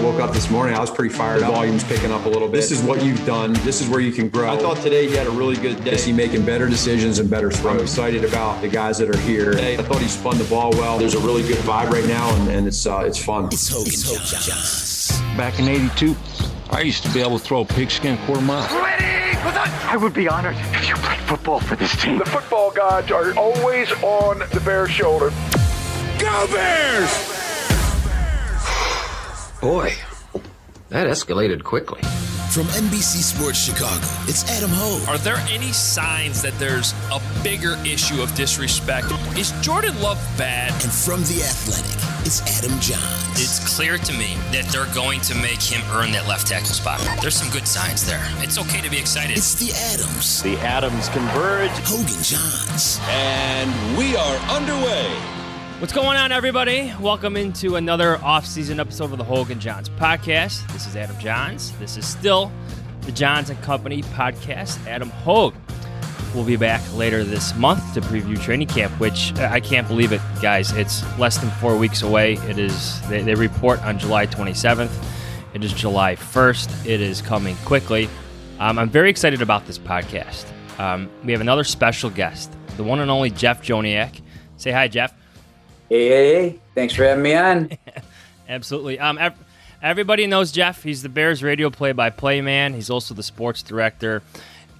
Woke 0.00 0.20
up 0.20 0.32
this 0.32 0.50
morning, 0.50 0.74
I 0.76 0.80
was 0.80 0.90
pretty 0.90 1.12
fired 1.12 1.40
the 1.40 1.46
up. 1.46 1.54
Volume's 1.54 1.82
picking 1.82 2.12
up 2.12 2.26
a 2.26 2.28
little 2.28 2.48
bit. 2.48 2.58
This 2.58 2.70
is 2.70 2.82
what 2.82 3.02
you've 3.02 3.24
done. 3.24 3.54
This 3.54 3.80
is 3.80 3.88
where 3.88 4.00
you 4.00 4.12
can 4.12 4.28
grow. 4.28 4.52
I 4.52 4.58
thought 4.58 4.76
today 4.78 5.08
he 5.08 5.16
had 5.16 5.26
a 5.26 5.30
really 5.30 5.56
good 5.56 5.82
day. 5.84 5.92
Is 5.92 6.04
he 6.04 6.12
making 6.12 6.44
better 6.44 6.68
decisions 6.68 7.18
and 7.18 7.30
better 7.30 7.50
throws? 7.50 7.76
I'm 7.76 7.82
excited 7.82 8.24
about 8.24 8.60
the 8.60 8.68
guys 8.68 8.98
that 8.98 9.08
are 9.08 9.18
here. 9.20 9.52
Today, 9.52 9.78
I 9.78 9.82
thought 9.82 10.02
he 10.02 10.08
spun 10.08 10.36
the 10.36 10.44
ball 10.44 10.70
well. 10.72 10.98
There's 10.98 11.14
a 11.14 11.20
really 11.20 11.42
good 11.42 11.56
vibe 11.58 11.90
right 11.90 12.06
now, 12.06 12.28
and, 12.36 12.50
and 12.50 12.66
it's 12.66 12.86
uh, 12.86 13.04
it's 13.06 13.22
fun. 13.22 13.46
It's 13.46 13.68
Hogan, 13.68 13.86
it's 13.86 14.02
Hogan 14.02 14.42
Johnson. 14.42 15.36
Back 15.36 15.58
in 15.58 15.66
'82, 15.66 16.14
I 16.70 16.82
used 16.82 17.02
to 17.04 17.12
be 17.14 17.20
able 17.20 17.38
to 17.38 17.44
throw 17.44 17.62
a 17.62 17.64
pigskin 17.64 18.18
quarter 18.26 18.42
mile. 18.42 18.68
Ready? 18.82 19.04
I 19.88 19.96
would 19.96 20.12
be 20.12 20.28
honored 20.28 20.56
if 20.56 20.88
you 20.88 20.94
played 20.96 21.20
football 21.20 21.60
for 21.60 21.76
this 21.76 21.96
team. 22.02 22.18
The 22.18 22.26
football 22.26 22.70
gods 22.70 23.10
are 23.10 23.34
always 23.34 23.90
on 24.02 24.40
the 24.52 24.60
Bears' 24.64 24.90
shoulder. 24.90 25.30
Go 26.18 26.46
Bears! 26.52 27.35
Boy, 29.60 29.92
that 30.90 31.06
escalated 31.06 31.64
quickly. 31.64 32.02
From 32.50 32.66
NBC 32.66 33.22
Sports 33.22 33.58
Chicago, 33.58 34.06
it's 34.28 34.48
Adam 34.50 34.70
Hoge. 34.70 35.08
Are 35.08 35.18
there 35.18 35.38
any 35.50 35.72
signs 35.72 36.42
that 36.42 36.52
there's 36.58 36.92
a 37.10 37.20
bigger 37.42 37.76
issue 37.84 38.22
of 38.22 38.34
disrespect? 38.34 39.06
Is 39.36 39.52
Jordan 39.62 39.98
Love 40.00 40.18
bad? 40.36 40.72
And 40.84 40.92
from 40.92 41.22
The 41.22 41.42
Athletic, 41.42 42.26
it's 42.26 42.40
Adam 42.62 42.76
Jahns. 42.78 43.30
It's 43.32 43.76
clear 43.76 43.96
to 43.96 44.12
me 44.12 44.36
that 44.52 44.66
they're 44.70 44.92
going 44.94 45.20
to 45.22 45.34
make 45.36 45.60
him 45.62 45.80
earn 45.92 46.12
that 46.12 46.28
left 46.28 46.46
tackle 46.46 46.68
spot. 46.68 47.00
There's 47.20 47.36
some 47.36 47.50
good 47.50 47.66
signs 47.66 48.06
there. 48.06 48.22
It's 48.38 48.58
okay 48.58 48.82
to 48.82 48.90
be 48.90 48.98
excited. 48.98 49.36
It's 49.38 49.54
the 49.54 49.72
Adams. 49.94 50.42
The 50.42 50.56
Adams 50.58 51.08
converge. 51.08 51.70
Hoge 51.84 52.12
and 52.12 52.24
Jahns. 52.24 53.00
And 53.08 53.98
we 53.98 54.16
are 54.16 54.36
underway. 54.52 55.35
What's 55.78 55.92
going 55.92 56.16
on, 56.16 56.32
everybody? 56.32 56.90
Welcome 57.00 57.36
into 57.36 57.76
another 57.76 58.16
off-season 58.24 58.80
episode 58.80 59.12
of 59.12 59.18
the 59.18 59.24
Hoge 59.24 59.50
and 59.50 59.60
Jahns 59.60 59.90
podcast. 59.98 60.66
This 60.72 60.86
is 60.86 60.96
Adam 60.96 61.14
Jahns. 61.16 61.78
This 61.78 61.98
is 61.98 62.06
still 62.06 62.50
the 63.02 63.12
Jahns 63.12 63.50
and 63.50 63.60
Company 63.62 64.02
podcast. 64.02 64.84
Adam 64.86 65.10
Hoge 65.10 65.54
will 66.34 66.44
be 66.44 66.56
back 66.56 66.80
later 66.94 67.24
this 67.24 67.54
month 67.56 67.92
to 67.92 68.00
preview 68.00 68.40
training 68.40 68.68
camp, 68.68 68.98
which 68.98 69.34
uh, 69.38 69.50
I 69.52 69.60
can't 69.60 69.86
believe 69.86 70.12
it, 70.12 70.22
guys. 70.40 70.72
It's 70.72 71.02
less 71.18 71.36
than 71.36 71.50
four 71.50 71.76
weeks 71.76 72.00
away. 72.00 72.34
It 72.48 72.58
is. 72.58 73.06
They, 73.08 73.20
they 73.20 73.34
report 73.34 73.82
on 73.84 73.98
July 73.98 74.26
27th. 74.26 74.90
It 75.52 75.62
is 75.62 75.74
July 75.74 76.16
1st. 76.16 76.86
It 76.86 77.02
is 77.02 77.20
coming 77.20 77.54
quickly. 77.66 78.08
Um, 78.58 78.78
I'm 78.78 78.88
very 78.88 79.10
excited 79.10 79.42
about 79.42 79.66
this 79.66 79.78
podcast. 79.78 80.46
Um, 80.80 81.10
we 81.22 81.32
have 81.32 81.42
another 81.42 81.64
special 81.64 82.08
guest, 82.08 82.50
the 82.78 82.84
one 82.84 83.00
and 83.00 83.10
only 83.10 83.28
Jeff 83.28 83.62
Joniak. 83.62 84.22
Say 84.56 84.70
hi, 84.72 84.88
Jeff. 84.88 85.12
Hey, 85.88 86.08
hey, 86.08 86.34
hey. 86.34 86.60
Thanks 86.74 86.94
for 86.94 87.04
having 87.04 87.22
me 87.22 87.34
on. 87.34 87.70
Absolutely. 88.48 88.98
Um, 88.98 89.18
ev- 89.18 89.38
everybody 89.80 90.26
knows 90.26 90.50
Jeff. 90.50 90.82
He's 90.82 91.02
the 91.02 91.08
Bears 91.08 91.42
radio 91.42 91.70
play 91.70 91.92
by 91.92 92.10
play 92.10 92.40
man. 92.40 92.74
He's 92.74 92.90
also 92.90 93.14
the 93.14 93.22
sports 93.22 93.62
director 93.62 94.22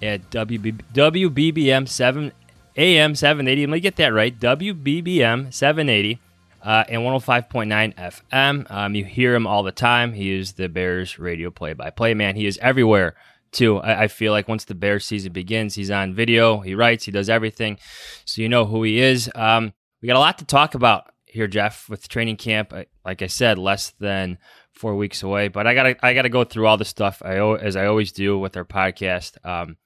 at 0.02 0.28
WB- 0.30 0.82
WBBM 0.92 1.88
7 1.88 2.32
AM 2.76 3.14
780. 3.14 3.66
Let 3.66 3.72
me 3.72 3.80
get 3.80 3.96
that 3.96 4.12
right. 4.12 4.38
WBBM 4.38 5.54
780 5.54 6.18
uh, 6.62 6.84
and 6.88 7.02
105.9 7.02 7.94
FM. 7.94 8.70
Um, 8.70 8.94
you 8.96 9.04
hear 9.04 9.34
him 9.34 9.46
all 9.46 9.62
the 9.62 9.72
time. 9.72 10.12
He 10.12 10.32
is 10.32 10.54
the 10.54 10.68
Bears 10.68 11.20
radio 11.20 11.50
play 11.50 11.72
by 11.72 11.90
play 11.90 12.14
man. 12.14 12.34
He 12.34 12.46
is 12.46 12.58
everywhere 12.58 13.14
too. 13.52 13.78
I, 13.78 14.02
I, 14.02 14.08
feel 14.08 14.32
like 14.32 14.48
once 14.48 14.64
the 14.64 14.74
Bears 14.74 15.06
season 15.06 15.32
begins, 15.32 15.76
he's 15.76 15.90
on 15.90 16.14
video, 16.14 16.58
he 16.58 16.74
writes, 16.74 17.04
he 17.04 17.12
does 17.12 17.30
everything. 17.30 17.78
So 18.24 18.42
you 18.42 18.48
know 18.48 18.64
who 18.64 18.82
he 18.82 18.98
is. 18.98 19.30
Um, 19.36 19.72
we 20.06 20.08
got 20.08 20.18
a 20.18 20.20
lot 20.20 20.38
to 20.38 20.44
talk 20.44 20.76
about 20.76 21.10
here, 21.24 21.48
Jeff, 21.48 21.88
with 21.88 22.06
training 22.06 22.36
camp. 22.36 22.72
Like 23.04 23.22
I 23.22 23.26
said, 23.26 23.58
less 23.58 23.92
than 23.98 24.38
four 24.70 24.94
weeks 24.94 25.24
away. 25.24 25.48
But 25.48 25.66
I 25.66 25.74
gotta 25.74 25.96
I 26.00 26.14
gotta 26.14 26.28
go 26.28 26.44
through 26.44 26.68
all 26.68 26.76
the 26.76 26.84
stuff 26.84 27.20
I 27.24 27.38
as 27.56 27.74
I 27.74 27.86
always 27.86 28.12
do 28.12 28.38
with 28.38 28.56
our 28.56 28.64
podcast. 28.64 29.44
Um, 29.44 29.78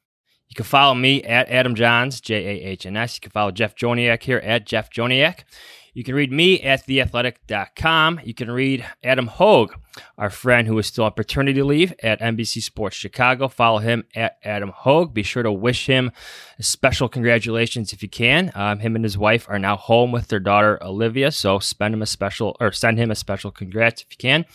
you 0.51 0.55
can 0.55 0.67
follow 0.67 0.95
me 0.95 1.23
at 1.23 1.49
Adam 1.49 1.75
Jahns 1.75 2.21
J 2.21 2.35
A 2.35 2.65
H 2.67 2.85
N 2.85 2.99
S. 2.99 3.17
You 3.17 3.21
can 3.23 3.31
follow 3.31 3.51
Jeff 3.51 3.75
Joniak 3.75 4.23
here 4.23 4.37
at 4.37 4.67
Jeff 4.67 4.91
Joniak. 4.91 5.45
You 5.93 6.05
can 6.05 6.15
read 6.15 6.33
me 6.33 6.61
at 6.61 6.87
theathletic.com. 6.87 8.21
You 8.25 8.35
can 8.35 8.51
read 8.51 8.87
Adam 9.03 9.27
Hoge, 9.27 9.71
our 10.17 10.31
friend 10.31 10.67
who 10.67 10.79
is 10.79 10.87
still 10.87 11.05
on 11.05 11.13
paternity 11.13 11.63
leave 11.63 11.95
at 12.03 12.21
NBC 12.21 12.63
Sports 12.63 12.97
Chicago. 12.97 13.49
Follow 13.49 13.79
him 13.79 14.05
at 14.15 14.39
Adam 14.45 14.71
Hoge. 14.71 15.13
Be 15.13 15.23
sure 15.23 15.43
to 15.43 15.53
wish 15.53 15.87
him 15.87 16.13
special 16.61 17.09
congratulations 17.09 17.93
if 17.93 18.03
you 18.03 18.09
can. 18.09 18.53
Um, 18.55 18.79
him 18.79 18.95
and 18.95 19.05
his 19.05 19.19
wife 19.19 19.47
are 19.49 19.59
now 19.59 19.77
home 19.77 20.13
with 20.13 20.29
their 20.29 20.41
daughter 20.41 20.83
Olivia, 20.83 21.31
so 21.33 21.59
spend 21.59 21.95
him 21.95 22.03
a 22.03 22.07
special 22.07 22.57
or 22.61 22.73
send 22.73 22.99
him 22.99 23.11
a 23.11 23.15
special 23.15 23.51
congrats 23.51 24.03
if 24.03 24.09
you 24.11 24.17
can. 24.19 24.47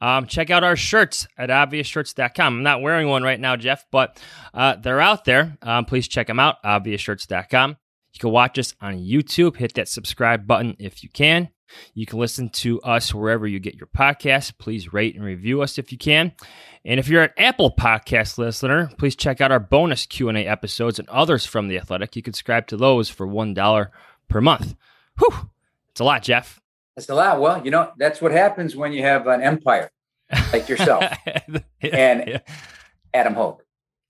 Um, 0.00 0.26
check 0.26 0.50
out 0.50 0.64
our 0.64 0.76
shirts 0.76 1.26
at 1.38 1.50
obviousshirts.com. 1.50 2.56
I'm 2.56 2.62
not 2.62 2.82
wearing 2.82 3.08
one 3.08 3.22
right 3.22 3.40
now, 3.40 3.56
Jeff, 3.56 3.86
but 3.90 4.20
uh, 4.54 4.76
they're 4.76 5.00
out 5.00 5.24
there. 5.24 5.56
Um, 5.62 5.84
please 5.84 6.08
check 6.08 6.26
them 6.26 6.40
out, 6.40 6.62
obviousshirts.com. 6.62 7.76
You 8.12 8.20
can 8.20 8.30
watch 8.30 8.58
us 8.58 8.74
on 8.80 8.98
YouTube. 8.98 9.56
Hit 9.56 9.74
that 9.74 9.88
subscribe 9.88 10.46
button 10.46 10.76
if 10.78 11.02
you 11.02 11.08
can. 11.08 11.48
You 11.94 12.06
can 12.06 12.18
listen 12.18 12.50
to 12.50 12.80
us 12.82 13.14
wherever 13.14 13.46
you 13.46 13.58
get 13.58 13.76
your 13.76 13.86
podcasts. 13.86 14.52
Please 14.56 14.92
rate 14.92 15.14
and 15.14 15.24
review 15.24 15.62
us 15.62 15.78
if 15.78 15.90
you 15.90 15.98
can. 15.98 16.32
And 16.84 17.00
if 17.00 17.08
you're 17.08 17.22
an 17.22 17.30
Apple 17.38 17.74
Podcast 17.74 18.38
listener, 18.38 18.90
please 18.98 19.16
check 19.16 19.40
out 19.40 19.52
our 19.52 19.60
bonus 19.60 20.04
Q&A 20.06 20.46
episodes 20.46 20.98
and 20.98 21.08
others 21.08 21.46
from 21.46 21.68
The 21.68 21.78
Athletic. 21.78 22.14
You 22.14 22.22
can 22.22 22.34
subscribe 22.34 22.66
to 22.68 22.76
those 22.76 23.08
for 23.08 23.26
$1 23.26 23.88
per 24.28 24.40
month. 24.40 24.74
Whew, 25.18 25.50
it's 25.90 26.00
a 26.00 26.04
lot, 26.04 26.22
Jeff. 26.22 26.60
That's 26.96 27.08
a 27.08 27.14
lot. 27.14 27.40
Well, 27.40 27.64
you 27.64 27.70
know, 27.70 27.92
that's 27.96 28.20
what 28.20 28.32
happens 28.32 28.76
when 28.76 28.92
you 28.92 29.02
have 29.02 29.26
an 29.26 29.40
empire 29.40 29.90
like 30.52 30.68
yourself 30.68 31.04
and 31.80 32.24
yeah. 32.26 32.38
Adam 33.14 33.34
Hoge. 33.34 33.61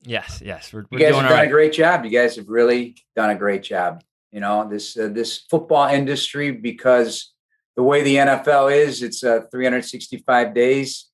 Yes, 0.05 0.43
yes, 0.45 0.73
we're, 0.73 0.85
we're 0.91 0.99
you 0.99 1.07
guys 1.07 1.15
have 1.15 1.25
done 1.25 1.33
right. 1.33 1.47
a 1.47 1.51
great 1.51 1.73
job. 1.73 2.05
You 2.05 2.11
guys 2.11 2.37
have 2.37 2.49
really 2.49 2.97
done 3.15 3.31
a 3.31 3.35
great 3.37 3.63
job. 3.63 4.03
You 4.33 4.41
know 4.41 4.69
this 4.69 4.97
uh, 4.97 5.09
this 5.09 5.39
football 5.51 5.89
industry 5.89 6.51
because 6.51 7.33
the 7.77 7.83
way 7.83 8.03
the 8.03 8.17
NFL 8.17 8.75
is, 8.75 9.03
it's 9.03 9.25
uh, 9.25 9.43
365 9.51 10.55
days. 10.55 11.09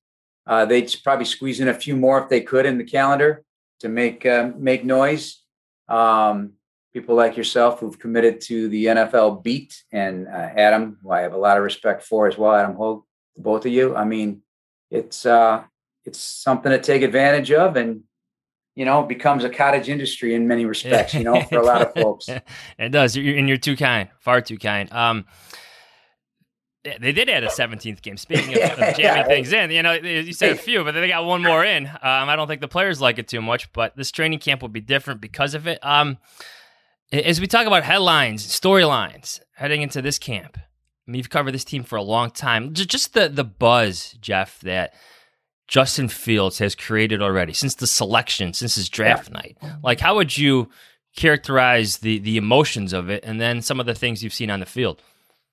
Uh, 0.45 0.65
they'd 0.65 0.93
probably 1.03 1.25
squeeze 1.25 1.59
in 1.59 1.67
a 1.67 1.73
few 1.73 1.95
more 1.95 2.21
if 2.21 2.29
they 2.29 2.41
could 2.41 2.65
in 2.65 2.77
the 2.77 2.83
calendar 2.83 3.43
to 3.81 3.89
make 3.89 4.25
uh, 4.25 4.51
make 4.57 4.83
noise. 4.83 5.43
Um, 5.87 6.53
people 6.93 7.15
like 7.15 7.37
yourself 7.37 7.79
who've 7.79 7.99
committed 7.99 8.41
to 8.41 8.67
the 8.69 8.85
NFL 8.85 9.43
beat, 9.43 9.83
and 9.91 10.27
uh, 10.27 10.49
Adam, 10.55 10.97
who 11.01 11.11
I 11.11 11.21
have 11.21 11.33
a 11.33 11.37
lot 11.37 11.57
of 11.57 11.63
respect 11.63 12.03
for 12.03 12.27
as 12.27 12.37
well. 12.37 12.55
Adam 12.55 12.75
Hoge, 12.75 13.03
both 13.37 13.65
of 13.65 13.71
you. 13.71 13.95
I 13.95 14.05
mean, 14.05 14.41
it's 14.89 15.25
uh, 15.25 15.63
it's 16.05 16.19
something 16.19 16.71
to 16.71 16.79
take 16.79 17.03
advantage 17.03 17.51
of, 17.51 17.75
and 17.75 18.03
you 18.75 18.85
know, 18.85 19.03
becomes 19.03 19.43
a 19.43 19.49
cottage 19.49 19.89
industry 19.89 20.33
in 20.33 20.47
many 20.47 20.65
respects, 20.65 21.13
you 21.13 21.23
know, 21.23 21.41
for 21.43 21.57
a 21.59 21.65
lot 21.65 21.81
of 21.81 21.93
folks. 21.93 22.29
it 22.79 22.89
does. 22.89 23.15
and 23.15 23.47
you're 23.47 23.57
too 23.57 23.75
kind, 23.75 24.09
far 24.19 24.41
too 24.41 24.57
kind. 24.57 24.91
Um, 24.93 25.25
they 26.83 27.11
did 27.11 27.29
add 27.29 27.43
a 27.43 27.47
17th 27.47 28.01
game. 28.01 28.17
Speaking 28.17 28.55
of, 28.63 28.71
of 28.71 28.95
jamming 28.95 28.99
yeah. 28.99 29.23
things 29.25 29.51
in, 29.51 29.71
you 29.71 29.83
know, 29.83 29.93
you 29.93 30.33
said 30.33 30.51
a 30.51 30.55
few, 30.55 30.83
but 30.83 30.93
they 30.93 31.07
got 31.07 31.25
one 31.25 31.43
more 31.43 31.63
in. 31.63 31.87
Um, 31.87 31.99
I 32.01 32.35
don't 32.35 32.47
think 32.47 32.61
the 32.61 32.67
players 32.67 33.01
like 33.01 33.19
it 33.19 33.27
too 33.27 33.41
much, 33.41 33.71
but 33.73 33.95
this 33.95 34.11
training 34.11 34.39
camp 34.39 34.61
will 34.61 34.69
be 34.69 34.81
different 34.81 35.19
because 35.19 35.53
of 35.53 35.67
it. 35.67 35.83
Um, 35.85 36.17
as 37.11 37.41
we 37.41 37.47
talk 37.47 37.67
about 37.67 37.83
headlines, 37.83 38.47
storylines 38.47 39.41
heading 39.55 39.81
into 39.81 40.01
this 40.01 40.19
camp, 40.19 40.57
I 40.57 41.11
mean, 41.11 41.17
you've 41.17 41.29
covered 41.29 41.53
this 41.53 41.65
team 41.65 41.83
for 41.83 41.95
a 41.95 42.03
long 42.03 42.29
time. 42.29 42.73
Just 42.73 43.13
the 43.13 43.27
the 43.29 43.43
buzz, 43.43 44.15
Jeff, 44.21 44.59
that 44.59 44.93
Justin 45.69 46.09
Fields 46.09 46.57
has 46.59 46.75
created 46.75 47.21
already 47.21 47.53
since 47.53 47.75
the 47.75 47.87
selection, 47.87 48.53
since 48.53 48.75
his 48.75 48.89
draft 48.89 49.31
night. 49.31 49.57
Like, 49.83 49.99
how 49.99 50.15
would 50.15 50.37
you 50.37 50.69
characterize 51.15 51.97
the 51.99 52.19
the 52.19 52.37
emotions 52.37 52.91
of 52.91 53.09
it, 53.09 53.23
and 53.23 53.39
then 53.39 53.61
some 53.61 53.79
of 53.79 53.85
the 53.85 53.95
things 53.95 54.23
you've 54.23 54.33
seen 54.33 54.49
on 54.49 54.59
the 54.59 54.65
field? 54.65 55.01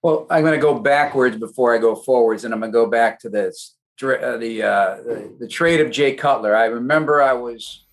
Well, 0.02 0.26
I'm 0.30 0.42
going 0.42 0.54
to 0.54 0.60
go 0.60 0.78
backwards 0.78 1.36
before 1.36 1.74
I 1.74 1.78
go 1.78 1.94
forwards, 1.94 2.44
and 2.44 2.54
I'm 2.54 2.60
going 2.60 2.72
to 2.72 2.76
go 2.76 2.86
back 2.86 3.20
to 3.20 3.28
this 3.28 3.76
uh, 4.02 4.36
the, 4.36 4.62
uh, 4.62 4.96
the, 4.96 5.36
the 5.40 5.48
trade 5.48 5.80
of 5.80 5.90
Jay 5.90 6.14
Cutler. 6.14 6.54
I 6.54 6.66
remember 6.66 7.22
I 7.22 7.32
was 7.32 7.84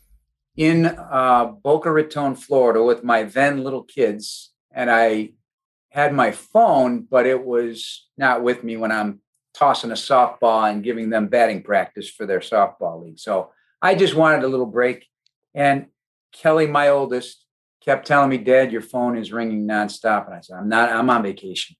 in 0.57 0.85
uh, 0.85 1.45
Boca 1.45 1.91
Raton, 1.91 2.35
Florida, 2.35 2.83
with 2.83 3.03
my 3.03 3.23
then 3.23 3.63
little 3.63 3.83
kids, 3.83 4.51
and 4.71 4.91
I 4.91 5.31
had 5.89 6.13
my 6.13 6.31
phone, 6.31 7.07
but 7.09 7.25
it 7.25 7.43
was 7.43 8.07
not 8.17 8.43
with 8.43 8.63
me 8.63 8.75
when 8.77 8.91
I'm 8.91 9.21
tossing 9.53 9.91
a 9.91 9.95
softball 9.95 10.69
and 10.69 10.83
giving 10.83 11.09
them 11.09 11.27
batting 11.27 11.63
practice 11.63 12.09
for 12.09 12.25
their 12.25 12.39
softball 12.39 13.03
league. 13.03 13.19
So 13.19 13.51
I 13.81 13.95
just 13.95 14.15
wanted 14.15 14.44
a 14.44 14.47
little 14.47 14.65
break. 14.65 15.05
And 15.53 15.88
Kelly, 16.31 16.67
my 16.67 16.89
oldest, 16.89 17.45
kept 17.83 18.07
telling 18.07 18.29
me, 18.29 18.38
Dad, 18.38 18.71
your 18.71 18.81
phone 18.81 19.17
is 19.17 19.31
ringing 19.31 19.67
nonstop. 19.67 20.25
And 20.25 20.35
I 20.35 20.41
said, 20.41 20.57
I'm 20.57 20.69
not, 20.69 20.91
I'm 20.91 21.09
on 21.09 21.23
vacation. 21.23 21.75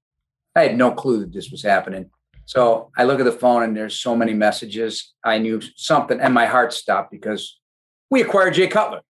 I 0.56 0.64
had 0.64 0.78
no 0.78 0.92
clue 0.92 1.22
that 1.22 1.34
this 1.34 1.50
was 1.50 1.64
happening. 1.64 2.12
So 2.46 2.92
I 2.98 3.06
look 3.06 3.20
at 3.20 3.26
the 3.26 3.32
phone 3.32 3.64
and 3.64 3.76
there's 3.76 4.00
so 4.00 4.16
many 4.16 4.34
messages. 4.34 5.14
I 5.24 5.38
knew 5.38 5.62
something 5.76 6.20
and 6.20 6.34
my 6.34 6.46
heart 6.46 6.74
stopped 6.74 7.10
because 7.10 7.60
we 8.10 8.22
acquired 8.22 8.54
Jay 8.54 8.68
Cutler. 8.68 9.02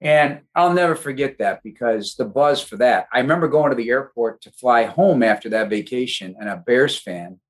And 0.00 0.40
I'll 0.54 0.74
never 0.74 0.94
forget 0.94 1.38
that 1.38 1.62
because 1.62 2.16
the 2.16 2.26
buzz 2.26 2.60
for 2.60 2.76
that. 2.76 3.06
I 3.12 3.20
remember 3.20 3.48
going 3.48 3.70
to 3.70 3.76
the 3.76 3.88
airport 3.88 4.42
to 4.42 4.50
fly 4.50 4.84
home 4.84 5.22
after 5.22 5.48
that 5.50 5.70
vacation, 5.70 6.36
and 6.38 6.50
a 6.50 6.56
Bears 6.56 6.98
fan 6.98 7.40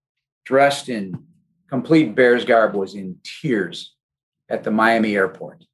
dressed 0.47 0.89
in 0.89 1.25
complete 1.69 2.15
Bears 2.15 2.45
garb 2.45 2.75
was 2.75 2.95
in 2.95 3.19
tears 3.43 3.95
at 4.49 4.63
the 4.63 4.71
Miami 4.71 5.17
airport. 5.17 5.65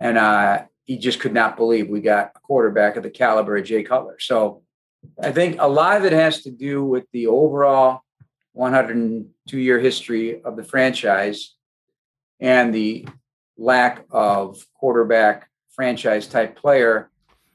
And 0.00 0.16
uh, 0.16 0.64
he 0.84 0.96
just 0.98 1.20
could 1.20 1.34
not 1.34 1.56
believe 1.56 1.88
we 1.88 2.00
got 2.00 2.32
a 2.34 2.40
quarterback 2.40 2.96
of 2.96 3.02
the 3.02 3.10
caliber 3.10 3.56
of 3.56 3.64
Jay 3.64 3.82
Cutler. 3.82 4.18
So 4.18 4.62
I 5.22 5.30
think 5.30 5.56
a 5.60 5.68
lot 5.68 5.98
of 5.98 6.04
it 6.04 6.12
has 6.12 6.42
to 6.42 6.50
do 6.50 6.82
with 6.82 7.04
the 7.12 7.26
overall 7.26 8.00
102 8.54 9.58
year 9.58 9.78
history 9.78 10.42
of 10.42 10.56
the 10.56 10.64
franchise 10.64 11.54
and 12.40 12.74
the 12.74 13.06
lack 13.58 14.04
of 14.10 14.64
quarterback 14.74 15.48
franchise 15.70 16.26
type 16.26 16.56
player 16.56 17.10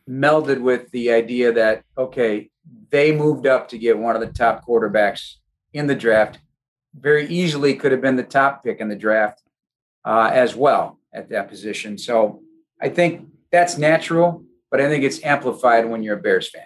melded 0.08 0.60
with 0.60 0.92
the 0.92 1.12
idea 1.12 1.54
that, 1.54 1.84
okay, 1.98 2.50
they 2.92 3.12
moved 3.12 3.48
up 3.48 3.70
to 3.70 3.78
get 3.78 3.98
one 3.98 4.16
of 4.16 4.22
the 4.22 4.32
top 4.32 4.66
quarterbacks 4.66 5.36
in 5.74 5.88
the 5.88 5.96
draft. 5.96 6.40
Very 6.96 7.28
easily 7.28 7.76
could 7.76 7.92
have 7.92 8.02
been 8.02 8.16
the 8.16 8.24
top 8.24 8.64
pick 8.64 8.80
in 8.80 8.88
the 8.88 8.96
draft 8.96 9.42
uh, 10.06 10.30
as 10.32 10.56
well 10.56 11.00
at 11.14 11.30
that 11.30 11.50
position. 11.50 11.98
So 11.98 12.42
I 12.82 12.90
think 12.90 13.28
that's 13.52 13.78
natural, 13.78 14.44
but 14.70 14.80
I 14.80 14.88
think 14.88 15.04
it's 15.04 15.24
amplified 15.24 15.90
when 15.90 16.04
you're 16.04 16.18
a 16.18 16.22
Bears 16.22 16.50
fan. 16.50 16.66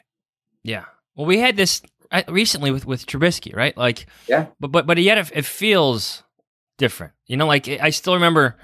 Yeah. 0.63 0.85
Well, 1.15 1.25
we 1.25 1.39
had 1.39 1.55
this 1.55 1.81
uh, 2.11 2.23
recently 2.27 2.71
with 2.71 2.85
with 2.85 3.05
Trubisky, 3.05 3.55
right? 3.55 3.75
Like, 3.77 4.07
yeah. 4.27 4.47
But 4.59 4.71
but 4.71 4.85
but 4.85 4.97
yet 4.97 5.17
it, 5.17 5.31
it 5.33 5.45
feels 5.45 6.23
different. 6.77 7.13
You 7.25 7.37
know, 7.37 7.47
like 7.47 7.67
I 7.67 7.89
still 7.89 8.13
remember. 8.13 8.57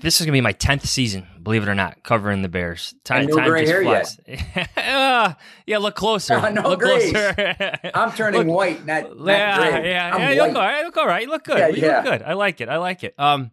This 0.00 0.20
is 0.20 0.26
gonna 0.26 0.32
be 0.32 0.40
my 0.40 0.52
tenth 0.52 0.86
season, 0.86 1.26
believe 1.42 1.62
it 1.62 1.68
or 1.68 1.74
not, 1.74 2.02
covering 2.02 2.42
the 2.42 2.48
Bears. 2.48 2.94
Time, 3.04 3.26
no 3.26 3.36
time 3.36 3.48
gray 3.48 3.66
hair 3.66 3.82
flies. 3.82 4.18
yet. 4.26 4.68
uh, 4.76 5.34
yeah, 5.66 5.78
look 5.78 5.94
closer. 5.94 6.34
Uh, 6.34 6.50
no 6.50 6.62
look 6.62 6.80
closer. 6.80 7.34
I'm 7.94 8.12
turning 8.12 8.46
look, 8.46 8.56
white, 8.56 8.86
not, 8.86 9.16
not 9.18 9.26
yeah, 9.26 9.56
gray. 9.56 9.90
Yeah, 9.90 10.14
I'm 10.14 10.20
yeah. 10.20 10.30
You 10.30 10.42
look 10.42 10.56
all 10.56 10.62
right. 10.62 10.84
Look 10.84 10.96
all 10.96 11.06
right. 11.06 11.22
You 11.22 11.28
look 11.30 11.44
good. 11.44 11.58
Yeah, 11.58 11.68
you 11.68 11.82
yeah. 11.82 11.96
look 11.96 12.04
good. 12.04 12.22
I 12.22 12.34
like 12.34 12.60
it. 12.60 12.68
I 12.68 12.76
like 12.76 13.04
it. 13.04 13.14
Um, 13.18 13.50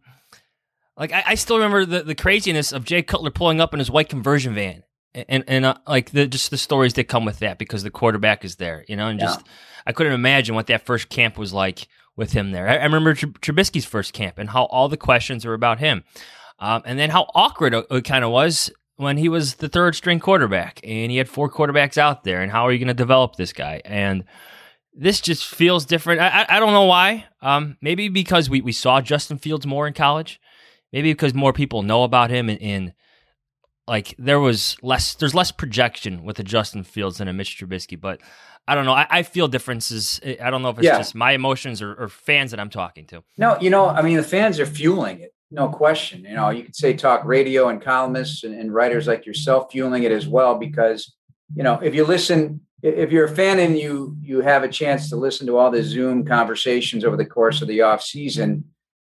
like 0.98 1.12
I, 1.12 1.24
I 1.28 1.36
still 1.36 1.58
remember 1.58 1.86
the, 1.86 2.04
the 2.04 2.16
craziness 2.16 2.72
of 2.72 2.84
Jay 2.84 3.04
Cutler 3.04 3.32
pulling 3.32 3.62
up 3.62 3.74
in 3.74 3.80
his 3.80 3.92
white 3.92 4.10
conversion 4.10 4.54
van 4.54 4.84
and 5.28 5.44
and 5.48 5.66
uh, 5.66 5.76
like 5.88 6.12
the 6.12 6.28
just 6.28 6.52
the 6.52 6.58
stories 6.58 6.94
that 6.94 7.06
come 7.06 7.26
with 7.26 7.40
that 7.40 7.58
because 7.58 7.84
the 7.84 7.90
quarterback 7.90 8.46
is 8.46 8.58
there, 8.58 8.86
you 8.88 8.96
know, 8.96 9.08
and 9.08 9.20
yeah. 9.20 9.28
just 9.28 9.46
I 9.86 9.92
couldn't 9.92 10.14
imagine 10.14 10.56
what 10.56 10.68
that 10.68 10.86
first 10.86 11.10
camp 11.10 11.38
was 11.38 11.54
like 11.54 11.88
with 12.18 12.34
him 12.34 12.52
there. 12.52 12.68
I, 12.68 12.76
I 12.76 12.84
remember 12.84 13.16
Trubisky's 13.16 13.86
first 13.86 14.12
camp 14.12 14.38
and 14.38 14.50
how 14.50 14.66
all 14.66 14.90
the 14.90 14.98
questions 14.98 15.46
were 15.46 15.54
about 15.54 15.80
him, 15.80 16.04
um, 16.60 16.82
and 16.86 17.00
then 17.00 17.12
how 17.12 17.28
awkward 17.34 17.74
it, 17.74 17.86
it 17.90 18.04
kind 18.04 18.26
of 18.26 18.32
was 18.32 18.70
when 18.98 19.16
he 19.18 19.30
was 19.30 19.56
the 19.56 19.70
third 19.70 19.96
string 19.96 20.20
quarterback 20.20 20.80
and 20.84 21.12
he 21.12 21.18
had 21.18 21.30
four 21.30 21.50
quarterbacks 21.50 21.98
out 21.98 22.26
there, 22.26 22.42
and 22.42 22.52
how 22.52 22.68
are 22.68 22.74
you 22.74 22.80
going 22.80 22.88
to 22.88 22.94
develop 22.94 23.38
this 23.38 23.54
guy? 23.54 23.82
And 23.86 24.26
this 24.94 25.22
just 25.22 25.46
feels 25.46 25.86
different. 25.86 26.20
I, 26.20 26.42
I, 26.42 26.58
I 26.58 26.60
don't 26.60 26.74
know 26.74 26.86
why. 26.86 27.26
Um, 27.42 27.78
maybe 27.82 28.10
because 28.10 28.50
we, 28.50 28.62
we 28.62 28.72
saw 28.72 29.00
Justin 29.00 29.38
Fields 29.38 29.68
more 29.68 29.88
in 29.88 29.94
college. 29.94 30.42
Maybe 30.92 31.12
because 31.12 31.34
more 31.34 31.54
people 31.54 31.84
know 31.84 32.04
about 32.04 32.32
him 32.32 32.50
and, 32.50 32.62
and 32.62 32.94
like 33.88 34.16
there 34.18 34.40
was 34.40 34.78
less 34.82 35.16
there's 35.16 35.34
less 35.34 35.52
projection 35.52 36.24
with 36.24 36.40
a 36.40 36.44
Justin 36.44 36.84
Fields 36.84 37.18
than 37.18 37.28
a 37.28 37.34
Mitch 37.34 37.58
Trubisky, 37.58 38.00
but 38.00 38.22
I 38.68 38.76
don't 38.76 38.86
know. 38.86 38.94
I, 38.94 39.08
I 39.10 39.24
feel 39.24 39.48
differences. 39.48 40.20
I 40.42 40.50
don't 40.50 40.62
know 40.62 40.70
if 40.70 40.78
it's 40.78 40.86
yeah. 40.86 40.98
just 40.98 41.16
my 41.16 41.32
emotions 41.32 41.82
or, 41.82 41.94
or, 41.94 42.10
fans 42.10 42.52
that 42.52 42.60
I'm 42.60 42.70
talking 42.70 43.06
to. 43.08 43.24
No, 43.38 43.58
you 43.62 43.70
know, 43.70 43.88
I 43.88 44.02
mean, 44.02 44.18
the 44.18 44.24
fans 44.24 44.60
are 44.60 44.66
fueling 44.66 45.22
it, 45.22 45.34
no 45.52 45.70
question. 45.70 46.26
You 46.26 46.36
know, 46.36 46.50
you 46.50 46.64
could 46.64 46.76
say 46.76 46.94
talk 46.94 47.24
radio 47.24 47.70
and 47.70 47.82
columnists 47.82 48.44
and, 48.44 48.54
and 48.54 48.74
writers 48.74 49.08
like 49.08 49.26
yourself 49.26 49.72
fueling 49.72 50.04
it 50.04 50.12
as 50.12 50.28
well, 50.28 50.58
because 50.58 51.16
you 51.56 51.64
know, 51.64 51.80
if 51.82 51.96
you 51.96 52.06
listen, 52.06 52.60
if 52.84 53.12
you're 53.12 53.26
a 53.26 53.36
fan 53.36 53.60
and 53.60 53.78
you 53.78 54.18
you 54.22 54.42
have 54.42 54.64
a 54.64 54.70
chance 54.70 55.10
to 55.10 55.16
listen 55.16 55.48
to 55.48 55.58
all 55.58 55.72
the 55.72 55.82
Zoom 55.82 56.26
conversations 56.26 57.06
over 57.06 57.16
the 57.16 57.26
course 57.26 57.62
of 57.62 57.70
the 57.70 57.82
off 57.82 58.02
season 58.02 58.66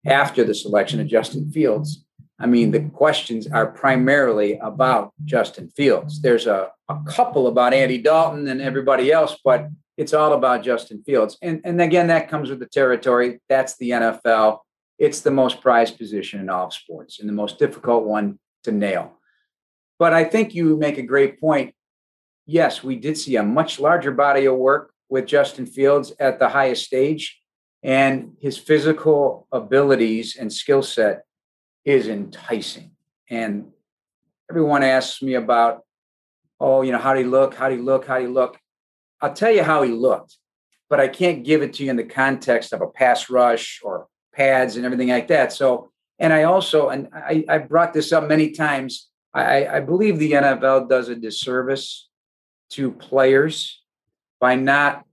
after 0.05 0.43
the 0.43 0.55
selection 0.55 1.01
of 1.01 1.07
Justin 1.07 1.51
Fields, 1.51 2.05
I 2.41 2.47
mean, 2.47 2.71
the 2.71 2.81
questions 2.81 3.47
are 3.47 3.67
primarily 3.67 4.57
about 4.57 5.13
Justin 5.25 5.69
Fields. 5.69 6.21
There's 6.21 6.47
a, 6.47 6.71
a 6.89 6.97
couple 7.05 7.45
about 7.45 7.73
Andy 7.73 7.99
Dalton 7.99 8.47
and 8.47 8.59
everybody 8.59 9.11
else, 9.11 9.37
but 9.45 9.67
it's 9.95 10.13
all 10.13 10.33
about 10.33 10.63
Justin 10.63 11.03
Fields. 11.03 11.37
And, 11.43 11.61
and 11.63 11.79
again, 11.79 12.07
that 12.07 12.29
comes 12.29 12.49
with 12.49 12.59
the 12.59 12.65
territory. 12.65 13.39
That's 13.47 13.77
the 13.77 13.91
NFL. 13.91 14.59
It's 14.97 15.21
the 15.21 15.29
most 15.29 15.61
prized 15.61 15.99
position 15.99 16.39
in 16.39 16.49
all 16.49 16.65
of 16.65 16.73
sports 16.73 17.19
and 17.19 17.29
the 17.29 17.33
most 17.33 17.59
difficult 17.59 18.05
one 18.05 18.39
to 18.63 18.71
nail. 18.71 19.13
But 19.99 20.13
I 20.13 20.23
think 20.23 20.55
you 20.55 20.77
make 20.77 20.97
a 20.97 21.03
great 21.03 21.39
point. 21.39 21.75
Yes, 22.47 22.83
we 22.83 22.95
did 22.95 23.19
see 23.19 23.35
a 23.35 23.43
much 23.43 23.79
larger 23.79 24.11
body 24.11 24.45
of 24.45 24.55
work 24.55 24.93
with 25.09 25.27
Justin 25.27 25.67
Fields 25.67 26.11
at 26.19 26.39
the 26.39 26.49
highest 26.49 26.85
stage, 26.85 27.39
and 27.83 28.35
his 28.39 28.57
physical 28.57 29.47
abilities 29.51 30.37
and 30.37 30.51
skill 30.51 30.81
set 30.81 31.23
is 31.85 32.07
enticing. 32.07 32.91
And 33.29 33.71
everyone 34.49 34.83
asks 34.83 35.21
me 35.21 35.35
about, 35.35 35.81
oh, 36.59 36.81
you 36.81 36.91
know, 36.91 36.97
how 36.97 37.13
do 37.13 37.19
he 37.19 37.25
look? 37.25 37.55
How 37.55 37.69
do 37.69 37.75
he 37.75 37.81
look? 37.81 38.05
How 38.05 38.17
do 38.19 38.25
he 38.25 38.31
look? 38.31 38.59
I'll 39.21 39.33
tell 39.33 39.51
you 39.51 39.63
how 39.63 39.83
he 39.83 39.91
looked, 39.91 40.37
but 40.89 40.99
I 40.99 41.07
can't 41.07 41.43
give 41.43 41.61
it 41.61 41.73
to 41.73 41.83
you 41.83 41.89
in 41.89 41.95
the 41.95 42.03
context 42.03 42.73
of 42.73 42.81
a 42.81 42.87
pass 42.87 43.29
rush 43.29 43.79
or 43.83 44.07
pads 44.33 44.75
and 44.75 44.85
everything 44.85 45.09
like 45.09 45.27
that. 45.27 45.53
So, 45.53 45.91
and 46.19 46.33
I 46.33 46.43
also, 46.43 46.89
and 46.89 47.09
I, 47.13 47.43
I 47.47 47.57
brought 47.59 47.93
this 47.93 48.11
up 48.11 48.27
many 48.27 48.51
times. 48.51 49.09
I, 49.33 49.65
I 49.67 49.79
believe 49.79 50.19
the 50.19 50.33
NFL 50.33 50.89
does 50.89 51.09
a 51.09 51.15
disservice 51.15 52.09
to 52.71 52.91
players 52.91 53.81
by 54.39 54.55
not 54.55 55.05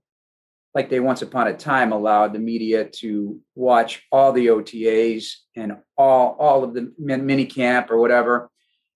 like 0.75 0.89
they 0.89 0.99
once 0.99 1.21
upon 1.21 1.47
a 1.47 1.57
time 1.57 1.91
allowed 1.91 2.33
the 2.33 2.39
media 2.39 2.85
to 2.85 3.39
watch 3.55 4.03
all 4.11 4.31
the 4.31 4.47
OTAs 4.47 5.33
and 5.55 5.77
all 5.97 6.35
all 6.39 6.63
of 6.63 6.73
the 6.73 6.93
mini 6.97 7.45
camp 7.45 7.89
or 7.89 7.97
whatever. 7.97 8.49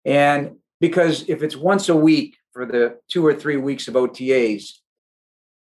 And 0.05 0.57
because 0.79 1.27
if 1.29 1.41
it's 1.41 1.55
once 1.55 1.89
a 1.89 1.95
week 1.95 2.37
for 2.51 2.65
the 2.65 2.97
two 3.09 3.25
or 3.25 3.33
three 3.33 3.57
weeks 3.57 3.87
of 3.87 3.95
OTAs, 3.95 4.73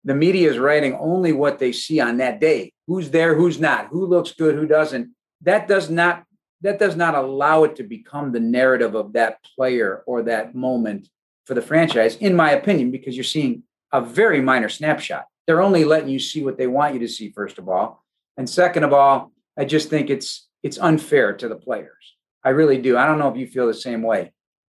the 0.03 0.15
media 0.15 0.49
is 0.49 0.57
writing 0.57 0.95
only 0.95 1.33
what 1.33 1.59
they 1.59 1.71
see 1.71 1.99
on 1.99 2.17
that 2.17 2.39
day. 2.39 2.71
Who's 2.87 3.09
there, 3.09 3.35
who's 3.35 3.59
not, 3.59 3.87
who 3.87 4.05
looks 4.05 4.31
good, 4.31 4.55
who 4.55 4.65
doesn't. 4.65 5.09
That 5.41 5.67
does 5.67 5.89
not 5.89 6.23
that 6.61 6.79
does 6.79 6.95
not 6.95 7.13
allow 7.15 7.65
it 7.65 7.75
to 7.75 7.83
become 7.83 8.31
the 8.31 8.39
narrative 8.39 8.95
of 8.95 9.13
that 9.13 9.37
player 9.43 10.03
or 10.07 10.23
that 10.23 10.55
moment 10.55 11.07
for 11.45 11.53
the 11.53 11.61
franchise, 11.61 12.15
in 12.15 12.35
my 12.35 12.51
opinion, 12.51 12.89
because 12.89 13.15
you're 13.15 13.23
seeing 13.23 13.63
a 13.91 14.01
very 14.01 14.41
minor 14.41 14.69
snapshot 14.69 15.25
they're 15.47 15.61
only 15.61 15.85
letting 15.85 16.09
you 16.09 16.19
see 16.19 16.43
what 16.43 16.57
they 16.57 16.67
want 16.67 16.93
you 16.93 16.99
to 16.99 17.07
see 17.07 17.31
first 17.31 17.57
of 17.57 17.67
all. 17.67 18.03
And 18.37 18.47
second 18.47 18.83
of 18.83 18.93
all 18.93 19.31
i 19.57 19.65
just 19.65 19.89
think 19.89 20.09
it's 20.11 20.47
it's 20.61 20.77
unfair 20.77 21.33
to 21.33 21.47
the 21.47 21.55
players. 21.55 22.15
I 22.43 22.49
really 22.49 22.77
do. 22.77 22.97
I 22.97 23.07
don't 23.07 23.19
know 23.19 23.29
if 23.29 23.37
you 23.37 23.47
feel 23.47 23.67
the 23.67 23.73
same 23.73 24.03
way. 24.03 24.33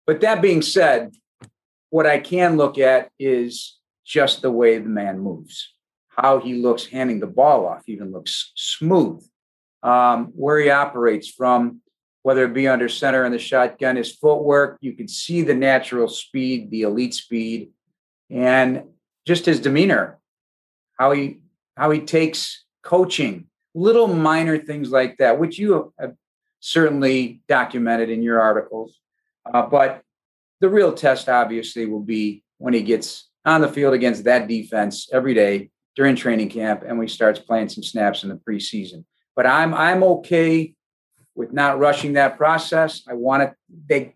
But 0.06 0.22
that 0.22 0.42
being 0.42 0.62
said 0.62 1.16
what 1.90 2.06
i 2.06 2.20
can 2.20 2.58
look 2.58 2.78
at 2.78 3.10
is 3.18 3.78
just 4.06 4.42
the 4.42 4.52
way 4.52 4.78
the 4.78 4.90
man 4.90 5.20
moves. 5.20 5.74
How 6.10 6.40
he 6.40 6.56
looks 6.56 6.86
handing 6.86 7.20
the 7.20 7.28
ball 7.28 7.68
off, 7.68 7.84
even 7.88 8.12
looks 8.12 8.52
smooth. 8.56 9.24
Um, 9.84 10.28
where 10.36 10.60
he 10.60 10.70
operates 10.72 11.30
from, 11.30 11.82
whether 12.24 12.44
it 12.46 12.54
be 12.54 12.68
under 12.68 12.90
center 12.90 13.24
in 13.26 13.32
the 13.32 13.40
shotgun, 13.40 13.96
his 13.96 14.14
footwork, 14.16 14.80
you 14.82 14.94
can 14.94 15.08
see 15.08 15.44
the 15.44 15.54
natural 15.54 16.10
speed, 16.10 16.72
the 16.72 16.82
elite 16.82 17.14
speed, 17.14 17.70
and 18.30 18.84
just 19.26 19.46
his 19.46 19.60
demeanor, 19.60 20.20
how 20.98 21.12
he 21.12 21.42
how 21.75 21.92
he 21.92 22.00
takes 22.00 22.66
coaching, 22.84 23.48
little 23.75 24.08
minor 24.08 24.58
things 24.58 24.89
like 24.89 25.18
that, 25.18 25.39
which 25.39 25.60
you 25.60 25.94
have 26.00 26.16
certainly 26.60 27.42
documented 27.48 28.10
in 28.10 28.24
your 28.24 28.42
articles. 28.42 29.00
Uh, 29.46 29.62
but 29.62 30.01
the 30.60 30.70
real 30.70 30.92
test, 30.94 31.30
obviously, 31.30 31.86
will 31.86 32.01
be 32.01 32.44
when 32.58 32.74
he 32.74 32.82
gets 32.82 33.30
on 33.46 33.62
the 33.62 33.68
field 33.68 33.94
against 33.94 34.24
that 34.25 34.48
defense 34.48 35.08
every 35.13 35.34
day 35.34 35.70
during 35.96 36.16
training 36.16 36.50
camp, 36.50 36.84
and 36.86 37.00
we 37.00 37.08
starts 37.08 37.39
playing 37.39 37.70
some 37.70 37.84
snaps 37.84 38.24
in 38.24 38.30
the 38.30 38.36
preseason. 38.36 39.06
But 39.36 39.46
I'm 39.46 39.74
I'm 39.74 40.04
okay 40.04 40.74
with 41.36 41.54
not 41.54 41.80
rushing 41.80 42.13
that 42.13 42.38
process. 42.38 43.04
I 43.08 43.13
want 43.13 43.44
to 43.44 43.56
they 43.88 44.16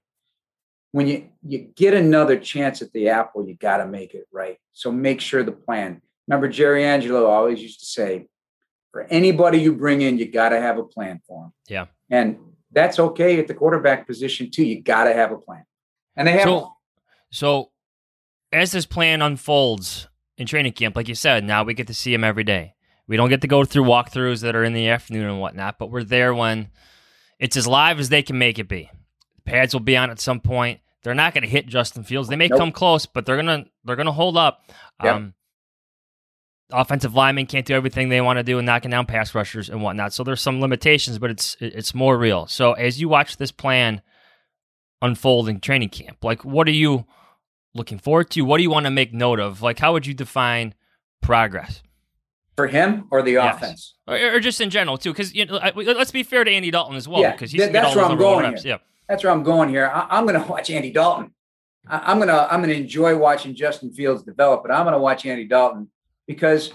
when 0.91 1.07
you 1.07 1.29
you 1.43 1.59
get 1.75 1.93
another 1.93 2.37
chance 2.37 2.81
at 2.81 2.91
the 2.91 3.09
apple, 3.09 3.47
you 3.47 3.55
got 3.55 3.77
to 3.77 3.87
make 3.87 4.13
it 4.13 4.27
right. 4.31 4.57
So 4.73 4.91
make 4.91 5.21
sure 5.21 5.43
the 5.43 5.51
plan. 5.51 6.01
Remember, 6.31 6.47
Jerry 6.47 6.85
Angelo 6.85 7.25
always 7.25 7.61
used 7.61 7.81
to 7.81 7.85
say, 7.85 8.27
for 8.93 9.03
anybody 9.09 9.57
you 9.57 9.73
bring 9.73 10.01
in, 10.01 10.17
you 10.17 10.31
got 10.31 10.49
to 10.49 10.61
have 10.61 10.77
a 10.77 10.83
plan 10.83 11.19
for 11.27 11.43
them. 11.43 11.53
Yeah, 11.67 11.85
and 12.09 12.37
that's 12.71 12.99
okay 12.99 13.37
at 13.37 13.49
the 13.49 13.53
quarterback 13.53 14.07
position 14.07 14.49
too. 14.49 14.63
You 14.63 14.81
got 14.81 15.03
to 15.03 15.13
have 15.13 15.33
a 15.33 15.37
plan, 15.37 15.65
and 16.15 16.25
they 16.25 16.31
have. 16.31 16.43
So, 16.43 16.73
so 17.31 17.71
as 18.53 18.71
this 18.71 18.85
plan 18.85 19.21
unfolds 19.21 20.07
in 20.37 20.47
training 20.47 20.71
camp, 20.71 20.95
like 20.95 21.09
you 21.09 21.15
said, 21.15 21.43
now 21.43 21.65
we 21.65 21.73
get 21.73 21.87
to 21.87 21.93
see 21.93 22.13
him 22.13 22.23
every 22.23 22.45
day. 22.45 22.75
We 23.07 23.17
don't 23.17 23.27
get 23.27 23.41
to 23.41 23.47
go 23.49 23.65
through 23.65 23.83
walkthroughs 23.83 24.41
that 24.41 24.55
are 24.55 24.63
in 24.63 24.71
the 24.71 24.87
afternoon 24.87 25.29
and 25.29 25.41
whatnot, 25.41 25.79
but 25.79 25.91
we're 25.91 26.05
there 26.05 26.33
when 26.33 26.69
it's 27.39 27.57
as 27.57 27.67
live 27.67 27.99
as 27.99 28.07
they 28.07 28.23
can 28.23 28.37
make 28.37 28.57
it 28.57 28.69
be. 28.69 28.89
Pads 29.43 29.73
will 29.73 29.81
be 29.81 29.97
on 29.97 30.09
at 30.09 30.21
some 30.21 30.39
point. 30.39 30.79
They're 31.03 31.13
not 31.13 31.33
going 31.33 31.43
to 31.43 31.49
hit 31.49 31.67
Justin 31.67 32.05
Fields. 32.05 32.29
They 32.29 32.37
may 32.37 32.47
nope. 32.47 32.57
come 32.57 32.71
close, 32.71 33.05
but 33.05 33.25
they're 33.25 33.35
gonna 33.35 33.65
they're 33.83 33.97
gonna 33.97 34.13
hold 34.13 34.37
up. 34.37 34.71
Yep. 35.03 35.13
Um, 35.13 35.33
offensive 36.73 37.13
linemen 37.13 37.45
can't 37.45 37.65
do 37.65 37.73
everything 37.73 38.09
they 38.09 38.21
want 38.21 38.37
to 38.37 38.43
do 38.43 38.57
and 38.57 38.65
knocking 38.65 38.91
down 38.91 39.05
pass 39.05 39.33
rushers 39.35 39.69
and 39.69 39.81
whatnot. 39.81 40.13
So 40.13 40.23
there's 40.23 40.41
some 40.41 40.61
limitations, 40.61 41.19
but 41.19 41.31
it's 41.31 41.57
it's 41.59 41.93
more 41.93 42.17
real. 42.17 42.47
So 42.47 42.73
as 42.73 42.99
you 42.99 43.09
watch 43.09 43.37
this 43.37 43.51
plan 43.51 44.01
unfold 45.01 45.49
in 45.49 45.59
training 45.59 45.89
camp, 45.89 46.23
like 46.23 46.43
what 46.43 46.67
are 46.67 46.71
you 46.71 47.05
looking 47.73 47.97
forward 47.97 48.29
to? 48.31 48.41
What 48.41 48.57
do 48.57 48.63
you 48.63 48.69
want 48.69 48.85
to 48.85 48.91
make 48.91 49.13
note 49.13 49.39
of? 49.39 49.61
Like 49.61 49.79
how 49.79 49.93
would 49.93 50.05
you 50.05 50.13
define 50.13 50.73
progress? 51.21 51.81
For 52.57 52.67
him 52.67 53.07
or 53.11 53.21
the 53.21 53.31
yes. 53.31 53.55
offense, 53.55 53.95
or, 54.07 54.35
or, 54.35 54.39
just 54.39 54.59
in 54.61 54.69
general 54.69 54.97
too? 54.97 55.13
Because 55.13 55.33
you 55.33 55.45
know, 55.45 55.59
let's 55.73 56.11
be 56.11 56.21
fair 56.21 56.43
to 56.43 56.51
Andy 56.51 56.69
Dalton 56.69 56.95
as 56.95 57.07
well. 57.07 57.31
Because 57.31 57.53
yeah, 57.53 57.69
that's 57.69 57.95
where 57.95 58.05
I'm 58.05 58.17
going 58.17 58.45
here. 58.45 58.61
Yeah, 58.63 58.77
that's 59.07 59.23
where 59.23 59.31
I'm 59.31 59.41
going 59.41 59.69
here. 59.69 59.87
I, 59.87 60.19
am 60.19 60.27
going 60.27 60.39
to 60.39 60.47
watch 60.47 60.69
Andy 60.69 60.91
Dalton. 60.91 61.33
I, 61.87 62.11
am 62.11 62.17
going 62.17 62.27
to 62.27 62.53
I'm 62.53 62.61
going 62.61 62.69
to 62.69 62.79
enjoy 62.79 63.17
watching 63.17 63.55
Justin 63.55 63.91
Fields 63.91 64.23
develop, 64.23 64.63
but 64.63 64.71
I'm 64.71 64.83
going 64.83 64.93
to 64.93 64.99
watch 64.99 65.25
Andy 65.25 65.45
Dalton 65.45 65.89
because, 66.31 66.71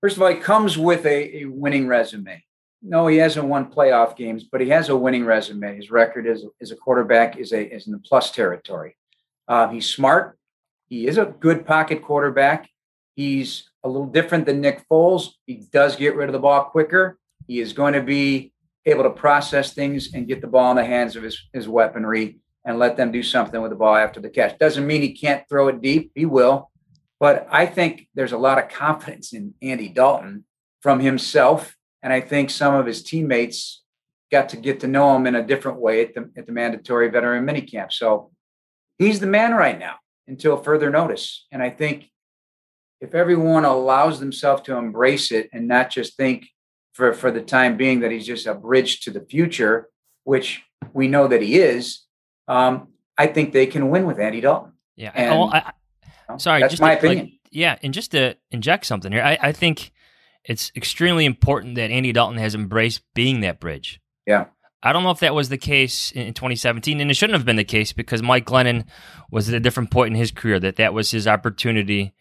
first 0.00 0.16
of 0.16 0.22
all, 0.22 0.28
he 0.28 0.36
comes 0.36 0.78
with 0.78 1.04
a, 1.04 1.38
a 1.38 1.44
winning 1.46 1.88
resume. 1.88 2.42
No, 2.80 3.06
he 3.06 3.16
hasn't 3.16 3.46
won 3.46 3.72
playoff 3.72 4.16
games, 4.16 4.44
but 4.44 4.60
he 4.60 4.68
has 4.68 4.88
a 4.88 4.96
winning 4.96 5.24
resume. 5.24 5.76
His 5.76 5.90
record 5.90 6.26
as, 6.26 6.70
a 6.70 6.76
quarterback 6.76 7.38
is 7.38 7.52
a 7.52 7.62
is 7.74 7.86
in 7.86 7.92
the 7.92 7.98
plus 7.98 8.30
territory. 8.30 8.96
Uh, 9.46 9.68
he's 9.68 9.88
smart. 9.88 10.38
He 10.88 11.06
is 11.06 11.18
a 11.18 11.26
good 11.26 11.66
pocket 11.66 12.02
quarterback. 12.02 12.68
He's 13.14 13.68
a 13.84 13.88
little 13.88 14.06
different 14.06 14.46
than 14.46 14.60
Nick 14.60 14.86
Foles. 14.88 15.30
He 15.46 15.64
does 15.72 15.96
get 15.96 16.16
rid 16.16 16.28
of 16.28 16.32
the 16.32 16.38
ball 16.38 16.64
quicker. 16.64 17.18
He 17.46 17.60
is 17.60 17.72
going 17.72 17.94
to 17.94 18.02
be 18.02 18.52
able 18.86 19.04
to 19.04 19.10
process 19.10 19.74
things 19.74 20.14
and 20.14 20.26
get 20.26 20.40
the 20.40 20.46
ball 20.46 20.70
in 20.70 20.76
the 20.76 20.84
hands 20.84 21.14
of 21.16 21.22
his, 21.22 21.48
his 21.52 21.68
weaponry 21.68 22.38
and 22.64 22.78
let 22.78 22.96
them 22.96 23.12
do 23.12 23.22
something 23.22 23.60
with 23.60 23.70
the 23.70 23.76
ball 23.76 23.96
after 23.96 24.20
the 24.20 24.30
catch. 24.30 24.58
Doesn't 24.58 24.86
mean 24.86 25.02
he 25.02 25.12
can't 25.12 25.48
throw 25.48 25.68
it 25.68 25.80
deep. 25.80 26.12
He 26.14 26.26
will. 26.26 26.71
But 27.22 27.46
I 27.52 27.66
think 27.66 28.08
there's 28.16 28.32
a 28.32 28.36
lot 28.36 28.58
of 28.58 28.68
confidence 28.68 29.32
in 29.32 29.54
Andy 29.62 29.88
Dalton 29.88 30.44
from 30.80 30.98
himself. 30.98 31.76
And 32.02 32.12
I 32.12 32.20
think 32.20 32.50
some 32.50 32.74
of 32.74 32.84
his 32.84 33.04
teammates 33.04 33.84
got 34.32 34.48
to 34.48 34.56
get 34.56 34.80
to 34.80 34.88
know 34.88 35.14
him 35.14 35.28
in 35.28 35.36
a 35.36 35.46
different 35.46 35.78
way 35.78 36.02
at 36.04 36.14
the, 36.16 36.28
at 36.36 36.46
the 36.46 36.52
mandatory 36.52 37.08
veteran 37.10 37.46
minicamp. 37.46 37.92
So 37.92 38.32
he's 38.98 39.20
the 39.20 39.28
man 39.28 39.52
right 39.52 39.78
now 39.78 39.98
until 40.26 40.56
further 40.56 40.90
notice. 40.90 41.46
And 41.52 41.62
I 41.62 41.70
think 41.70 42.10
if 43.00 43.14
everyone 43.14 43.64
allows 43.64 44.18
themselves 44.18 44.62
to 44.62 44.76
embrace 44.76 45.30
it 45.30 45.48
and 45.52 45.68
not 45.68 45.90
just 45.90 46.16
think 46.16 46.48
for, 46.92 47.12
for 47.12 47.30
the 47.30 47.40
time 47.40 47.76
being 47.76 48.00
that 48.00 48.10
he's 48.10 48.26
just 48.26 48.48
a 48.48 48.54
bridge 48.54 49.02
to 49.02 49.12
the 49.12 49.20
future, 49.20 49.88
which 50.24 50.64
we 50.92 51.06
know 51.06 51.28
that 51.28 51.40
he 51.40 51.60
is, 51.60 52.00
um, 52.48 52.88
I 53.16 53.28
think 53.28 53.52
they 53.52 53.66
can 53.66 53.90
win 53.90 54.06
with 54.06 54.18
Andy 54.18 54.40
Dalton. 54.40 54.72
Yeah. 54.96 55.12
And, 55.14 55.34
oh, 55.34 55.44
I, 55.44 55.70
sorry, 56.38 56.60
that's 56.60 56.80
my 56.80 56.92
opinion. 56.92 57.26
Like, 57.26 57.40
yeah, 57.50 57.78
and 57.82 57.92
just 57.92 58.12
to 58.12 58.36
inject 58.50 58.86
something 58.86 59.12
here, 59.12 59.22
I, 59.22 59.38
I 59.40 59.52
think 59.52 59.92
it's 60.44 60.72
extremely 60.74 61.24
important 61.24 61.76
that 61.76 61.90
Andy 61.90 62.12
Dalton 62.12 62.38
has 62.38 62.54
embraced 62.54 63.02
being 63.14 63.40
that 63.40 63.60
bridge. 63.60 64.00
Yeah. 64.26 64.46
I 64.82 64.92
don't 64.92 65.04
know 65.04 65.10
if 65.10 65.20
that 65.20 65.34
was 65.34 65.48
the 65.48 65.58
case 65.58 66.10
in 66.10 66.34
2017, 66.34 67.00
and 67.00 67.10
it 67.10 67.14
shouldn't 67.14 67.36
have 67.36 67.46
been 67.46 67.56
the 67.56 67.64
case 67.64 67.92
because 67.92 68.22
Mike 68.22 68.46
Glennon 68.46 68.84
was 69.30 69.48
at 69.48 69.54
a 69.54 69.60
different 69.60 69.92
point 69.92 70.14
in 70.14 70.18
his 70.18 70.32
career 70.32 70.58
that 70.58 70.76
that 70.76 70.92
was 70.92 71.12
his 71.12 71.28
opportunity 71.28 72.14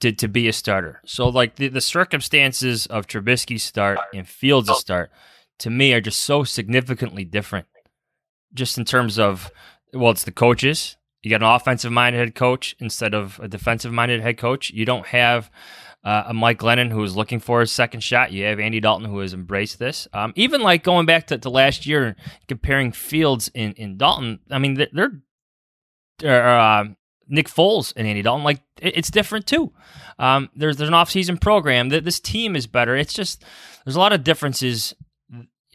to, 0.00 0.10
to 0.10 0.26
be 0.26 0.48
a 0.48 0.52
starter. 0.52 1.00
So, 1.04 1.28
like 1.28 1.54
the, 1.56 1.68
the 1.68 1.80
circumstances 1.80 2.86
of 2.86 3.06
Trubisky's 3.06 3.62
start 3.62 4.00
and 4.12 4.26
Fields' 4.26 4.70
oh. 4.70 4.74
start 4.74 5.12
to 5.60 5.70
me 5.70 5.92
are 5.92 6.00
just 6.00 6.20
so 6.20 6.42
significantly 6.42 7.24
different. 7.24 7.66
Just 8.52 8.76
in 8.76 8.84
terms 8.84 9.18
of, 9.18 9.52
well, 9.92 10.10
it's 10.10 10.24
the 10.24 10.32
coaches. 10.32 10.96
You 11.24 11.30
got 11.30 11.42
an 11.42 11.48
offensive 11.48 11.90
minded 11.90 12.18
head 12.18 12.34
coach 12.34 12.76
instead 12.78 13.14
of 13.14 13.40
a 13.42 13.48
defensive 13.48 13.92
minded 13.92 14.20
head 14.20 14.36
coach. 14.36 14.70
You 14.70 14.84
don't 14.84 15.06
have 15.06 15.50
uh, 16.04 16.24
a 16.26 16.34
Mike 16.34 16.58
Glennon 16.58 16.90
who 16.90 17.02
is 17.02 17.16
looking 17.16 17.40
for 17.40 17.60
his 17.60 17.72
second 17.72 18.00
shot. 18.00 18.30
You 18.30 18.44
have 18.44 18.60
Andy 18.60 18.78
Dalton 18.78 19.08
who 19.08 19.20
has 19.20 19.32
embraced 19.32 19.78
this. 19.78 20.06
Um, 20.12 20.34
even 20.36 20.60
like 20.60 20.84
going 20.84 21.06
back 21.06 21.28
to, 21.28 21.38
to 21.38 21.48
last 21.48 21.86
year, 21.86 22.14
comparing 22.46 22.92
Fields 22.92 23.50
in, 23.54 23.72
in 23.72 23.96
Dalton, 23.96 24.40
I 24.50 24.58
mean, 24.58 24.74
they're, 24.74 25.22
they're 26.18 26.58
uh, 26.58 26.84
Nick 27.26 27.48
Foles 27.48 27.94
and 27.96 28.06
Andy 28.06 28.20
Dalton, 28.20 28.44
like 28.44 28.60
it, 28.80 28.98
it's 28.98 29.10
different 29.10 29.46
too. 29.46 29.72
Um, 30.18 30.50
there's 30.54 30.76
there's 30.76 30.88
an 30.88 30.94
offseason 30.94 31.40
program 31.40 31.88
that 31.88 32.04
this 32.04 32.20
team 32.20 32.54
is 32.54 32.66
better. 32.66 32.96
It's 32.96 33.14
just 33.14 33.44
there's 33.84 33.96
a 33.96 34.00
lot 34.00 34.12
of 34.12 34.24
differences. 34.24 34.94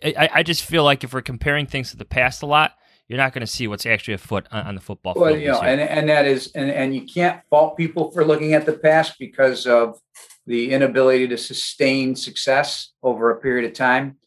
I, 0.03 0.29
I 0.35 0.43
just 0.43 0.63
feel 0.63 0.83
like 0.83 1.03
if 1.03 1.13
we're 1.13 1.21
comparing 1.21 1.65
things 1.65 1.91
to 1.91 1.97
the 1.97 2.05
past 2.05 2.41
a 2.41 2.45
lot, 2.45 2.73
you're 3.09 3.17
not 3.17 3.33
going 3.33 3.41
to 3.41 3.47
see 3.47 3.67
what's 3.67 3.87
actually 3.87 4.13
afoot 4.13 4.45
on, 4.51 4.67
on 4.67 4.75
the 4.75 4.81
football 4.81 5.15
well, 5.17 5.31
field. 5.31 5.41
you 5.41 5.47
know, 5.47 5.61
and, 5.61 5.81
and 5.81 6.07
that 6.07 6.25
is, 6.25 6.51
and, 6.53 6.69
and 6.69 6.95
you 6.95 7.01
can't 7.01 7.41
fault 7.49 7.75
people 7.75 8.11
for 8.11 8.23
looking 8.23 8.53
at 8.53 8.67
the 8.67 8.73
past 8.73 9.15
because 9.19 9.65
of 9.65 9.99
the 10.45 10.71
inability 10.71 11.27
to 11.27 11.37
sustain 11.37 12.15
success 12.15 12.91
over 13.01 13.31
a 13.31 13.41
period 13.41 13.65
of 13.69 13.75
time. 13.75 14.17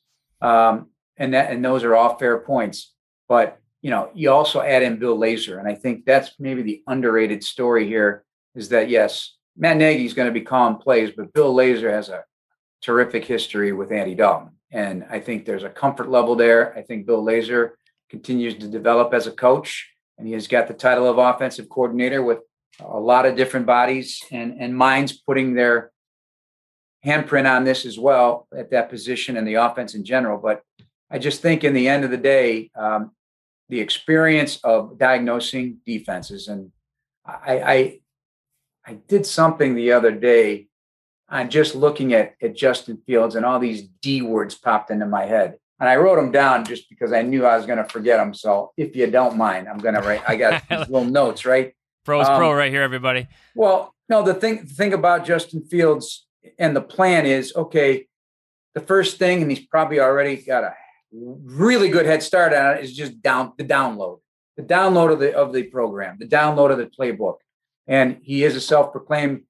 Um, 0.41 0.89
and 1.17 1.33
that, 1.33 1.53
and 1.53 1.65
those 1.65 1.85
are 1.85 1.95
all 1.95 2.19
fair 2.19 2.39
points. 2.39 2.93
But 3.29 3.59
you 3.83 3.91
know, 3.91 4.11
you 4.15 4.31
also 4.31 4.61
add 4.61 4.83
in 4.83 4.99
Bill 4.99 5.19
Lazor, 5.19 5.59
and 5.59 5.69
I 5.69 5.75
think 5.75 6.05
that's 6.05 6.33
maybe 6.39 6.63
the 6.63 6.83
underrated 6.87 7.43
story 7.43 7.87
here 7.87 8.25
is 8.55 8.69
that 8.69 8.89
yes, 8.89 9.37
Matt 9.57 9.77
Nagy 9.77 10.05
is 10.05 10.15
going 10.15 10.29
to 10.29 10.33
be 10.33 10.41
calling 10.41 10.77
plays, 10.77 11.11
but 11.17 11.33
Bill 11.33 11.55
Lazor 11.55 11.91
has 11.91 12.09
a 12.09 12.25
terrific 12.81 13.25
history 13.25 13.73
with 13.73 13.91
Andy 13.91 14.15
Dalton, 14.15 14.51
and 14.71 15.05
I 15.11 15.19
think 15.19 15.45
there's 15.45 15.65
a 15.65 15.71
comfort 15.71 16.11
level 16.11 16.37
there. 16.37 16.77
I 16.77 16.83
think 16.83 17.07
Bill 17.07 17.25
Lazor 17.25 17.73
continues 18.13 18.55
to 18.59 18.69
develop 18.69 19.09
as 19.15 19.27
a 19.27 19.33
coach, 19.47 19.71
and 20.19 20.29
he 20.29 20.35
has 20.35 20.47
got 20.47 20.69
the 20.69 20.75
title 20.75 21.09
of 21.09 21.19
offensive 21.19 21.69
coordinator 21.69 22.23
with 22.23 22.41
a 22.79 23.01
lot 23.01 23.27
of 23.27 23.37
different 23.37 23.67
bodies 23.67 24.09
and 24.31 24.51
and 24.61 24.77
minds 24.77 25.13
putting 25.27 25.55
their 25.55 25.91
handprint 27.05 27.49
on 27.51 27.65
this 27.65 27.85
as 27.85 27.99
well 27.99 28.47
at 28.57 28.71
that 28.71 28.91
position 28.91 29.37
and 29.37 29.47
the 29.49 29.55
offense 29.55 29.95
in 29.95 30.05
general. 30.05 30.39
But 30.39 30.63
I 31.11 31.19
just 31.19 31.43
think 31.43 31.65
in 31.65 31.75
the 31.75 31.89
end 31.89 32.05
of 32.05 32.11
the 32.11 32.25
day, 32.37 32.71
um, 32.77 33.13
the 33.69 33.81
experience 33.81 34.61
of 34.63 34.99
diagnosing 34.99 35.79
defenses. 35.85 36.49
And 36.49 36.71
I, 37.25 37.59
I, 37.75 38.01
I 38.87 38.93
did 39.09 39.25
something 39.27 39.75
the 39.75 39.93
other 39.93 40.13
day 40.13 40.69
on 41.29 41.51
just 41.51 41.75
looking 41.75 42.13
at, 42.13 42.35
at 42.43 42.55
Justin 42.55 43.03
Fields 43.07 43.35
and 43.35 43.45
all 43.45 43.59
these 43.59 43.89
D 44.03 44.23
words 44.23 44.55
popped 44.55 44.91
into 44.91 45.07
my 45.07 45.25
head. 45.25 45.57
And 45.83 45.89
I 45.89 45.97
wrote 45.97 46.15
them 46.15 46.31
down 46.31 46.65
just 46.65 46.89
because 46.89 47.13
I 47.13 47.23
knew 47.23 47.45
I 47.45 47.57
was 47.57 47.67
going 47.67 47.79
to 47.79 47.85
forget 47.85 48.19
them. 48.19 48.35
So 48.35 48.71
if 48.77 48.95
you 48.95 49.09
don't 49.09 49.37
mind, 49.37 49.69
I'm 49.69 49.79
going 49.79 49.97
to 49.97 50.01
write, 50.01 50.23
I 50.29 50.37
got 50.37 50.63
these 50.71 50.89
little 50.89 51.05
notes, 51.05 51.45
right? 51.45 51.75
Pro's 52.05 52.29
um, 52.29 52.37
pro 52.37 52.53
right 52.53 52.71
here, 52.71 52.83
everybody. 52.83 53.27
Well, 53.57 53.93
no, 54.09 54.23
the 54.23 54.33
thing, 54.33 54.59
the 54.65 54.73
thing 54.73 54.93
about 54.93 55.27
Justin 55.27 55.65
Fields 55.65 56.25
and 56.57 56.77
the 56.77 56.81
plan 56.81 57.27
is, 57.27 57.53
okay, 57.57 58.07
the 58.75 58.81
first 58.81 59.19
thing, 59.19 59.43
and 59.43 59.51
he's 59.51 59.67
probably 59.67 59.99
already 59.99 60.37
got 60.37 60.63
a 60.63 60.73
really 61.11 61.89
good 61.89 62.07
head 62.07 62.23
start 62.23 62.55
on 62.55 62.77
it 62.77 62.85
is 62.85 62.95
just 62.95 63.21
down 63.21 63.53
the 63.59 63.65
download, 63.65 64.21
the 64.57 64.63
download 64.63 65.13
of 65.13 65.19
the 65.19 65.35
of 65.35 65.53
the 65.53 65.65
program, 65.65 66.17
the 66.21 66.29
download 66.29 66.71
of 66.71 66.79
the 66.79 66.87
playbook. 66.87 67.39
And 67.89 68.21
he 68.23 68.45
is 68.45 68.55
a 68.55 68.61
self-proclaimed 68.61 69.43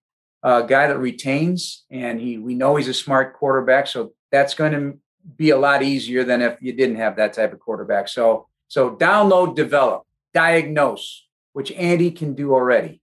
a 0.43 0.65
guy 0.67 0.87
that 0.87 0.99
retains, 0.99 1.85
and 1.91 2.19
he 2.19 2.39
we 2.39 2.55
know 2.55 2.77
he's 2.77 2.89
a 2.89 2.95
smart 2.95 3.35
quarterback. 3.35 3.87
So 3.87 4.15
that's 4.31 4.55
going 4.55 4.73
to 4.73 4.99
be 5.37 5.51
a 5.51 5.57
lot 5.57 5.83
easier 5.83 6.25
than 6.25 6.43
if 6.43 6.59
you 6.61 6.73
didn't 6.73 6.97
have 6.97 7.17
that 7.17 7.33
type 7.33 7.53
of 7.53 7.61
quarterback. 7.61 8.09
So 8.09 8.49
so 8.69 8.97
download, 8.97 9.55
develop, 9.55 10.05
diagnose, 10.33 11.27
which 11.53 11.71
Andy 11.73 12.11
can 12.11 12.35
do 12.35 12.55
already. 12.55 13.03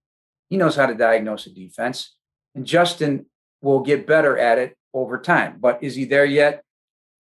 He 0.50 0.58
knows 0.58 0.76
how 0.76 0.88
to 0.88 0.96
diagnose 0.96 1.46
a 1.46 1.52
defense, 1.52 2.16
and 2.56 2.66
Justin 2.66 3.28
will 3.62 3.82
get 3.82 4.08
better 4.08 4.38
at 4.38 4.58
it 4.58 4.78
over 4.94 5.20
time. 5.20 5.58
But 5.60 5.84
is 5.84 5.96
he 5.96 6.06
there 6.06 6.26
yet? 6.26 6.64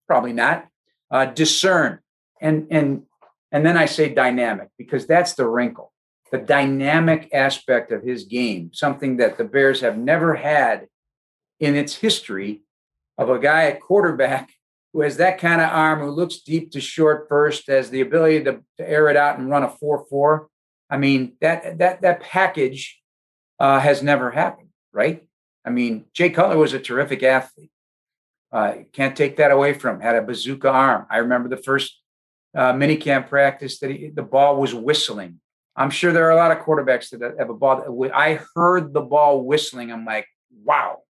Probably 0.06 0.32
not. 0.32 0.68
Uh, 1.10 1.24
discern 1.26 2.00
and 2.40 2.66
and 2.70 3.02
and 3.52 3.64
then 3.64 3.76
I 3.76 3.86
say 3.86 4.12
dynamic 4.12 4.68
because 4.76 5.06
that's 5.06 5.34
the 5.34 5.48
wrinkle, 5.48 5.92
the 6.30 6.38
dynamic 6.38 7.30
aspect 7.32 7.92
of 7.92 8.02
his 8.02 8.24
game, 8.24 8.70
something 8.72 9.16
that 9.18 9.38
the 9.38 9.44
Bears 9.44 9.80
have 9.80 9.96
never 9.96 10.34
had 10.34 10.88
in 11.60 11.74
its 11.74 11.94
history 11.94 12.62
of 13.16 13.30
a 13.30 13.38
guy 13.38 13.64
at 13.64 13.80
quarterback 13.80 14.50
who 14.96 15.02
has 15.02 15.18
that 15.18 15.36
kind 15.38 15.60
of 15.60 15.68
arm, 15.68 16.00
who 16.00 16.10
looks 16.10 16.38
deep 16.38 16.70
to 16.70 16.80
short 16.80 17.26
first, 17.28 17.66
has 17.66 17.90
the 17.90 18.00
ability 18.00 18.42
to, 18.44 18.62
to 18.78 18.90
air 18.90 19.10
it 19.10 19.16
out 19.16 19.38
and 19.38 19.50
run 19.50 19.62
a 19.62 19.68
4-4. 19.68 20.46
I 20.88 20.96
mean, 20.96 21.34
that 21.42 21.76
that 21.78 22.00
that 22.00 22.22
package 22.22 22.98
uh, 23.60 23.78
has 23.78 24.02
never 24.02 24.30
happened, 24.30 24.70
right? 24.94 25.28
I 25.66 25.70
mean, 25.70 26.06
Jay 26.14 26.30
Cutler 26.30 26.56
was 26.56 26.72
a 26.72 26.78
terrific 26.78 27.22
athlete. 27.22 27.70
Uh, 28.50 28.72
can't 28.94 29.14
take 29.14 29.36
that 29.36 29.50
away 29.50 29.74
from 29.74 29.96
him. 29.96 30.00
Had 30.00 30.16
a 30.16 30.22
bazooka 30.22 30.70
arm. 30.70 31.04
I 31.10 31.18
remember 31.18 31.50
the 31.50 31.58
first 31.58 32.00
uh, 32.56 32.72
minicamp 32.72 33.28
practice 33.28 33.78
that 33.80 33.90
he, 33.90 34.08
the 34.08 34.22
ball 34.22 34.58
was 34.58 34.72
whistling. 34.72 35.40
I'm 35.76 35.90
sure 35.90 36.10
there 36.10 36.26
are 36.26 36.30
a 36.30 36.36
lot 36.36 36.52
of 36.52 36.64
quarterbacks 36.64 37.10
that 37.10 37.34
have 37.38 37.50
a 37.50 37.54
ball. 37.54 37.82
That, 37.82 38.14
I 38.14 38.40
heard 38.54 38.94
the 38.94 39.02
ball 39.02 39.44
whistling. 39.44 39.92
I'm 39.92 40.06
like, 40.06 40.26
wow. 40.64 41.00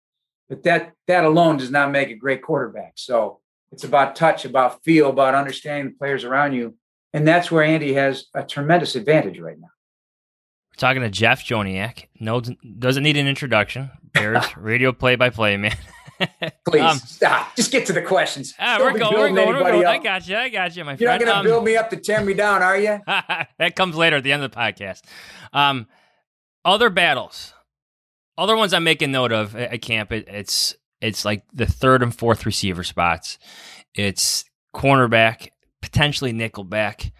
But 0.48 0.64
that 0.64 0.92
that 1.06 1.24
alone 1.24 1.58
does 1.58 1.70
not 1.70 1.92
make 1.92 2.10
a 2.10 2.14
great 2.14 2.42
quarterback. 2.42 2.94
So 2.96 3.42
it's 3.72 3.84
about 3.84 4.16
touch, 4.16 4.44
about 4.44 4.82
feel, 4.84 5.10
about 5.10 5.34
understanding 5.34 5.92
the 5.92 5.98
players 5.98 6.24
around 6.24 6.54
you, 6.54 6.74
and 7.12 7.26
that's 7.26 7.50
where 7.50 7.62
Andy 7.62 7.94
has 7.94 8.26
a 8.34 8.42
tremendous 8.42 8.94
advantage 8.94 9.38
right 9.38 9.58
now. 9.58 9.68
We're 10.70 10.78
talking 10.78 11.02
to 11.02 11.10
Jeff 11.10 11.44
Joniak. 11.44 12.06
No, 12.20 12.40
doesn't 12.40 13.02
need 13.02 13.16
an 13.16 13.26
introduction. 13.26 13.90
Bears 14.12 14.44
radio 14.56 14.92
play-by-play 14.92 15.56
man. 15.56 15.76
Please 16.68 16.82
um, 16.82 16.98
stop. 16.98 17.54
Just 17.56 17.70
get 17.70 17.86
to 17.86 17.92
the 17.92 18.02
questions. 18.02 18.54
Ah, 18.58 18.78
we're 18.80 18.98
going. 18.98 19.14
We're 19.14 19.30
going. 19.30 19.48
We're 19.48 19.72
going. 19.72 19.86
I 19.86 19.98
got 19.98 20.26
you. 20.26 20.36
I 20.36 20.48
got 20.48 20.76
you, 20.76 20.84
my 20.84 20.92
You're 20.92 20.98
friend. 20.98 21.00
You're 21.00 21.10
not 21.10 21.18
going 21.18 21.32
to 21.32 21.38
um, 21.38 21.44
build 21.44 21.64
me 21.64 21.76
up 21.76 21.90
to 21.90 21.96
tear 21.96 22.24
me 22.24 22.34
down, 22.34 22.62
are 22.62 22.78
you? 22.78 23.00
that 23.06 23.76
comes 23.76 23.96
later 23.96 24.16
at 24.16 24.24
the 24.24 24.32
end 24.32 24.42
of 24.42 24.50
the 24.50 24.56
podcast. 24.56 25.02
Um, 25.52 25.86
other 26.64 26.90
battles, 26.90 27.52
other 28.38 28.56
ones 28.56 28.72
I'm 28.72 28.84
making 28.84 29.12
note 29.12 29.32
of 29.32 29.54
at 29.56 29.82
camp. 29.82 30.12
It, 30.12 30.28
it's 30.28 30.74
it's 31.00 31.24
like 31.24 31.44
the 31.52 31.66
third 31.66 32.02
and 32.02 32.14
fourth 32.14 32.46
receiver 32.46 32.84
spots. 32.84 33.38
It's 33.94 34.44
cornerback, 34.74 35.48
potentially 35.82 36.32
nickelback. 36.32 37.12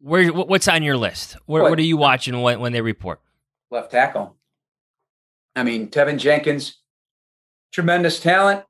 Where 0.00 0.32
what's 0.32 0.68
on 0.68 0.82
your 0.82 0.96
list? 0.96 1.36
Where, 1.46 1.62
what? 1.62 1.70
what 1.70 1.78
are 1.78 1.82
you 1.82 1.96
watching 1.96 2.40
when, 2.40 2.60
when 2.60 2.72
they 2.72 2.80
report? 2.80 3.20
Left 3.70 3.90
tackle. 3.90 4.36
I 5.56 5.64
mean, 5.64 5.88
Teven 5.88 6.18
Jenkins 6.18 6.78
tremendous 7.72 8.20
talent. 8.20 8.64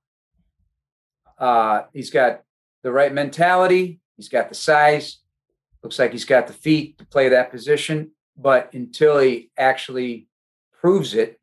Uh, 1.38 1.82
he's 1.92 2.10
got 2.10 2.42
the 2.82 2.92
right 2.92 3.12
mentality. 3.12 4.00
He's 4.16 4.28
got 4.28 4.48
the 4.48 4.54
size. 4.54 5.18
Looks 5.82 5.98
like 5.98 6.12
he's 6.12 6.24
got 6.24 6.46
the 6.46 6.52
feet 6.52 6.98
to 6.98 7.06
play 7.06 7.28
that 7.28 7.50
position. 7.50 8.12
But 8.36 8.72
until 8.74 9.18
he 9.18 9.50
actually 9.56 10.28
proves 10.80 11.14
it, 11.14 11.40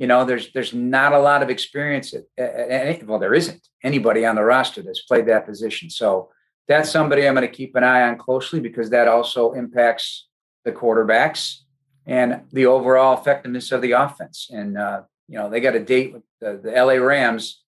you 0.00 0.06
know, 0.06 0.24
there's 0.24 0.50
there's 0.52 0.72
not 0.72 1.12
a 1.12 1.18
lot 1.18 1.42
of 1.42 1.50
experience. 1.50 2.14
At, 2.38 3.06
well, 3.06 3.18
there 3.18 3.34
isn't 3.34 3.60
anybody 3.84 4.24
on 4.24 4.34
the 4.34 4.42
roster 4.42 4.80
that's 4.80 5.02
played 5.02 5.26
that 5.26 5.46
position. 5.46 5.90
So 5.90 6.30
that's 6.66 6.90
somebody 6.90 7.28
I'm 7.28 7.34
going 7.34 7.46
to 7.46 7.54
keep 7.54 7.76
an 7.76 7.84
eye 7.84 8.08
on 8.08 8.16
closely 8.16 8.60
because 8.60 8.88
that 8.90 9.08
also 9.08 9.52
impacts 9.52 10.26
the 10.64 10.72
quarterbacks 10.72 11.58
and 12.06 12.40
the 12.50 12.64
overall 12.64 13.20
effectiveness 13.20 13.72
of 13.72 13.82
the 13.82 13.92
offense. 13.92 14.48
And 14.50 14.78
uh, 14.78 15.02
you 15.28 15.36
know, 15.36 15.50
they 15.50 15.60
got 15.60 15.76
a 15.76 15.84
date 15.84 16.14
with 16.14 16.22
the, 16.40 16.58
the 16.64 16.70
LA 16.70 16.94
Rams 16.94 17.62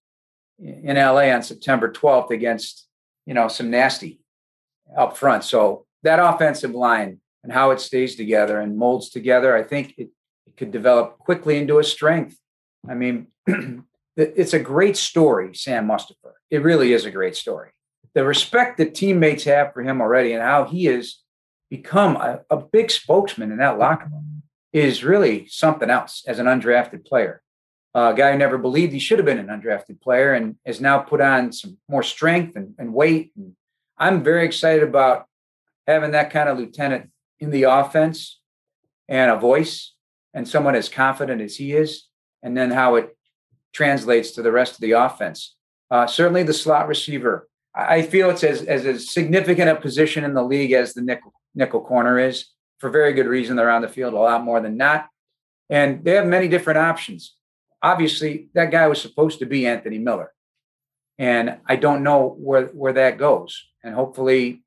in 0.58 0.96
LA 0.96 1.34
on 1.34 1.42
September 1.42 1.92
12th 1.92 2.30
against, 2.30 2.88
you 3.26 3.34
know, 3.34 3.48
some 3.48 3.70
nasty 3.70 4.20
up 4.96 5.18
front. 5.18 5.44
So 5.44 5.84
that 6.02 6.18
offensive 6.18 6.70
line 6.70 7.20
and 7.44 7.52
how 7.52 7.72
it 7.72 7.80
stays 7.80 8.16
together 8.16 8.58
and 8.58 8.78
molds 8.78 9.10
together, 9.10 9.54
I 9.54 9.64
think 9.64 9.92
it, 9.98 10.08
it 10.52 10.58
could 10.58 10.70
develop 10.70 11.18
quickly 11.18 11.58
into 11.58 11.78
a 11.78 11.84
strength. 11.84 12.36
I 12.88 12.94
mean, 12.94 13.28
it's 14.16 14.52
a 14.52 14.58
great 14.58 14.96
story, 14.96 15.54
Sam 15.54 15.88
Mustipher. 15.88 16.34
It 16.50 16.62
really 16.62 16.92
is 16.92 17.04
a 17.04 17.10
great 17.10 17.36
story. 17.36 17.70
The 18.14 18.24
respect 18.24 18.78
that 18.78 18.94
teammates 18.94 19.44
have 19.44 19.72
for 19.72 19.82
him 19.82 20.00
already 20.00 20.32
and 20.32 20.42
how 20.42 20.64
he 20.64 20.84
has 20.86 21.18
become 21.70 22.16
a, 22.16 22.40
a 22.50 22.58
big 22.58 22.90
spokesman 22.90 23.50
in 23.50 23.58
that 23.58 23.78
locker 23.78 24.08
room 24.10 24.42
is 24.72 25.04
really 25.04 25.46
something 25.46 25.88
else 25.88 26.22
as 26.26 26.38
an 26.38 26.46
undrafted 26.46 27.06
player 27.06 27.42
a 27.94 28.14
guy 28.16 28.32
who 28.32 28.38
never 28.38 28.58
believed 28.58 28.92
he 28.92 28.98
should 28.98 29.18
have 29.18 29.26
been 29.26 29.38
an 29.38 29.48
undrafted 29.48 30.00
player 30.00 30.32
and 30.32 30.56
has 30.64 30.80
now 30.80 30.98
put 30.98 31.20
on 31.20 31.52
some 31.52 31.76
more 31.88 32.02
strength 32.02 32.56
and, 32.56 32.74
and 32.78 32.94
weight. 32.94 33.32
And 33.36 33.54
I'm 33.98 34.22
very 34.22 34.44
excited 34.46 34.82
about 34.82 35.26
having 35.86 36.12
that 36.12 36.30
kind 36.30 36.48
of 36.48 36.58
lieutenant 36.58 37.10
in 37.38 37.50
the 37.50 37.64
offense 37.64 38.40
and 39.08 39.30
a 39.30 39.36
voice 39.36 39.92
and 40.34 40.48
someone 40.48 40.74
as 40.74 40.88
confident 40.88 41.40
as 41.40 41.56
he 41.56 41.72
is, 41.72 42.08
and 42.42 42.56
then 42.56 42.70
how 42.70 42.96
it 42.96 43.16
translates 43.72 44.32
to 44.32 44.42
the 44.42 44.52
rest 44.52 44.74
of 44.74 44.80
the 44.80 44.92
offense. 44.92 45.56
Uh, 45.90 46.06
certainly 46.06 46.42
the 46.42 46.52
slot 46.52 46.88
receiver. 46.88 47.48
I 47.74 48.02
feel 48.02 48.30
it's 48.30 48.44
as, 48.44 48.62
as, 48.62 48.84
as 48.84 49.10
significant 49.10 49.70
a 49.70 49.76
position 49.76 50.24
in 50.24 50.34
the 50.34 50.42
league 50.42 50.72
as 50.72 50.94
the 50.94 51.02
nickel, 51.02 51.32
nickel 51.54 51.80
corner 51.80 52.18
is 52.18 52.46
for 52.78 52.90
very 52.90 53.12
good 53.14 53.26
reason. 53.26 53.56
They're 53.56 53.70
on 53.70 53.82
the 53.82 53.88
field 53.88 54.14
a 54.14 54.18
lot 54.18 54.44
more 54.44 54.60
than 54.60 54.76
not. 54.76 55.08
And 55.70 56.04
they 56.04 56.12
have 56.12 56.26
many 56.26 56.48
different 56.48 56.78
options 56.78 57.34
obviously 57.82 58.48
that 58.54 58.70
guy 58.70 58.86
was 58.86 59.00
supposed 59.00 59.40
to 59.40 59.46
be 59.46 59.66
Anthony 59.66 59.98
Miller. 59.98 60.32
And 61.18 61.58
I 61.66 61.76
don't 61.76 62.02
know 62.02 62.34
where, 62.38 62.66
where 62.66 62.92
that 62.94 63.18
goes. 63.18 63.68
And 63.82 63.94
hopefully 63.94 64.62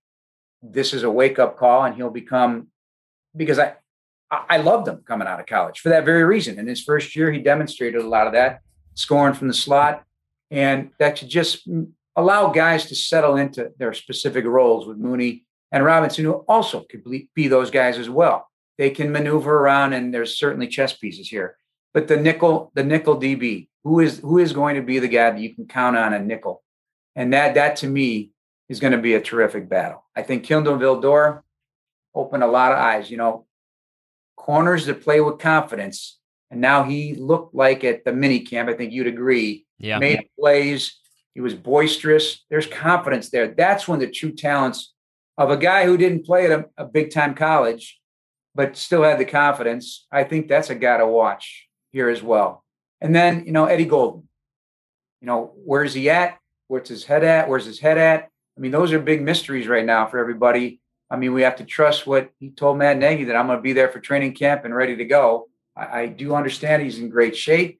this 0.61 0.93
is 0.93 1.03
a 1.03 1.09
wake 1.09 1.39
up 1.39 1.57
call 1.57 1.83
and 1.83 1.95
he'll 1.95 2.09
become 2.09 2.67
because 3.35 3.59
I 3.59 3.75
I 4.49 4.57
loved 4.57 4.87
him 4.87 5.03
coming 5.05 5.27
out 5.27 5.39
of 5.39 5.45
college 5.45 5.79
for 5.79 5.89
that 5.89 6.05
very 6.05 6.23
reason. 6.23 6.59
In 6.59 6.67
his 6.67 6.83
first 6.83 7.15
year, 7.15 7.31
he 7.31 7.39
demonstrated 7.39 8.01
a 8.01 8.07
lot 8.07 8.27
of 8.27 8.33
that, 8.33 8.61
scoring 8.93 9.33
from 9.33 9.47
the 9.47 9.53
slot, 9.53 10.03
and 10.51 10.91
that 10.99 11.17
should 11.17 11.29
just 11.29 11.67
allow 12.15 12.49
guys 12.49 12.85
to 12.87 12.95
settle 12.95 13.35
into 13.35 13.71
their 13.77 13.93
specific 13.93 14.45
roles 14.45 14.87
with 14.87 14.97
Mooney 14.97 15.45
and 15.71 15.83
Robinson, 15.83 16.25
who 16.25 16.33
also 16.47 16.85
could 16.89 17.03
be 17.33 17.47
those 17.47 17.71
guys 17.71 17.97
as 17.97 18.09
well. 18.09 18.47
They 18.77 18.89
can 18.89 19.11
maneuver 19.11 19.57
around, 19.57 19.93
and 19.93 20.13
there's 20.13 20.37
certainly 20.37 20.67
chess 20.67 20.93
pieces 20.93 21.27
here. 21.29 21.57
But 21.93 22.07
the 22.07 22.17
nickel, 22.17 22.71
the 22.75 22.83
nickel 22.83 23.19
DB, 23.19 23.69
who 23.83 23.99
is 23.99 24.19
who 24.19 24.37
is 24.37 24.51
going 24.51 24.75
to 24.75 24.81
be 24.81 24.99
the 24.99 25.07
guy 25.07 25.31
that 25.31 25.39
you 25.39 25.53
can 25.55 25.65
count 25.65 25.97
on 25.97 26.13
a 26.13 26.19
nickel? 26.19 26.63
And 27.15 27.33
that 27.33 27.53
that 27.55 27.77
to 27.77 27.87
me 27.87 28.31
is 28.67 28.79
going 28.79 28.91
to 28.91 28.97
be 28.97 29.13
a 29.13 29.21
terrific 29.21 29.69
battle. 29.69 30.03
I 30.15 30.23
think 30.23 30.43
Kindle 30.43 30.77
Vildor 30.77 31.41
opened 32.13 32.43
a 32.43 32.47
lot 32.47 32.73
of 32.73 32.79
eyes. 32.79 33.09
You 33.09 33.17
know, 33.17 33.44
corners 34.45 34.85
that 34.85 35.01
play 35.01 35.19
with 35.21 35.39
confidence. 35.39 36.19
And 36.51 36.61
now 36.61 36.83
he 36.83 37.15
looked 37.15 37.55
like 37.55 37.83
at 37.83 38.05
the 38.05 38.13
mini 38.13 38.41
camp, 38.41 38.69
I 38.69 38.73
think 38.73 38.93
you'd 38.93 39.07
agree, 39.07 39.65
yeah. 39.79 39.97
made 39.97 40.29
plays. 40.39 40.99
He 41.33 41.41
was 41.41 41.55
boisterous. 41.55 42.45
There's 42.51 42.67
confidence 42.67 43.31
there. 43.31 43.47
That's 43.47 43.87
when 43.87 43.99
the 43.99 44.07
true 44.07 44.31
talents 44.31 44.93
of 45.35 45.49
a 45.49 45.57
guy 45.57 45.85
who 45.85 45.97
didn't 45.97 46.27
play 46.27 46.45
at 46.45 46.59
a, 46.59 46.65
a 46.77 46.85
big 46.85 47.09
time 47.09 47.33
college, 47.33 47.99
but 48.53 48.77
still 48.77 49.01
had 49.01 49.17
the 49.17 49.25
confidence. 49.25 50.05
I 50.11 50.23
think 50.23 50.47
that's 50.47 50.69
a 50.69 50.75
guy 50.75 50.97
to 50.97 51.07
watch 51.07 51.67
here 51.91 52.09
as 52.09 52.21
well. 52.21 52.63
And 53.01 53.15
then, 53.15 53.45
you 53.47 53.51
know, 53.51 53.65
Eddie 53.65 53.85
Goldman, 53.85 54.29
you 55.21 55.25
know, 55.25 55.53
where's 55.55 55.95
he 55.95 56.09
at? 56.11 56.37
Where's 56.67 56.87
his 56.87 57.03
head 57.03 57.23
at? 57.23 57.49
Where's 57.49 57.65
his 57.65 57.79
head 57.79 57.97
at? 57.97 58.29
I 58.57 58.61
mean, 58.61 58.71
those 58.71 58.93
are 58.93 58.99
big 58.99 59.23
mysteries 59.23 59.67
right 59.67 59.85
now 59.85 60.05
for 60.05 60.19
everybody. 60.19 60.79
I 61.09 61.17
mean, 61.17 61.33
we 61.33 61.43
have 61.43 61.57
to 61.57 61.65
trust 61.65 62.07
what 62.07 62.31
he 62.39 62.49
told 62.49 62.77
Matt 62.77 62.97
Nagy 62.97 63.25
that 63.25 63.35
I'm 63.35 63.47
going 63.47 63.59
to 63.59 63.61
be 63.61 63.73
there 63.73 63.89
for 63.89 63.99
training 63.99 64.33
camp 64.33 64.65
and 64.65 64.73
ready 64.73 64.95
to 64.95 65.05
go. 65.05 65.47
I, 65.75 66.01
I 66.01 66.05
do 66.07 66.35
understand 66.35 66.81
he's 66.81 66.99
in 66.99 67.09
great 67.09 67.35
shape, 67.35 67.79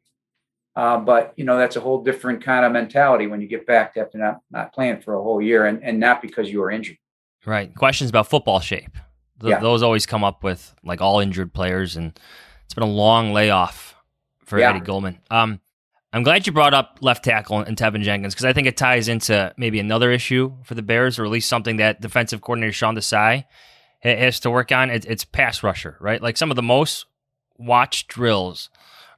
uh, 0.76 1.00
but 1.00 1.34
you 1.36 1.46
know 1.46 1.58
that's 1.58 1.76
a 1.76 1.82
whole 1.82 2.04
different 2.04 2.44
kind 2.44 2.66
of 2.66 2.72
mentality 2.72 3.28
when 3.28 3.42
you 3.42 3.48
get 3.48 3.66
back 3.66 3.98
after 3.98 4.18
not 4.18 4.42
not 4.52 4.74
playing 4.74 5.02
for 5.02 5.16
a 5.16 5.22
whole 5.22 5.42
year 5.42 5.66
and, 5.66 5.84
and 5.84 6.00
not 6.00 6.22
because 6.22 6.52
you 6.52 6.60
were 6.60 6.72
injured. 6.72 6.98
Right. 7.46 7.74
Questions 7.76 8.10
about 8.10 8.28
football 8.28 8.60
shape. 8.60 8.98
Th- 9.40 9.52
yeah. 9.52 9.60
Those 9.60 9.84
always 9.84 10.06
come 10.06 10.24
up 10.24 10.44
with 10.44 10.74
like 10.84 11.02
all 11.02 11.20
injured 11.20 11.54
players, 11.54 11.96
and 11.96 12.18
it's 12.66 12.74
been 12.74 12.84
a 12.84 12.88
long 12.88 13.34
layoff 13.34 13.96
for 14.44 14.60
yeah. 14.60 14.70
Eddie 14.70 14.80
Goldman. 14.80 15.20
Um, 15.30 15.60
I'm 16.16 16.24
glad 16.24 16.48
you 16.48 16.54
brought 16.54 16.74
up 16.74 17.00
left 17.02 17.26
tackle 17.26 17.60
and 17.60 17.76
Teven 17.76 18.02
Jenkins 18.02 18.34
because 18.34 18.46
I 18.46 18.54
think 18.54 18.68
it 18.68 18.78
ties 18.78 19.10
into 19.10 19.54
maybe 19.58 19.82
another 19.82 20.12
issue 20.12 20.54
for 20.64 20.74
the 20.74 20.82
Bears, 20.82 21.20
or 21.20 21.26
at 21.26 21.30
least 21.30 21.50
something 21.50 21.76
that 21.76 22.00
defensive 22.00 22.40
coordinator 22.40 22.72
Sean 22.72 22.96
Desai 22.96 23.44
has 24.02 24.40
to 24.40 24.50
work 24.50 24.72
on. 24.72 24.90
it's 24.90 25.26
pass 25.26 25.62
rusher, 25.62 25.98
right? 26.00 26.22
Like 26.22 26.38
some 26.38 26.52
of 26.52 26.56
the 26.56 26.64
most 26.64 27.06
watched 27.58 28.08
drills 28.08 28.70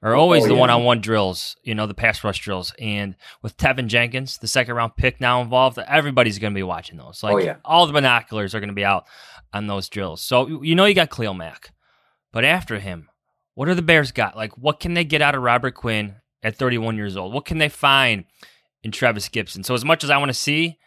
are 0.01 0.15
oh, 0.15 0.21
always 0.21 0.45
oh, 0.45 0.47
the 0.47 0.55
yeah. 0.55 0.59
one-on-one 0.59 1.01
drills, 1.01 1.55
you 1.61 1.75
know, 1.75 1.85
the 1.85 1.93
pass 1.93 2.23
rush 2.23 2.39
drills. 2.39 2.73
And 2.79 3.15
with 3.43 3.57
Teven 3.57 3.85
Jenkins, 3.85 4.39
the 4.39 4.47
second 4.47 4.73
round 4.73 4.95
pick 4.95 5.21
now 5.21 5.39
involved, 5.41 5.77
everybody's 5.77 6.39
going 6.39 6.53
to 6.53 6.57
be 6.57 6.63
watching 6.63 6.97
those. 6.97 7.19
Oh, 7.23 7.27
like 7.27 7.35
oh, 7.35 7.45
yeah. 7.45 7.55
all 7.63 7.85
the 7.85 7.93
binoculars 7.93 8.55
are 8.55 8.59
going 8.59 8.69
to 8.69 8.75
be 8.75 8.85
out 8.85 9.05
on 9.53 9.67
those 9.67 9.87
drills. 9.87 10.23
So 10.23 10.63
you 10.63 10.73
know 10.73 10.85
you 10.85 10.95
got 10.95 11.11
Khalil 11.11 11.35
Mack, 11.35 11.69
but 12.31 12.43
after 12.43 12.79
him, 12.79 13.07
what 13.53 13.69
are 13.69 13.75
the 13.75 13.83
Bears 13.83 14.11
got? 14.11 14.35
Like 14.35 14.57
what 14.57 14.79
can 14.79 14.95
they 14.95 15.03
get 15.03 15.21
out 15.21 15.35
of 15.35 15.43
Robert 15.43 15.75
Quinn 15.75 16.15
at 16.43 16.55
31 16.55 16.97
years 16.97 17.17
old? 17.17 17.33
What 17.33 17.45
can 17.45 17.57
they 17.57 17.69
find 17.69 18.25
in 18.83 18.91
Trevis 18.91 19.29
Gipson? 19.29 19.65
So 19.65 19.73
as 19.73 19.85
much 19.85 20.03
as 20.03 20.09
I 20.09 20.17
want 20.17 20.29
to 20.29 20.33
see 20.33 20.77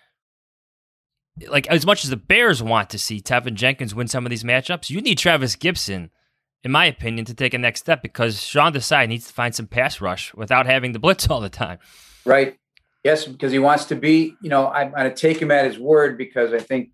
like 1.49 1.67
as 1.69 1.87
much 1.87 2.05
as 2.05 2.11
the 2.11 2.17
Bears 2.17 2.63
want 2.63 2.91
to 2.91 2.99
see 2.99 3.21
Teven 3.21 3.55
Jenkins 3.55 3.95
win 3.95 4.09
some 4.09 4.27
of 4.27 4.31
these 4.31 4.45
matchups, 4.45 4.91
you 4.91 5.01
need 5.01 5.19
Trevis 5.19 5.57
Gipson, 5.57 6.11
in 6.63 6.71
my 6.71 6.85
opinion, 6.87 7.25
to 7.27 7.35
take 7.35 7.55
a 7.55 7.59
next 7.59 7.81
step 7.81 8.03
because 8.03 8.43
Sean 8.43 8.73
Desai 8.73 9.09
needs 9.09 9.27
to 9.29 9.33
find 9.33 9.55
some 9.55 9.67
pass 9.67 10.01
rush 10.01 10.35
without 10.35 10.67
having 10.67 10.93
the 10.93 10.99
blitz 10.99 11.29
all 11.29 11.41
the 11.41 11.49
time. 11.49 11.79
Right. 12.25 12.57
Yes, 13.05 13.25
because 13.25 13.53
he 13.53 13.59
wants 13.59 13.87
to 13.87 13.95
be. 13.95 14.35
You 14.43 14.51
know, 14.51 14.69
I'm 14.69 14.91
going 14.91 15.05
to 15.05 15.15
take 15.15 15.41
him 15.41 15.51
at 15.51 15.65
his 15.65 15.79
word 15.79 16.19
because 16.19 16.53
I 16.53 16.59
think 16.59 16.91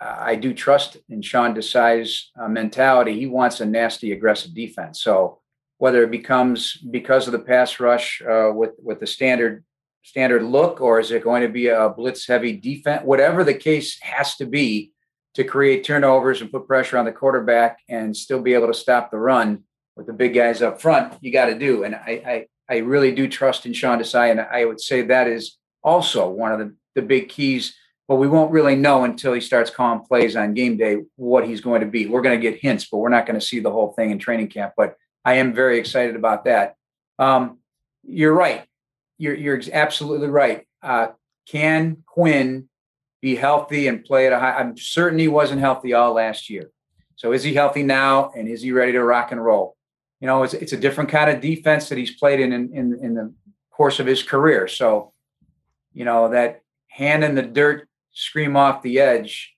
uh, 0.00 0.16
I 0.18 0.36
do 0.36 0.54
trust 0.54 0.96
in 1.10 1.20
Sean 1.20 1.54
Desai's 1.54 2.30
uh, 2.40 2.48
mentality. 2.48 3.18
He 3.18 3.26
wants 3.26 3.60
a 3.60 3.66
nasty, 3.66 4.12
aggressive 4.12 4.54
defense. 4.54 5.02
So 5.02 5.40
whether 5.78 6.02
it 6.02 6.10
becomes 6.10 6.76
because 6.76 7.26
of 7.26 7.32
the 7.32 7.38
pass 7.38 7.80
rush 7.80 8.20
uh, 8.22 8.50
with 8.52 8.72
with 8.82 9.00
the 9.00 9.06
standard 9.06 9.64
standard 10.02 10.42
look, 10.42 10.80
or 10.80 11.00
is 11.00 11.10
it 11.10 11.24
going 11.24 11.42
to 11.42 11.48
be 11.48 11.68
a 11.68 11.88
blitz 11.88 12.26
heavy 12.26 12.52
defense? 12.52 13.02
Whatever 13.04 13.44
the 13.44 13.54
case 13.54 13.98
has 14.02 14.36
to 14.36 14.46
be 14.46 14.92
to 15.34 15.44
create 15.44 15.84
turnovers 15.84 16.40
and 16.40 16.50
put 16.50 16.66
pressure 16.66 16.98
on 16.98 17.04
the 17.04 17.12
quarterback 17.12 17.78
and 17.88 18.16
still 18.16 18.40
be 18.40 18.54
able 18.54 18.66
to 18.66 18.74
stop 18.74 19.10
the 19.10 19.18
run 19.18 19.62
with 19.96 20.06
the 20.06 20.12
big 20.12 20.34
guys 20.34 20.62
up 20.62 20.80
front, 20.80 21.14
you 21.20 21.32
got 21.32 21.46
to 21.46 21.58
do. 21.58 21.84
And 21.84 21.94
I, 21.94 22.46
I, 22.68 22.74
I 22.74 22.76
really 22.78 23.12
do 23.12 23.28
trust 23.28 23.66
in 23.66 23.72
Sean 23.72 23.98
Desai, 23.98 24.30
and 24.30 24.40
I 24.40 24.64
would 24.64 24.80
say 24.80 25.02
that 25.02 25.28
is 25.28 25.56
also 25.82 26.28
one 26.28 26.52
of 26.52 26.58
the, 26.58 26.74
the 26.94 27.02
big 27.02 27.28
keys. 27.28 27.74
But 28.06 28.16
we 28.16 28.28
won't 28.28 28.52
really 28.52 28.74
know 28.74 29.04
until 29.04 29.34
he 29.34 29.40
starts 29.40 29.70
calling 29.70 30.00
plays 30.00 30.34
on 30.34 30.54
game 30.54 30.78
day 30.78 31.02
what 31.16 31.46
he's 31.46 31.60
going 31.60 31.82
to 31.82 31.86
be. 31.86 32.06
We're 32.06 32.22
going 32.22 32.40
to 32.40 32.50
get 32.50 32.58
hints, 32.58 32.88
but 32.90 32.98
we're 32.98 33.10
not 33.10 33.26
going 33.26 33.38
to 33.38 33.46
see 33.46 33.60
the 33.60 33.70
whole 33.70 33.92
thing 33.92 34.10
in 34.10 34.18
training 34.18 34.48
camp. 34.48 34.72
But 34.78 34.96
I 35.28 35.34
am 35.34 35.52
very 35.52 35.78
excited 35.78 36.16
about 36.16 36.44
that. 36.44 36.76
Um, 37.18 37.58
you're 38.02 38.34
right 38.34 38.68
you're 39.18 39.34
you're 39.34 39.60
absolutely 39.72 40.28
right. 40.28 40.66
Uh, 40.82 41.08
can 41.46 41.98
Quinn 42.06 42.68
be 43.20 43.34
healthy 43.34 43.88
and 43.88 44.04
play 44.04 44.26
at 44.26 44.32
a 44.32 44.38
high? 44.38 44.54
I'm 44.54 44.76
certain 44.76 45.18
he 45.18 45.28
wasn't 45.28 45.60
healthy 45.60 45.92
all 45.92 46.14
last 46.14 46.48
year. 46.48 46.70
So 47.16 47.32
is 47.32 47.42
he 47.42 47.52
healthy 47.52 47.82
now, 47.82 48.30
and 48.36 48.48
is 48.48 48.62
he 48.62 48.70
ready 48.70 48.92
to 48.92 49.02
rock 49.02 49.32
and 49.32 49.44
roll? 49.44 49.76
You 50.20 50.28
know, 50.28 50.44
it's 50.44 50.54
it's 50.54 50.72
a 50.72 50.76
different 50.76 51.10
kind 51.10 51.28
of 51.30 51.40
defense 51.40 51.88
that 51.88 51.98
he's 51.98 52.14
played 52.14 52.40
in 52.40 52.52
in 52.52 52.72
in, 52.72 52.98
in 53.02 53.14
the 53.14 53.34
course 53.70 53.98
of 53.98 54.06
his 54.06 54.22
career. 54.22 54.68
So, 54.68 55.12
you 55.92 56.04
know, 56.04 56.30
that 56.30 56.62
hand 56.88 57.24
in 57.24 57.34
the 57.34 57.42
dirt, 57.42 57.88
scream 58.12 58.56
off 58.56 58.82
the 58.82 59.00
edge 59.00 59.54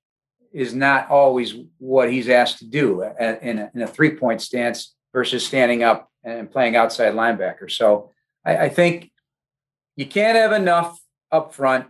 is 0.52 0.74
not 0.74 1.08
always 1.10 1.54
what 1.78 2.10
he's 2.10 2.28
asked 2.28 2.58
to 2.58 2.66
do 2.66 3.02
in 3.02 3.58
a, 3.58 3.70
in 3.72 3.82
a 3.82 3.86
three 3.86 4.16
point 4.16 4.42
stance 4.42 4.94
versus 5.12 5.46
standing 5.46 5.82
up 5.82 6.10
and 6.24 6.50
playing 6.50 6.76
outside 6.76 7.14
linebacker. 7.14 7.70
So 7.70 8.10
I, 8.44 8.56
I 8.56 8.68
think 8.68 9.10
you 9.96 10.06
can't 10.06 10.36
have 10.36 10.52
enough 10.52 11.00
up 11.30 11.54
front. 11.54 11.86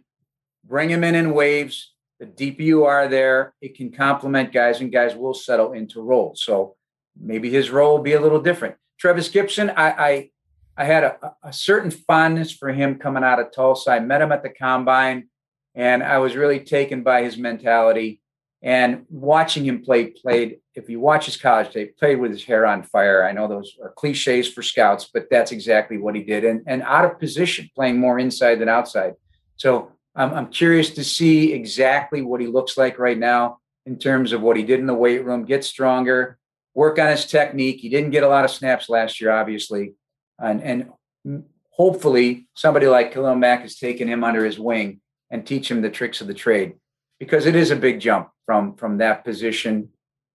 Bring 0.64 0.88
them 0.88 1.04
in 1.04 1.14
in 1.14 1.32
waves. 1.32 1.92
The 2.18 2.26
deeper 2.26 2.62
you 2.62 2.84
are 2.84 3.08
there, 3.08 3.54
it 3.62 3.74
can 3.76 3.90
complement 3.90 4.52
guys, 4.52 4.80
and 4.80 4.92
guys 4.92 5.14
will 5.14 5.32
settle 5.32 5.72
into 5.72 6.02
roles. 6.02 6.42
So 6.44 6.76
maybe 7.18 7.50
his 7.50 7.70
role 7.70 7.96
will 7.96 8.02
be 8.02 8.12
a 8.12 8.20
little 8.20 8.40
different. 8.40 8.76
Trevis 8.98 9.30
Gipson, 9.30 9.72
I 9.74 9.90
I, 9.90 10.30
I 10.76 10.84
had 10.84 11.04
a, 11.04 11.34
a 11.42 11.52
certain 11.52 11.90
fondness 11.90 12.52
for 12.52 12.70
him 12.70 12.98
coming 12.98 13.24
out 13.24 13.40
of 13.40 13.52
Tulsa. 13.52 13.92
I 13.92 14.00
met 14.00 14.20
him 14.20 14.32
at 14.32 14.42
the 14.42 14.50
combine, 14.50 15.28
and 15.74 16.02
I 16.02 16.18
was 16.18 16.36
really 16.36 16.60
taken 16.60 17.02
by 17.02 17.22
his 17.22 17.38
mentality 17.38 18.19
and 18.62 19.06
watching 19.08 19.64
him 19.64 19.82
play. 19.82 20.06
Played 20.06 20.58
if 20.74 20.88
you 20.88 21.00
watch 21.00 21.26
his 21.26 21.36
college 21.36 21.72
tape, 21.72 21.96
played 21.98 22.20
with 22.20 22.30
his 22.30 22.44
hair 22.44 22.66
on 22.66 22.82
fire. 22.82 23.24
I 23.24 23.32
know 23.32 23.48
those 23.48 23.76
are 23.82 23.92
cliches 23.92 24.52
for 24.52 24.62
scouts, 24.62 25.10
but 25.12 25.28
that's 25.30 25.52
exactly 25.52 25.98
what 25.98 26.14
he 26.14 26.22
did. 26.22 26.44
And, 26.44 26.62
and 26.66 26.82
out 26.82 27.04
of 27.04 27.18
position, 27.18 27.70
playing 27.74 27.98
more 27.98 28.18
inside 28.18 28.56
than 28.56 28.68
outside. 28.68 29.14
So 29.56 29.92
I'm, 30.14 30.32
I'm 30.32 30.48
curious 30.48 30.90
to 30.90 31.04
see 31.04 31.52
exactly 31.52 32.22
what 32.22 32.40
he 32.40 32.46
looks 32.46 32.76
like 32.76 32.98
right 32.98 33.18
now 33.18 33.58
in 33.86 33.98
terms 33.98 34.32
of 34.32 34.42
what 34.42 34.56
he 34.56 34.62
did 34.62 34.80
in 34.80 34.86
the 34.86 34.94
weight 34.94 35.24
room, 35.24 35.44
get 35.44 35.64
stronger, 35.64 36.38
work 36.74 36.98
on 36.98 37.10
his 37.10 37.26
technique. 37.26 37.80
He 37.80 37.88
didn't 37.88 38.10
get 38.10 38.22
a 38.22 38.28
lot 38.28 38.44
of 38.44 38.50
snaps 38.50 38.88
last 38.88 39.20
year, 39.20 39.32
obviously. 39.32 39.94
And, 40.38 40.62
and 40.62 41.44
hopefully 41.70 42.48
somebody 42.54 42.86
like 42.86 43.12
Khalil 43.12 43.34
Mack 43.34 43.62
has 43.62 43.76
taken 43.76 44.08
him 44.08 44.22
under 44.22 44.44
his 44.44 44.58
wing 44.58 45.00
and 45.30 45.46
teach 45.46 45.70
him 45.70 45.82
the 45.82 45.90
tricks 45.90 46.20
of 46.20 46.26
the 46.26 46.34
trade 46.34 46.74
because 47.20 47.46
it 47.46 47.54
is 47.54 47.70
a 47.70 47.76
big 47.76 48.00
jump 48.00 48.30
from, 48.46 48.74
from 48.74 48.98
that 48.98 49.24
position 49.24 49.90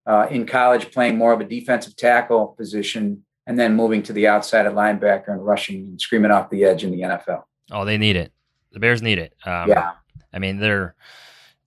uh, 0.06 0.28
in 0.30 0.46
college 0.46 0.92
playing 0.92 1.18
more 1.18 1.34
of 1.34 1.42
a 1.42 1.44
defensive 1.44 1.98
tackle 1.98 2.48
position 2.50 3.26
and 3.48 3.60
then 3.60 3.76
moving 3.76 4.02
to 4.04 4.14
the 4.14 4.28
outside 4.28 4.66
of 4.66 4.74
linebacker 4.74 5.30
and 5.30 5.46
rushing 5.46 5.82
and 5.82 6.00
screaming 6.00 6.32
off 6.32 6.50
the 6.50 6.64
edge 6.64 6.84
in 6.84 6.92
the 6.92 7.02
NFL. 7.02 7.44
Oh, 7.72 7.84
they 7.84 7.98
need 7.98 8.16
it. 8.16 8.32
The 8.72 8.80
Bears 8.80 9.02
need 9.02 9.18
it. 9.18 9.34
Um, 9.46 9.70
yeah. 9.70 9.92
I 10.32 10.40
mean, 10.40 10.60
they're 10.60 10.96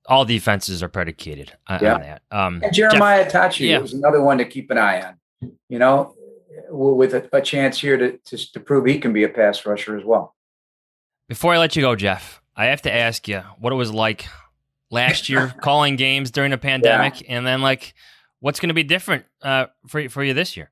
all 0.06 0.24
defenses 0.24 0.82
are 0.82 0.88
predicated 0.88 1.52
on, 1.66 1.80
yeah. 1.82 1.94
on 1.94 2.00
that. 2.00 2.22
Um, 2.30 2.60
and 2.64 2.72
Jeremiah 2.72 3.24
Jeff, 3.24 3.32
Attaochu 3.32 3.68
yeah. 3.68 3.78
was 3.78 3.92
another 3.92 4.22
one 4.22 4.38
to 4.38 4.44
keep 4.44 4.70
an 4.70 4.78
eye 4.78 5.02
on. 5.02 5.52
You 5.68 5.78
know, 5.78 6.14
with 6.70 7.14
a, 7.14 7.28
a 7.32 7.40
chance 7.40 7.80
here 7.80 7.96
to, 7.96 8.16
to 8.16 8.52
to 8.52 8.60
prove 8.60 8.86
he 8.86 8.98
can 8.98 9.12
be 9.12 9.24
a 9.24 9.28
pass 9.28 9.64
rusher 9.66 9.96
as 9.96 10.04
well. 10.04 10.34
Before 11.28 11.54
I 11.54 11.58
let 11.58 11.76
you 11.76 11.82
go, 11.82 11.94
Jeff, 11.94 12.40
I 12.56 12.66
have 12.66 12.82
to 12.82 12.94
ask 12.94 13.28
you 13.28 13.40
what 13.58 13.72
it 13.72 13.76
was 13.76 13.92
like 13.92 14.26
last 14.90 15.28
year 15.28 15.52
calling 15.60 15.96
games 15.96 16.30
during 16.30 16.52
a 16.52 16.58
pandemic, 16.58 17.20
yeah. 17.20 17.36
and 17.36 17.46
then 17.46 17.62
like 17.62 17.94
What's 18.40 18.60
going 18.60 18.68
to 18.68 18.74
be 18.74 18.84
different 18.84 19.24
uh, 19.42 19.66
for 19.88 20.08
for 20.08 20.22
you 20.22 20.32
this 20.32 20.56
year? 20.56 20.70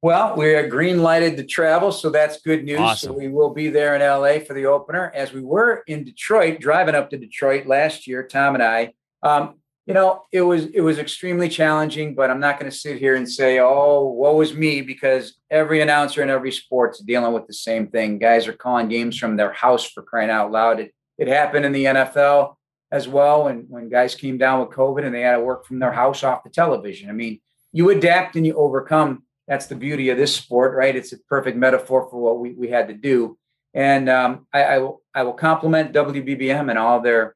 Well, 0.00 0.36
we're 0.36 0.68
green 0.68 1.02
lighted 1.02 1.36
to 1.36 1.44
travel, 1.44 1.92
so 1.92 2.10
that's 2.10 2.40
good 2.40 2.64
news. 2.64 2.80
Awesome. 2.80 3.12
So 3.12 3.18
we 3.18 3.28
will 3.28 3.50
be 3.50 3.68
there 3.68 3.94
in 3.94 4.00
LA 4.00 4.44
for 4.44 4.52
the 4.52 4.66
opener, 4.66 5.12
as 5.14 5.32
we 5.32 5.40
were 5.40 5.84
in 5.86 6.04
Detroit, 6.04 6.60
driving 6.60 6.96
up 6.96 7.10
to 7.10 7.18
Detroit 7.18 7.66
last 7.66 8.06
year. 8.06 8.26
Tom 8.26 8.54
and 8.54 8.62
I, 8.62 8.92
um, 9.22 9.54
you 9.86 9.94
know, 9.94 10.22
it 10.32 10.42
was 10.42 10.66
it 10.66 10.80
was 10.82 10.98
extremely 10.98 11.48
challenging. 11.48 12.14
But 12.14 12.30
I'm 12.30 12.40
not 12.40 12.60
going 12.60 12.70
to 12.70 12.76
sit 12.76 12.98
here 12.98 13.16
and 13.16 13.28
say, 13.28 13.58
"Oh, 13.58 14.06
woe 14.06 14.40
is 14.40 14.54
me," 14.54 14.82
because 14.82 15.34
every 15.50 15.80
announcer 15.80 16.22
in 16.22 16.30
every 16.30 16.52
sport's 16.52 17.00
dealing 17.00 17.32
with 17.32 17.48
the 17.48 17.54
same 17.54 17.88
thing. 17.88 18.18
Guys 18.18 18.46
are 18.46 18.52
calling 18.52 18.88
games 18.88 19.18
from 19.18 19.36
their 19.36 19.52
house 19.52 19.84
for 19.84 20.04
crying 20.04 20.30
out 20.30 20.52
loud. 20.52 20.78
It 20.78 20.94
it 21.18 21.26
happened 21.26 21.64
in 21.64 21.72
the 21.72 21.84
NFL 21.86 22.54
as 22.92 23.08
well. 23.08 23.48
And 23.48 23.64
when 23.68 23.88
guys 23.88 24.14
came 24.14 24.36
down 24.36 24.60
with 24.60 24.76
COVID 24.76 25.04
and 25.04 25.14
they 25.14 25.22
had 25.22 25.36
to 25.36 25.40
work 25.40 25.64
from 25.64 25.78
their 25.78 25.90
house 25.90 26.22
off 26.22 26.44
the 26.44 26.50
television. 26.50 27.08
I 27.08 27.14
mean, 27.14 27.40
you 27.72 27.88
adapt 27.90 28.36
and 28.36 28.46
you 28.46 28.54
overcome. 28.54 29.24
That's 29.48 29.66
the 29.66 29.74
beauty 29.74 30.10
of 30.10 30.18
this 30.18 30.36
sport, 30.36 30.76
right? 30.76 30.94
It's 30.94 31.12
a 31.12 31.18
perfect 31.18 31.56
metaphor 31.56 32.06
for 32.10 32.20
what 32.20 32.38
we, 32.38 32.52
we 32.52 32.68
had 32.68 32.88
to 32.88 32.94
do. 32.94 33.38
And 33.74 34.10
um, 34.10 34.46
I, 34.52 34.62
I, 34.62 34.78
will 34.78 35.02
I 35.14 35.22
will 35.22 35.32
compliment 35.32 35.94
WBBM 35.94 36.68
and 36.68 36.78
all 36.78 37.00
their 37.00 37.34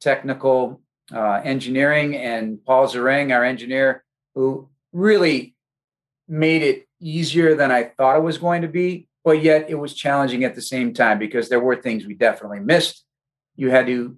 technical 0.00 0.80
uh, 1.14 1.42
engineering 1.44 2.16
and 2.16 2.64
Paul 2.64 2.88
Zarang, 2.88 3.32
our 3.32 3.44
engineer, 3.44 4.02
who 4.34 4.70
really 4.92 5.54
made 6.26 6.62
it 6.62 6.88
easier 6.98 7.54
than 7.54 7.70
I 7.70 7.84
thought 7.84 8.16
it 8.16 8.22
was 8.22 8.38
going 8.38 8.62
to 8.62 8.68
be. 8.68 9.08
But 9.22 9.42
yet 9.42 9.68
it 9.68 9.74
was 9.74 9.94
challenging 9.94 10.44
at 10.44 10.54
the 10.54 10.62
same 10.62 10.94
time 10.94 11.18
because 11.18 11.50
there 11.50 11.60
were 11.60 11.76
things 11.76 12.06
we 12.06 12.14
definitely 12.14 12.60
missed. 12.60 13.04
You 13.56 13.70
had 13.70 13.86
to 13.86 14.16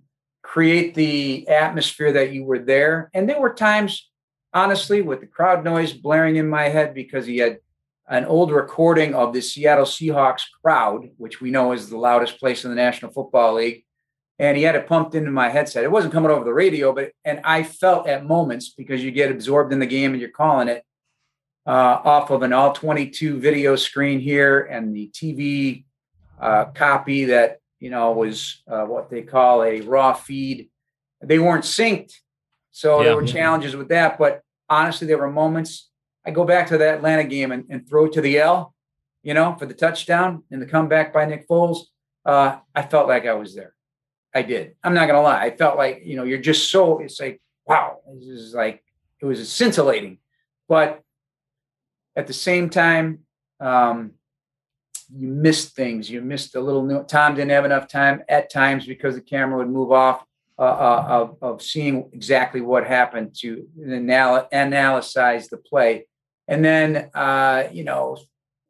create 0.57 0.95
the 0.95 1.47
atmosphere 1.49 2.13
that 2.13 2.33
you 2.33 2.43
were 2.43 2.59
there. 2.59 3.11
And 3.13 3.29
there 3.29 3.39
were 3.39 3.53
times, 3.53 4.09
honestly, 4.55 5.03
with 5.03 5.21
the 5.21 5.27
crowd 5.27 5.63
noise 5.63 5.93
blaring 5.93 6.37
in 6.37 6.49
my 6.49 6.71
head 6.71 6.95
because 6.95 7.27
he 7.27 7.37
had 7.37 7.59
an 8.09 8.25
old 8.25 8.51
recording 8.51 9.15
of 9.15 9.35
the 9.35 9.43
Seattle 9.43 9.85
Seahawks 9.85 10.45
crowd, 10.63 11.11
which 11.19 11.43
we 11.43 11.51
know 11.51 11.73
is 11.73 11.91
the 11.91 11.99
loudest 11.99 12.41
place 12.41 12.65
in 12.65 12.71
the 12.71 12.75
National 12.75 13.13
Football 13.13 13.57
League. 13.57 13.85
And 14.39 14.57
he 14.57 14.63
had 14.63 14.77
it 14.77 14.87
pumped 14.87 15.15
into 15.15 15.31
my 15.31 15.51
headset. 15.51 15.85
It 15.85 15.91
wasn't 15.91 16.15
coming 16.15 16.31
over 16.31 16.47
the 16.47 16.55
radio, 16.55 16.95
but 16.95 17.11
and 17.23 17.43
I 17.45 17.63
felt 17.63 18.09
at 18.09 18.25
moments 18.25 18.71
because 18.71 19.05
you 19.05 19.11
get 19.11 19.31
absorbed 19.31 19.75
in 19.75 19.79
the 19.79 19.85
game 19.85 20.13
and 20.13 20.21
you're 20.23 20.31
calling 20.31 20.69
it 20.69 20.83
uh, 21.67 22.01
off 22.03 22.31
of 22.31 22.43
an 22.43 22.55
all 22.55 22.73
22 22.73 23.41
video 23.41 23.77
screen 23.77 24.21
here 24.21 24.63
and 24.63 24.97
the 24.97 25.11
TV 25.13 25.85
uh, 26.41 26.65
copy 26.67 27.27
that 27.27 27.59
you 27.81 27.91
know, 27.91 28.13
was 28.13 28.63
uh, 28.69 28.85
what 28.85 29.11
they 29.11 29.23
call 29.23 29.63
a 29.63 29.81
raw 29.81 30.13
feed. 30.13 30.71
They 31.23 31.39
weren't 31.39 31.65
synced. 31.65 32.15
So 32.71 32.99
yeah. 32.99 33.05
there 33.05 33.17
were 33.17 33.27
challenges 33.27 33.77
with 33.77 33.89
that. 33.89 34.19
But 34.19 34.43
honestly, 34.69 35.07
there 35.07 35.19
were 35.19 35.31
moments. 35.31 35.91
I 36.27 36.31
go 36.31 36.45
back 36.45 36.69
to 36.69 36.79
that 36.79 36.97
Atlanta 36.97 37.25
game 37.25 37.53
and, 37.53 37.65
and 37.71 37.89
throw 37.89 38.09
to 38.09 38.21
the 38.21 38.39
L, 38.39 38.75
you 39.23 39.35
know, 39.35 39.57
for 39.59 39.67
the 39.67 39.75
touchdown 39.75 40.43
and 40.51 40.61
the 40.61 40.67
comeback 40.67 41.13
by 41.13 41.25
Nick 41.25 41.49
Foles. 41.49 41.79
Uh, 42.25 42.59
I 42.75 42.83
felt 42.83 43.09
like 43.09 43.27
I 43.27 43.35
was 43.35 43.55
there. 43.55 43.75
I 44.35 44.43
did. 44.43 44.75
I'm 44.83 44.93
not 44.93 45.07
gonna 45.07 45.23
lie. 45.23 45.41
I 45.41 45.57
felt 45.57 45.79
like, 45.79 46.03
you 46.05 46.17
know, 46.17 46.25
you're 46.25 46.39
just 46.39 46.71
so 46.71 46.99
it's 46.99 47.21
like, 47.21 47.41
wow, 47.65 47.99
this 48.19 48.29
is 48.29 48.55
like 48.55 48.83
it 49.21 49.25
was 49.25 49.51
scintillating. 49.51 50.19
But 50.69 51.01
at 52.17 52.27
the 52.27 52.33
same 52.33 52.69
time, 52.69 53.21
um, 53.61 54.13
you 55.15 55.29
missed 55.29 55.75
things. 55.75 56.11
You 56.11 56.21
missed 56.21 56.55
a 56.55 56.61
little. 56.61 57.05
Tom 57.05 57.35
didn't 57.35 57.51
have 57.51 57.65
enough 57.65 57.89
time 57.89 58.23
at 58.29 58.51
times 58.51 58.87
because 58.87 59.15
the 59.15 59.21
camera 59.21 59.59
would 59.59 59.71
move 59.71 59.93
off 59.93 60.25
uh, 60.59 60.63
uh, 60.63 61.07
of, 61.09 61.37
of 61.43 61.63
seeing 61.63 62.09
exactly 62.15 62.63
what 62.63 62.87
happened 62.87 63.35
to 63.41 63.69
anal- 63.87 64.49
analyze 64.51 65.13
the 65.49 65.59
play. 65.59 66.07
And 66.49 66.65
then, 66.65 67.11
uh, 67.15 67.65
you 67.73 67.85
know, 67.85 68.17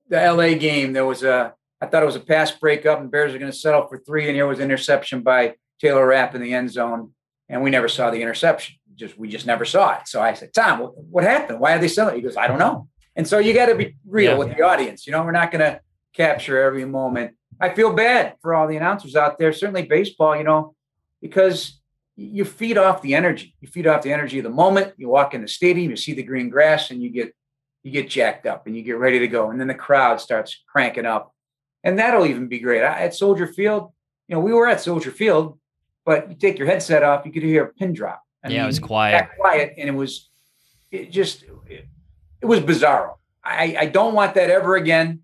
the 0.09 0.17
LA 0.17 0.55
game, 0.59 0.93
there 0.93 1.07
was 1.07 1.23
a, 1.23 1.55
I 1.81 1.87
thought 1.87 2.03
it 2.03 2.07
was 2.07 2.17
a 2.17 2.21
pass 2.21 2.51
breakup 2.51 3.01
and 3.01 3.09
Bears 3.09 3.35
are 3.35 3.39
going 3.39 3.53
to 3.53 3.57
settle 3.57 3.87
for 3.87 3.99
three. 3.99 4.27
And 4.27 4.35
here 4.35 4.49
was 4.49 4.59
an 4.59 4.65
interception 4.65 5.23
by 5.23 5.55
Taylor 5.81 6.09
Rapp 6.09 6.35
in 6.35 6.43
the 6.43 6.55
end 6.55 6.73
zone. 6.73 7.13
And 7.49 7.63
we 7.63 7.71
never 7.71 7.89
saw 7.89 8.11
the 8.11 8.21
interception. 8.21 8.77
Just, 8.97 9.17
we 9.17 9.29
just 9.29 9.47
never 9.47 9.65
saw 9.65 9.99
it. 9.99 10.09
So 10.09 10.21
I 10.21 10.35
said, 10.35 10.53
Tom, 10.53 10.81
what, 10.81 10.99
what 11.05 11.23
happened? 11.23 11.61
Why 11.61 11.75
are 11.75 11.79
they 11.79 11.87
selling? 11.87 12.17
He 12.17 12.23
goes, 12.23 12.37
I 12.37 12.49
don't 12.49 12.59
know. 12.59 12.89
And 13.15 13.29
so 13.29 13.39
you 13.39 13.55
got 13.55 13.67
to 13.67 13.77
be 13.77 13.95
real 14.07 14.33
yeah. 14.33 14.39
with 14.39 14.57
the 14.57 14.63
audience. 14.63 15.07
You 15.07 15.13
know, 15.13 15.23
we're 15.23 15.31
not 15.31 15.53
going 15.53 15.61
to 15.61 15.81
capture 16.17 16.61
every 16.61 16.85
moment. 16.85 17.37
I 17.61 17.71
feel 17.71 17.93
bad 17.93 18.35
for 18.43 18.55
all 18.55 18.67
the 18.67 18.77
announcers 18.77 19.17
out 19.17 19.39
there, 19.39 19.53
certainly 19.53 19.83
baseball, 19.83 20.37
you 20.37 20.45
know, 20.45 20.75
because 21.21 21.81
you 22.17 22.45
feed 22.45 22.79
off 22.79 23.03
the 23.03 23.15
energy. 23.15 23.55
You 23.61 23.69
feed 23.69 23.87
off 23.87 24.03
the 24.03 24.13
energy 24.13 24.39
of 24.39 24.45
the 24.45 24.51
moment. 24.51 24.95
You 24.97 25.09
walk 25.09 25.35
in 25.35 25.43
the 25.43 25.49
stadium, 25.49 25.91
you 25.91 25.97
see 25.97 26.15
the 26.15 26.23
green 26.23 26.49
grass, 26.49 26.91
and 26.91 27.03
you 27.03 27.11
get 27.11 27.35
you 27.83 27.93
get 27.93 28.11
jacked 28.11 28.47
up 28.47 28.67
and 28.67 28.77
you 28.77 28.83
get 28.83 28.99
ready 28.99 29.21
to 29.21 29.29
go. 29.29 29.51
And 29.51 29.61
then 29.61 29.69
the 29.69 29.75
crowd 29.75 30.21
starts 30.21 30.65
cranking 30.69 31.07
up. 31.07 31.33
And 31.85 31.99
that'll 32.01 32.27
even 32.27 32.49
be 32.49 32.59
great. 32.59 32.83
I, 32.83 33.03
At 33.03 33.15
Soldier 33.15 33.47
Field, 33.47 33.93
you 34.27 34.35
know, 34.35 34.41
we 34.41 34.53
were 34.53 34.67
at 34.67 34.81
Soldier 34.81 35.13
Field, 35.13 35.57
but 36.05 36.29
you 36.29 36.35
take 36.35 36.59
your 36.59 36.67
headset 36.67 37.05
off, 37.05 37.25
you 37.25 37.31
could 37.31 37.45
hear 37.45 37.65
a 37.65 37.73
pin 37.73 37.93
drop. 37.93 38.23
I 38.43 38.49
yeah, 38.49 38.57
mean, 38.57 38.65
it 38.65 38.67
was 38.67 38.79
quiet. 38.81 39.29
Quiet, 39.39 39.75
and 39.79 39.89
it 39.89 39.95
was 39.95 40.29
it 40.91 41.13
just 41.13 41.45
it, 41.69 41.87
it 42.41 42.47
was 42.47 42.61
bizarre. 42.61 43.15
I, 43.45 43.77
I 43.79 43.87
don't 43.87 44.15
want 44.15 44.35
that 44.35 44.51
ever 44.51 44.75
again. 44.75 45.21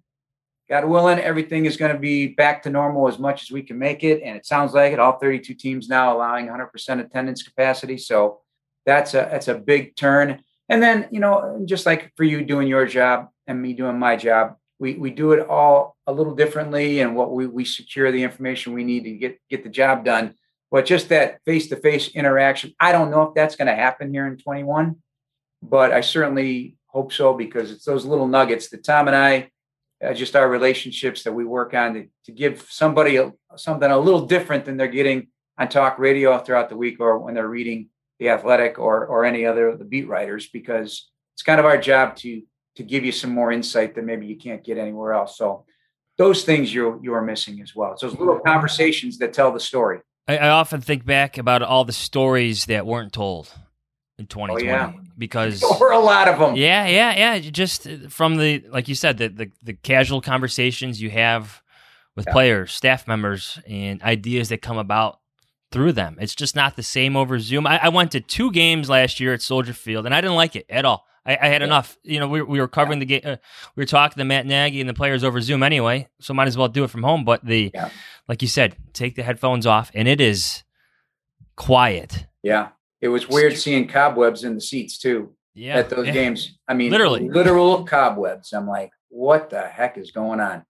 God 0.73 0.87
willing, 0.87 1.19
everything 1.19 1.67
is 1.67 1.77
going 1.77 1.93
to 1.93 1.99
be 1.99 2.29
back 2.29 2.63
to 2.63 2.71
normal 2.71 3.07
as 3.07 3.19
much 3.19 3.43
as 3.43 3.51
we 3.51 3.63
can 3.63 3.79
make 3.79 4.03
it. 4.05 4.23
And 4.23 4.39
it 4.39 4.47
sounds 4.47 4.73
like 4.73 4.95
it. 4.95 4.99
All 4.99 5.19
32 5.19 5.53
teams 5.53 5.87
now 5.87 6.17
allowing 6.17 6.47
100% 6.47 6.99
attendance 6.99 7.43
capacity. 7.43 7.99
So 7.99 8.41
that's 8.87 9.13
a 9.13 9.29
that's 9.31 9.49
a 9.49 9.55
big 9.55 9.97
turn. 9.97 10.43
And 10.71 10.83
then 10.83 11.09
you 11.11 11.21
know, 11.21 11.61
just 11.67 11.85
like 11.85 12.11
for 12.17 12.25
you 12.25 12.43
doing 12.43 12.69
your 12.69 12.87
job 12.87 13.29
and 13.47 13.61
me 13.61 13.75
doing 13.75 13.99
my 13.99 14.17
job, 14.17 14.57
we 14.79 14.95
we 14.95 15.11
do 15.11 15.33
it 15.33 15.47
all 15.47 15.95
a 16.07 16.13
little 16.13 16.35
differently, 16.35 17.01
and 17.01 17.15
what 17.15 17.35
we 17.35 17.47
we 17.47 17.67
secure 17.67 18.11
the 18.11 18.23
information 18.23 18.73
we 18.73 18.83
need 18.83 19.05
to 19.05 19.13
get 19.13 19.39
get 19.51 19.65
the 19.65 19.69
job 19.69 20.07
done. 20.07 20.33
But 20.71 20.87
just 20.87 21.11
that 21.11 21.41
face 21.45 21.69
to 21.69 21.77
face 21.77 22.09
interaction, 22.09 22.73
I 22.81 22.93
don't 22.93 23.11
know 23.11 23.25
if 23.25 23.35
that's 23.35 23.57
going 23.57 23.69
to 23.69 23.75
happen 23.75 24.11
here 24.11 24.27
in 24.27 24.39
21, 24.39 24.97
but 25.63 25.93
I 25.93 26.01
certainly 26.01 26.77
hope 26.87 27.13
so 27.13 27.35
because 27.35 27.71
it's 27.71 27.85
those 27.85 28.07
little 28.07 28.27
nuggets 28.27 28.71
that 28.71 28.85
Tom 28.85 29.07
and 29.07 29.15
I 29.15 29.51
uh, 30.05 30.12
just 30.12 30.37
our 30.37 30.49
relationships 30.49 31.23
that 31.23 31.33
we 31.33 31.45
work 31.45 31.75
on 31.75 31.95
to, 31.95 32.07
to 32.25 32.33
give 32.33 32.67
somebody 32.69 33.17
a, 33.17 33.33
something 33.57 33.91
a 33.91 33.99
little 33.99 34.27
different 34.27 34.65
than 34.65 34.77
they're 34.77 34.88
getting 34.88 35.29
on 35.59 35.69
talk 35.69 35.99
radio 35.99 36.38
throughout 36.38 36.69
the 36.69 36.77
week 36.77 36.99
or 37.01 37.19
when 37.19 37.35
they're 37.35 37.49
reading 37.49 37.88
the 38.19 38.29
athletic 38.29 38.79
or 38.79 39.07
or 39.07 39.25
any 39.25 39.45
other 39.45 39.69
of 39.69 39.79
the 39.79 39.85
beat 39.85 40.09
writers 40.09 40.49
because 40.49 41.11
it's 41.35 41.43
kind 41.43 41.61
of 41.61 41.67
our 41.67 41.79
job 41.79 42.17
to 42.17 42.43
to 42.77 42.83
give 42.83 43.05
you 43.05 43.12
some 43.12 43.31
more 43.31 43.53
insight 43.53 43.95
that 43.95 44.05
maybe 44.05 44.27
you 44.27 44.37
can't 44.37 44.65
get 44.65 44.79
anywhere 44.79 45.12
else. 45.12 45.37
So 45.37 45.67
those 46.19 46.45
things 46.45 46.73
you're 46.73 46.99
you 47.03 47.15
are 47.15 47.23
missing 47.23 47.61
as 47.61 47.75
well. 47.75 47.93
It's 47.93 48.03
those 48.03 48.19
little 48.19 48.38
conversations 48.38 49.19
that 49.19 49.33
tell 49.33 49.53
the 49.53 49.61
story. 49.61 50.01
I 50.29 50.49
often 50.49 50.81
think 50.81 51.05
back 51.05 51.37
about 51.37 51.62
all 51.62 51.85
the 51.85 51.93
stories 51.93 52.67
that 52.67 52.87
weren't 52.87 53.12
told 53.12 53.53
in 54.18 54.27
2020 54.27 54.68
oh, 54.68 54.72
yeah. 54.72 54.92
because 55.16 55.61
there 55.68 55.79
were 55.79 55.92
a 55.92 55.98
lot 55.98 56.29
of 56.29 56.38
them. 56.38 56.57
Yeah, 56.57 56.87
yeah, 56.87 57.37
yeah. 57.37 57.51
Just 57.51 57.88
from 58.09 58.37
the 58.37 58.64
like 58.70 58.88
you 58.88 58.94
said, 58.94 59.18
the 59.18 59.29
the, 59.29 59.51
the 59.62 59.75
casual 59.75 60.20
conversations 60.20 61.01
you 61.01 61.11
have 61.11 61.62
with 62.16 62.27
yeah. 62.27 62.33
players, 62.33 62.72
staff 62.72 63.09
members, 63.09 63.59
and 63.66 64.03
ideas 64.03 64.51
that 64.51 64.62
come 64.62 64.79
about 64.79 65.20
through 65.70 65.92
them. 65.92 66.16
It's 66.20 66.35
just 66.35 66.55
not 66.55 66.77
the 66.77 66.83
same 66.83 67.16
over 67.16 67.38
Zoom. 67.38 67.66
I, 67.66 67.85
I 67.85 67.88
went 67.88 68.12
to 68.12 68.20
two 68.20 68.53
games 68.53 68.88
last 68.90 69.18
year 69.18 69.33
at 69.33 69.42
Soldier 69.42 69.72
Field, 69.72 70.07
and 70.07 70.14
I 70.14 70.20
didn't 70.20 70.37
like 70.37 70.55
it 70.55 70.66
at 70.68 70.85
all. 70.85 71.07
I, 71.25 71.38
I 71.40 71.48
had 71.48 71.62
yeah. 71.62 71.66
enough. 71.66 71.96
You 72.03 72.20
know, 72.20 72.29
we, 72.29 72.42
we 72.42 72.61
were 72.61 72.68
covering 72.68 72.98
the 72.98 73.07
game. 73.07 73.22
Uh, 73.25 73.37
we 73.75 73.83
were 73.83 73.87
talking 73.87 74.18
to 74.18 74.25
Matt 74.25 74.46
Nagy 74.46 74.81
and 74.81 74.88
the 74.88 74.94
players 74.94 75.25
over 75.25 75.40
Zoom 75.40 75.62
anyway, 75.62 76.09
so 76.20 76.35
might 76.35 76.48
as 76.48 76.57
well 76.57 76.68
do 76.68 76.85
it 76.85 76.90
from 76.90 77.03
home. 77.03 77.25
But 77.25 77.44
the, 77.44 77.72
like 78.29 78.42
you 78.42 78.48
said, 78.48 78.77
take 78.92 79.16
the 79.16 79.22
headphones 79.22 79.66
off, 79.66 79.90
and 79.94 80.07
it 80.07 80.20
is 80.20 80.62
quiet. 81.57 82.27
Yeah, 82.42 82.68
it 83.03 83.09
was 83.09 83.29
weird 83.29 83.59
seeing 83.59 83.88
cobwebs 83.88 84.45
in 84.45 84.55
the 84.55 84.61
seats 84.61 84.97
too. 84.97 85.35
Yeah, 85.55 85.77
at 85.77 85.91
those 85.91 86.07
yeah. 86.07 86.12
games. 86.21 86.57
I 86.67 86.75
mean, 86.75 86.91
literally, 86.91 87.29
literal 87.29 87.85
cobwebs. 87.85 88.53
I'm 88.55 88.67
like, 88.67 88.93
what 89.09 89.51
the 89.51 89.61
heck 89.61 89.99
is 89.99 90.12
going 90.12 90.41
on? 90.41 90.65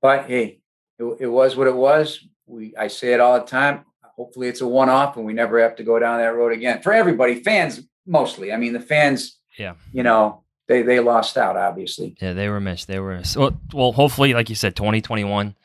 But 0.00 0.26
hey, 0.26 0.60
it, 0.98 1.04
it 1.20 1.26
was 1.26 1.56
what 1.56 1.66
it 1.66 1.74
was. 1.74 2.20
We 2.46 2.74
I 2.76 2.86
say 2.86 3.12
it 3.12 3.20
all 3.20 3.38
the 3.38 3.44
time. 3.44 3.84
Hopefully, 4.16 4.48
it's 4.48 4.62
a 4.62 4.66
one-off, 4.66 5.18
and 5.18 5.26
we 5.26 5.34
never 5.34 5.60
have 5.60 5.76
to 5.76 5.82
go 5.82 5.98
down 5.98 6.20
that 6.20 6.34
road 6.34 6.52
again. 6.52 6.80
For 6.80 6.94
everybody, 6.94 7.42
fans 7.42 7.82
mostly. 8.06 8.52
I 8.52 8.56
mean, 8.56 8.72
the 8.72 8.80
fans. 8.80 9.38
Yeah. 9.58 9.74
You 9.92 10.02
know, 10.02 10.44
they 10.68 10.82
they 10.82 11.00
lost 11.00 11.36
out 11.36 11.56
obviously. 11.56 12.16
Yeah, 12.20 12.32
they 12.32 12.48
were 12.48 12.60
missed. 12.60 12.86
They 12.86 13.00
were 13.00 13.18
missed. 13.18 13.36
Well, 13.36 13.60
well, 13.74 13.92
hopefully, 13.92 14.32
like 14.34 14.48
you 14.48 14.54
said, 14.54 14.76
2021 14.76 15.56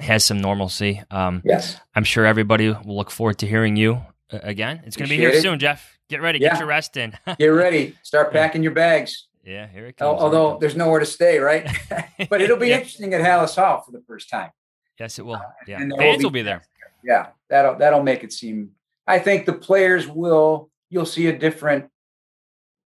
has 0.00 0.24
some 0.24 0.40
normalcy. 0.40 1.02
Um, 1.10 1.42
yes, 1.44 1.78
I'm 1.94 2.04
sure 2.04 2.24
everybody 2.24 2.70
will 2.70 2.96
look 2.96 3.10
forward 3.10 3.38
to 3.38 3.46
hearing 3.46 3.76
you 3.76 4.00
again. 4.42 4.82
It's 4.84 4.96
going 4.96 5.08
to 5.08 5.14
be 5.14 5.20
here 5.20 5.30
it. 5.30 5.42
soon, 5.42 5.58
Jeff. 5.58 5.98
Get 6.08 6.20
ready. 6.20 6.38
Yeah. 6.38 6.50
Get 6.50 6.58
your 6.58 6.68
rest 6.68 6.96
in. 6.96 7.16
get 7.38 7.46
ready. 7.46 7.96
Start 8.02 8.32
packing 8.32 8.62
your 8.62 8.72
bags. 8.72 9.28
Yeah, 9.44 9.66
here 9.66 9.86
it 9.86 9.96
comes. 9.96 10.20
Although 10.20 10.50
comes. 10.50 10.60
there's 10.60 10.76
nowhere 10.76 11.00
to 11.00 11.06
stay, 11.06 11.38
right? 11.38 11.68
but 12.30 12.40
it'll 12.40 12.56
be 12.56 12.68
yeah. 12.68 12.76
interesting 12.78 13.12
at 13.14 13.20
Halas 13.20 13.56
Hall 13.56 13.82
for 13.82 13.92
the 13.92 14.02
first 14.06 14.30
time. 14.30 14.50
Yes, 14.98 15.18
it 15.18 15.26
will. 15.26 15.34
Uh, 15.34 15.42
yeah, 15.66 15.78
fans 15.78 15.92
will 15.92 16.16
be, 16.16 16.24
will 16.24 16.30
be 16.30 16.42
there. 16.42 16.62
Yeah, 17.02 17.28
that'll 17.48 17.76
that'll 17.76 18.02
make 18.02 18.24
it 18.24 18.32
seem. 18.32 18.70
I 19.06 19.18
think 19.18 19.46
the 19.46 19.52
players 19.52 20.06
will. 20.06 20.70
You'll 20.88 21.06
see 21.06 21.26
a 21.26 21.36
different 21.36 21.90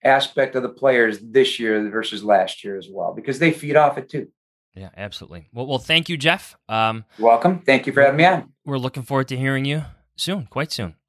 aspect 0.05 0.55
of 0.55 0.63
the 0.63 0.69
players 0.69 1.19
this 1.21 1.59
year 1.59 1.89
versus 1.91 2.23
last 2.23 2.63
year 2.63 2.77
as 2.77 2.89
well 2.91 3.15
because 3.15 3.39
they 3.39 3.51
feed 3.51 3.77
off 3.77 3.99
it 3.99 4.09
too. 4.09 4.29
Yeah, 4.75 4.91
absolutely. 4.97 5.49
Well, 5.53 5.67
well, 5.67 5.79
thank 5.79 6.09
you, 6.11 6.19
Jeff. 6.19 6.55
Um, 6.69 7.05
welcome. 7.19 7.61
Thank 7.61 7.87
you 7.87 7.95
for 7.95 8.03
having 8.03 8.19
me 8.19 8.27
on. 8.27 8.53
We're 8.65 8.79
looking 8.79 9.03
forward 9.03 9.29
to 9.29 9.37
hearing 9.37 9.65
you 9.65 9.85
soon, 10.17 10.47
quite 10.47 10.71
soon. 10.71 10.97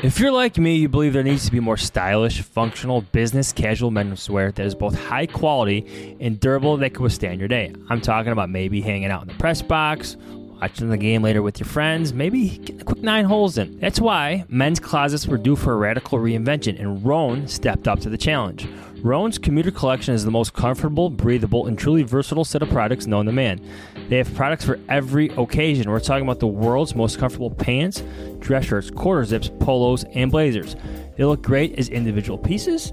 If 0.00 0.20
you're 0.20 0.30
like 0.30 0.56
me, 0.58 0.76
you 0.76 0.88
believe 0.88 1.12
there 1.12 1.24
needs 1.24 1.44
to 1.46 1.50
be 1.50 1.58
more 1.58 1.76
stylish, 1.76 2.42
functional, 2.42 3.00
business 3.00 3.52
casual 3.52 3.90
menswear 3.90 4.54
that 4.54 4.64
is 4.64 4.76
both 4.76 4.94
high 4.94 5.26
quality 5.26 6.16
and 6.20 6.38
durable 6.38 6.76
that 6.76 6.94
can 6.94 7.02
withstand 7.02 7.40
your 7.40 7.48
day. 7.48 7.72
I'm 7.88 8.00
talking 8.00 8.30
about 8.30 8.48
maybe 8.48 8.80
hanging 8.80 9.10
out 9.10 9.22
in 9.22 9.28
the 9.28 9.34
press 9.34 9.60
box, 9.60 10.16
watching 10.60 10.88
the 10.88 10.96
game 10.96 11.22
later 11.22 11.42
with 11.42 11.60
your 11.60 11.68
friends, 11.68 12.12
maybe 12.12 12.48
getting 12.58 12.80
a 12.80 12.84
quick 12.84 13.02
nine 13.02 13.24
holes 13.24 13.58
in. 13.58 13.78
That's 13.78 14.00
why 14.00 14.44
men's 14.48 14.80
closets 14.80 15.26
were 15.26 15.38
due 15.38 15.56
for 15.56 15.72
a 15.72 15.76
radical 15.76 16.18
reinvention, 16.18 16.80
and 16.80 17.04
Rhone 17.04 17.46
stepped 17.46 17.86
up 17.86 18.00
to 18.00 18.10
the 18.10 18.18
challenge. 18.18 18.66
Rhone's 19.00 19.38
commuter 19.38 19.70
collection 19.70 20.14
is 20.14 20.24
the 20.24 20.32
most 20.32 20.54
comfortable, 20.54 21.10
breathable, 21.10 21.66
and 21.68 21.78
truly 21.78 22.02
versatile 22.02 22.44
set 22.44 22.62
of 22.62 22.70
products 22.70 23.06
known 23.06 23.26
to 23.26 23.32
man. 23.32 23.60
They 24.08 24.16
have 24.16 24.34
products 24.34 24.64
for 24.64 24.80
every 24.88 25.28
occasion. 25.28 25.88
We're 25.88 26.00
talking 26.00 26.24
about 26.24 26.40
the 26.40 26.48
world's 26.48 26.96
most 26.96 27.18
comfortable 27.18 27.50
pants, 27.50 28.02
dress 28.40 28.64
shirts, 28.64 28.90
quarter 28.90 29.24
zips, 29.24 29.50
polos, 29.60 30.04
and 30.14 30.32
blazers. 30.32 30.74
They 31.16 31.24
look 31.24 31.42
great 31.42 31.78
as 31.78 31.88
individual 31.88 32.38
pieces, 32.38 32.92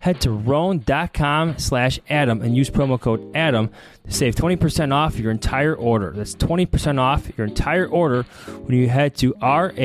head 0.00 0.20
to 0.22 0.32
rhone.com 0.32 1.56
slash 1.58 2.00
adam 2.10 2.42
and 2.42 2.56
use 2.56 2.68
promo 2.68 3.00
code 3.00 3.30
adam 3.36 3.70
to 4.04 4.12
save 4.12 4.34
20% 4.34 4.92
off 4.92 5.16
your 5.16 5.30
entire 5.30 5.74
order. 5.74 6.12
That's 6.14 6.34
20% 6.34 6.98
off 6.98 7.30
your 7.38 7.46
entire 7.46 7.86
order 7.86 8.24
when 8.64 8.76
you 8.76 8.88
head 8.88 9.14
to 9.16 9.34
r-h-o-n-e.com 9.40 9.76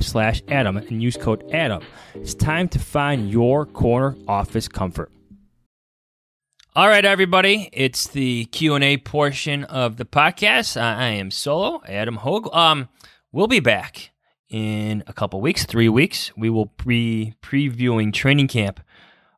slash 0.00 0.42
adam 0.48 0.76
and 0.76 1.02
use 1.02 1.16
code 1.16 1.48
adam. 1.52 1.82
It's 2.14 2.34
time 2.34 2.68
to 2.68 2.78
find 2.78 3.30
your 3.30 3.64
corner 3.66 4.16
office 4.28 4.68
comfort. 4.68 5.10
All 6.76 6.88
right 6.88 7.04
everybody. 7.04 7.68
It's 7.72 8.08
the 8.08 8.46
q&a 8.46 8.96
portion 8.96 9.62
of 9.62 9.96
the 9.96 10.04
podcast. 10.04 10.80
I 10.80 11.10
am 11.10 11.30
solo 11.30 11.80
adam 11.86 12.16
Hoge 12.16 12.52
um 12.52 12.88
we'll 13.30 13.46
be 13.46 13.60
back 13.60 14.10
in 14.54 15.02
a 15.08 15.12
couple 15.12 15.40
weeks, 15.40 15.64
three 15.64 15.88
weeks. 15.88 16.30
We 16.36 16.48
will 16.48 16.72
be 16.86 17.34
previewing 17.42 18.12
training 18.12 18.46
camp. 18.46 18.78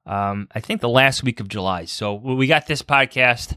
Um, 0.04 0.46
I 0.54 0.60
think 0.60 0.82
the 0.82 0.90
last 0.90 1.22
week 1.22 1.40
of 1.40 1.48
July. 1.48 1.86
So 1.86 2.12
we 2.12 2.46
got 2.46 2.66
this 2.66 2.82
podcast. 2.82 3.56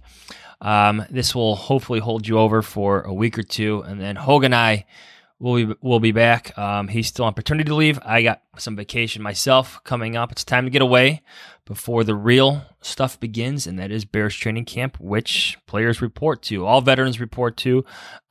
Um, 0.61 1.05
this 1.09 1.35
will 1.35 1.57
hopefully 1.57 1.99
hold 1.99 2.25
you 2.25 2.39
over 2.39 2.61
for 2.61 3.01
a 3.01 3.13
week 3.13 3.37
or 3.37 3.43
two, 3.43 3.81
and 3.81 3.99
then 3.99 4.15
Hoge 4.15 4.45
and 4.45 4.55
I 4.55 4.85
will 5.37 5.55
be 5.55 5.75
will 5.81 5.99
be 5.99 6.13
back. 6.13 6.57
Um, 6.57 6.87
he's 6.87 7.07
still 7.07 7.25
on 7.25 7.33
paternity 7.33 7.73
leave. 7.73 7.99
I 8.05 8.21
got 8.21 8.41
some 8.57 8.77
vacation 8.77 9.21
myself 9.21 9.81
coming 9.83 10.15
up. 10.15 10.31
It's 10.31 10.45
time 10.45 10.63
to 10.63 10.71
get 10.71 10.81
away 10.81 11.23
before 11.65 12.05
the 12.05 12.15
real 12.15 12.61
stuff 12.79 13.19
begins, 13.19 13.67
and 13.67 13.77
that 13.79 13.91
is 13.91 14.05
Bears 14.05 14.33
training 14.33 14.63
camp, 14.63 14.97
which 14.97 15.57
players 15.67 16.01
report 16.01 16.41
to. 16.43 16.65
All 16.65 16.79
veterans 16.79 17.19
report 17.19 17.57
to 17.57 17.83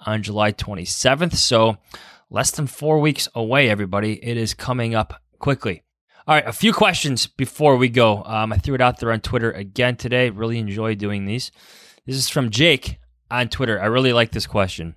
on 0.07 0.23
July 0.23 0.51
27th. 0.53 1.35
So 1.35 1.77
less 2.31 2.51
than 2.51 2.67
four 2.67 2.99
weeks 2.99 3.29
away, 3.35 3.69
everybody. 3.69 4.23
It 4.25 4.37
is 4.37 4.55
coming 4.55 4.95
up 4.95 5.23
quickly. 5.39 5.83
All 6.27 6.35
right, 6.35 6.47
a 6.47 6.53
few 6.53 6.73
questions 6.73 7.27
before 7.27 7.77
we 7.77 7.89
go. 7.89 8.23
Um, 8.25 8.53
I 8.53 8.59
threw 8.59 8.75
it 8.75 8.83
out 8.83 9.01
there 9.01 9.13
on 9.13 9.21
Twitter 9.21 9.51
again 9.51 9.97
today. 9.97 10.29
Really 10.29 10.59
enjoy 10.59 10.95
doing 10.95 11.25
these. 11.25 11.51
This 12.05 12.17
is 12.17 12.29
from 12.29 12.51
Jake 12.51 12.99
on 13.31 13.49
Twitter. 13.49 13.81
I 13.81 13.87
really 13.87 14.13
like 14.13 14.33
this 14.33 14.47
question. 14.47 14.95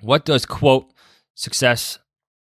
What 0.00 0.24
does 0.24 0.46
quote 0.46 0.92
success? 1.34 1.98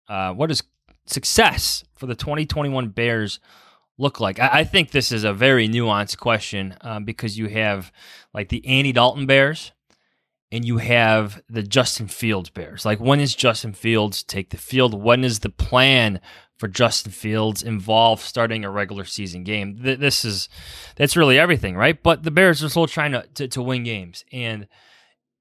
Uh, 0.07 0.33
what 0.33 0.49
does 0.49 0.61
success 1.07 1.83
for 1.95 2.05
the 2.05 2.15
2021 2.15 2.89
Bears 2.89 3.39
look 3.97 4.19
like? 4.19 4.39
I, 4.39 4.59
I 4.59 4.63
think 4.63 4.91
this 4.91 5.11
is 5.11 5.23
a 5.23 5.33
very 5.33 5.67
nuanced 5.67 6.17
question 6.19 6.77
um, 6.81 7.05
because 7.05 7.37
you 7.37 7.47
have 7.47 7.91
like 8.33 8.49
the 8.49 8.65
Andy 8.67 8.91
Dalton 8.91 9.25
Bears, 9.25 9.71
and 10.51 10.65
you 10.65 10.77
have 10.77 11.41
the 11.47 11.63
Justin 11.63 12.07
Fields 12.07 12.49
Bears. 12.49 12.85
Like, 12.85 12.99
when 12.99 13.19
is 13.19 13.35
Justin 13.35 13.73
Fields 13.73 14.23
take 14.23 14.49
the 14.49 14.57
field? 14.57 14.99
When 14.99 15.23
is 15.23 15.39
the 15.39 15.49
plan 15.49 16.19
for 16.57 16.67
Justin 16.67 17.11
Fields 17.11 17.61
involve 17.61 18.19
starting 18.19 18.65
a 18.65 18.69
regular 18.71 19.05
season 19.05 19.43
game? 19.43 19.77
This 19.79 20.25
is 20.25 20.49
that's 20.95 21.15
really 21.15 21.37
everything, 21.37 21.75
right? 21.75 22.01
But 22.01 22.23
the 22.23 22.31
Bears 22.31 22.63
are 22.63 22.69
still 22.69 22.87
trying 22.87 23.11
to, 23.11 23.25
to, 23.35 23.47
to 23.49 23.61
win 23.61 23.83
games, 23.83 24.25
and 24.31 24.67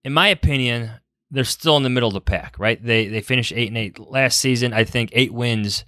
in 0.05 0.13
my 0.13 0.29
opinion, 0.29 0.91
they're 1.31 1.45
still 1.45 1.77
in 1.77 1.83
the 1.83 1.91
middle 1.91 2.09
of 2.09 2.15
the 2.15 2.21
pack, 2.21 2.59
right? 2.59 2.83
They 2.83 3.09
they 3.09 3.23
finished 3.23 3.53
eight 3.55 3.69
and 3.69 3.79
eight 3.79 3.99
last 3.99 4.39
season. 4.39 4.73
I 4.73 4.85
think 4.85 5.11
eight 5.13 5.33
wins. 5.33 5.85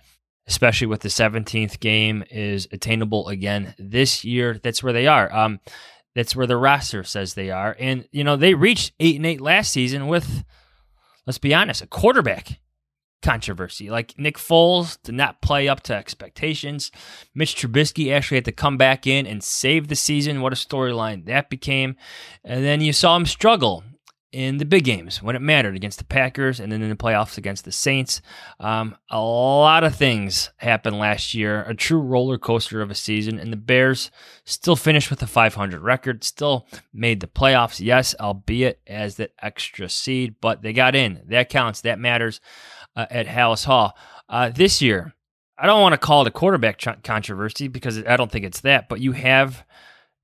Especially 0.46 0.88
with 0.88 1.02
the 1.02 1.08
17th 1.08 1.78
game, 1.78 2.24
is 2.28 2.66
attainable 2.72 3.28
again 3.28 3.72
this 3.78 4.24
year. 4.24 4.58
That's 4.60 4.82
where 4.82 4.92
they 4.92 5.06
are. 5.06 5.32
Um, 5.32 5.60
that's 6.14 6.34
where 6.34 6.46
the 6.46 6.56
roster 6.56 7.04
says 7.04 7.34
they 7.34 7.50
are. 7.50 7.76
And, 7.78 8.06
you 8.10 8.24
know, 8.24 8.36
they 8.36 8.54
reached 8.54 8.92
8 9.00 9.16
and 9.16 9.26
8 9.26 9.40
last 9.40 9.72
season 9.72 10.06
with, 10.06 10.44
let's 11.26 11.38
be 11.38 11.54
honest, 11.54 11.82
a 11.82 11.86
quarterback 11.86 12.60
controversy. 13.22 13.90
Like 13.90 14.18
Nick 14.18 14.36
Foles 14.36 15.00
did 15.02 15.14
not 15.14 15.42
play 15.42 15.68
up 15.68 15.82
to 15.84 15.94
expectations. 15.94 16.90
Mitch 17.34 17.54
Trubisky 17.54 18.12
actually 18.12 18.38
had 18.38 18.44
to 18.46 18.52
come 18.52 18.76
back 18.76 19.06
in 19.06 19.26
and 19.26 19.42
save 19.42 19.88
the 19.88 19.96
season. 19.96 20.40
What 20.40 20.52
a 20.52 20.56
storyline 20.56 21.26
that 21.26 21.50
became. 21.50 21.96
And 22.44 22.64
then 22.64 22.80
you 22.80 22.92
saw 22.92 23.16
him 23.16 23.26
struggle 23.26 23.84
in 24.32 24.58
the 24.58 24.64
big 24.64 24.84
games 24.84 25.22
when 25.22 25.34
it 25.34 25.42
mattered 25.42 25.74
against 25.74 25.98
the 25.98 26.04
Packers 26.04 26.60
and 26.60 26.70
then 26.70 26.82
in 26.82 26.88
the 26.88 26.96
playoffs 26.96 27.36
against 27.36 27.64
the 27.64 27.72
Saints. 27.72 28.22
Um, 28.60 28.96
a 29.10 29.20
lot 29.20 29.82
of 29.82 29.94
things 29.96 30.50
happened 30.58 30.98
last 30.98 31.34
year, 31.34 31.62
a 31.64 31.74
true 31.74 32.00
roller 32.00 32.38
coaster 32.38 32.80
of 32.80 32.90
a 32.90 32.94
season, 32.94 33.38
and 33.38 33.52
the 33.52 33.56
Bears 33.56 34.10
still 34.44 34.76
finished 34.76 35.10
with 35.10 35.22
a 35.22 35.26
500 35.26 35.80
record, 35.80 36.22
still 36.22 36.66
made 36.92 37.20
the 37.20 37.26
playoffs, 37.26 37.80
yes, 37.80 38.14
albeit 38.20 38.80
as 38.86 39.16
that 39.16 39.32
extra 39.42 39.88
seed, 39.88 40.36
but 40.40 40.62
they 40.62 40.72
got 40.72 40.94
in. 40.94 41.22
That 41.26 41.48
counts, 41.48 41.80
that 41.80 41.98
matters 41.98 42.40
uh, 42.94 43.06
at 43.10 43.26
Halas 43.26 43.64
Hall. 43.64 43.96
Uh, 44.28 44.50
this 44.50 44.80
year, 44.80 45.14
I 45.58 45.66
don't 45.66 45.82
want 45.82 45.92
to 45.92 45.98
call 45.98 46.22
it 46.22 46.28
a 46.28 46.32
quarterback 46.32 46.80
controversy 47.02 47.68
because 47.68 47.98
I 48.04 48.16
don't 48.16 48.30
think 48.30 48.44
it's 48.44 48.60
that, 48.60 48.88
but 48.88 49.00
you 49.00 49.12
have 49.12 49.64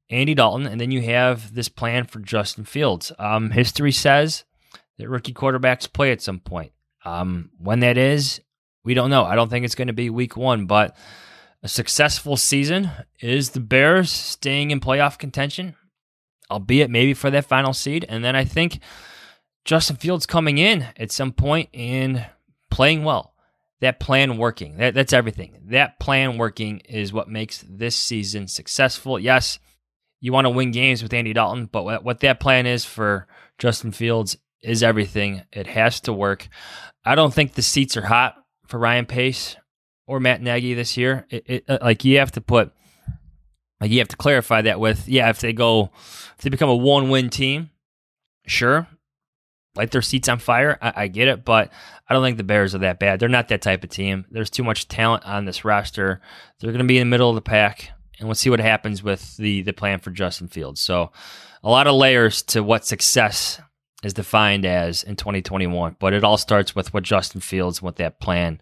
Andy 0.09 0.35
Dalton, 0.35 0.67
and 0.67 0.81
then 0.81 0.91
you 0.91 1.03
have 1.03 1.55
this 1.55 1.69
plan 1.69 2.05
for 2.05 2.21
Justin 2.21 2.65
Fields. 2.65 3.13
Um, 3.19 3.51
history 3.51 3.93
says 3.93 4.45
that 4.99 5.09
rookie 5.09 5.35
quarterbacks 5.35 5.93
play 5.93 6.13
at 6.13 6.23
some 6.23 6.41
point. 6.41 6.73
Um, 7.05 7.51
when 7.59 7.81
that 7.81 7.99
is, 7.99 8.41
we 8.85 8.95
don't 8.95 9.11
know. 9.11 9.25
I 9.25 9.35
don't 9.35 9.49
think 9.49 9.65
it's 9.65 9.75
going 9.75 9.89
to 9.89 9.93
be 9.93 10.11
week 10.11 10.37
one, 10.37 10.67
but 10.67 10.97
a 11.63 11.69
successful 11.69 12.37
season 12.37 12.91
is 13.21 13.51
the 13.51 13.61
Bears 13.61 14.11
staying 14.11 14.71
in 14.71 14.81
playoff 14.81 15.19
contention, 15.19 15.75
albeit 16.51 16.91
maybe 16.91 17.15
for 17.15 17.31
that 17.31 17.47
final 17.47 17.73
seed. 17.73 18.07
And 18.09 18.25
then 18.25 18.37
I 18.37 18.45
think 18.45 18.81
Justin 19.65 19.97
Fields 19.97 20.27
coming 20.27 20.59
in 20.59 20.87
at 20.97 21.11
some 21.11 21.33
point 21.33 21.69
and 21.75 22.27
playing 22.71 23.05
well. 23.05 23.35
That 23.81 24.01
plan 24.01 24.39
working. 24.39 24.79
That, 24.79 24.95
that's 24.95 25.13
everything. 25.13 25.59
That 25.67 25.99
plan 25.99 26.39
working 26.39 26.79
is 26.81 27.13
what 27.13 27.29
makes 27.29 27.65
this 27.69 27.95
season 27.95 28.49
successful. 28.49 29.19
Yes, 29.19 29.59
you 30.21 30.33
want 30.33 30.47
to 30.47 30.51
win 30.51 30.71
games 30.71 31.03
with 31.03 31.13
Andy 31.13 31.33
Dalton, 31.33 31.67
but 31.67 32.05
what 32.05 32.21
that 32.21 32.41
plan 32.41 32.67
is 32.67 32.85
for 32.85 33.27
Justin 33.59 33.93
Fields 33.93 34.37
is 34.63 34.83
everything. 34.83 35.43
It 35.53 35.67
has 35.67 36.01
to 36.01 36.13
work. 36.13 36.49
I 37.05 37.15
don't 37.15 37.33
think 37.33 37.53
the 37.53 37.63
seats 37.63 37.97
are 37.97 38.07
hot 38.07 38.35
for 38.67 38.79
Ryan 38.79 39.07
Pace 39.07 39.57
or 40.07 40.19
Matt 40.19 40.43
Nagy 40.43 40.75
this 40.75 40.97
year. 40.97 41.27
It, 41.31 41.45
it, 41.47 41.65
uh, 41.69 41.79
like 41.83 42.05
you 42.05 42.19
have 42.19 42.33
to 42.33 42.41
put, 42.41 42.73
like 43.81 43.91
you 43.91 43.99
have 43.99 44.09
to 44.09 44.17
clarify 44.17 44.63
that 44.63 44.81
with, 44.81 45.09
yeah, 45.09 45.29
if 45.29 45.41
they 45.41 45.53
go, 45.53 45.91
if 46.37 46.39
they 46.39 46.51
become 46.51 46.71
a 46.71 46.77
one-win 46.77 47.31
team, 47.31 47.71
sure, 48.47 48.89
light 49.77 49.91
their 49.91 50.03
seats 50.03 50.29
on 50.29 50.39
fire. 50.39 50.79
I, 50.81 50.93
I 50.97 51.07
get 51.09 51.29
it, 51.29 51.45
but 51.45 51.71
I 52.09 52.15
don't 52.15 52.25
think 52.25 52.39
the 52.39 52.45
Bears 52.45 52.75
are 52.75 52.79
that 52.79 52.99
bad. 52.99 53.21
They're 53.21 53.29
not 53.29 53.49
that 53.49 53.63
type 53.63 53.85
of 53.85 53.91
team. 53.91 54.25
There's 54.31 54.51
too 54.51 54.65
much 54.65 54.89
talent 54.89 55.25
on 55.27 55.45
this 55.45 55.65
roster. 55.65 56.21
They're 56.59 56.73
going 56.73 56.79
to 56.79 56.89
be 56.89 56.99
in 56.99 57.07
the 57.07 57.11
middle 57.11 57.29
of 57.29 57.35
the 57.35 57.43
pack 57.43 57.91
and 58.19 58.29
we'll 58.29 58.35
see 58.35 58.51
what 58.51 58.61
happens 58.61 59.03
with 59.03 59.37
the 59.37 59.63
the 59.63 59.73
plan 59.73 60.01
for 60.01 60.11
Justin 60.11 60.49
Fields. 60.49 60.81
So, 60.81 61.13
a 61.63 61.71
lot 61.71 61.87
of 61.87 61.95
layers 61.95 62.43
to 62.43 62.63
what 62.63 62.87
success 62.87 63.61
is 64.03 64.15
defined 64.15 64.65
as 64.65 65.03
in 65.03 65.17
2021, 65.17 65.97
but 65.99 66.13
it 66.13 66.25
all 66.25 66.37
starts 66.37 66.75
with 66.75 66.93
what 66.95 67.03
Justin 67.03 67.41
Fields, 67.41 67.83
what 67.83 67.97
that 67.97 68.21
plan 68.21 68.61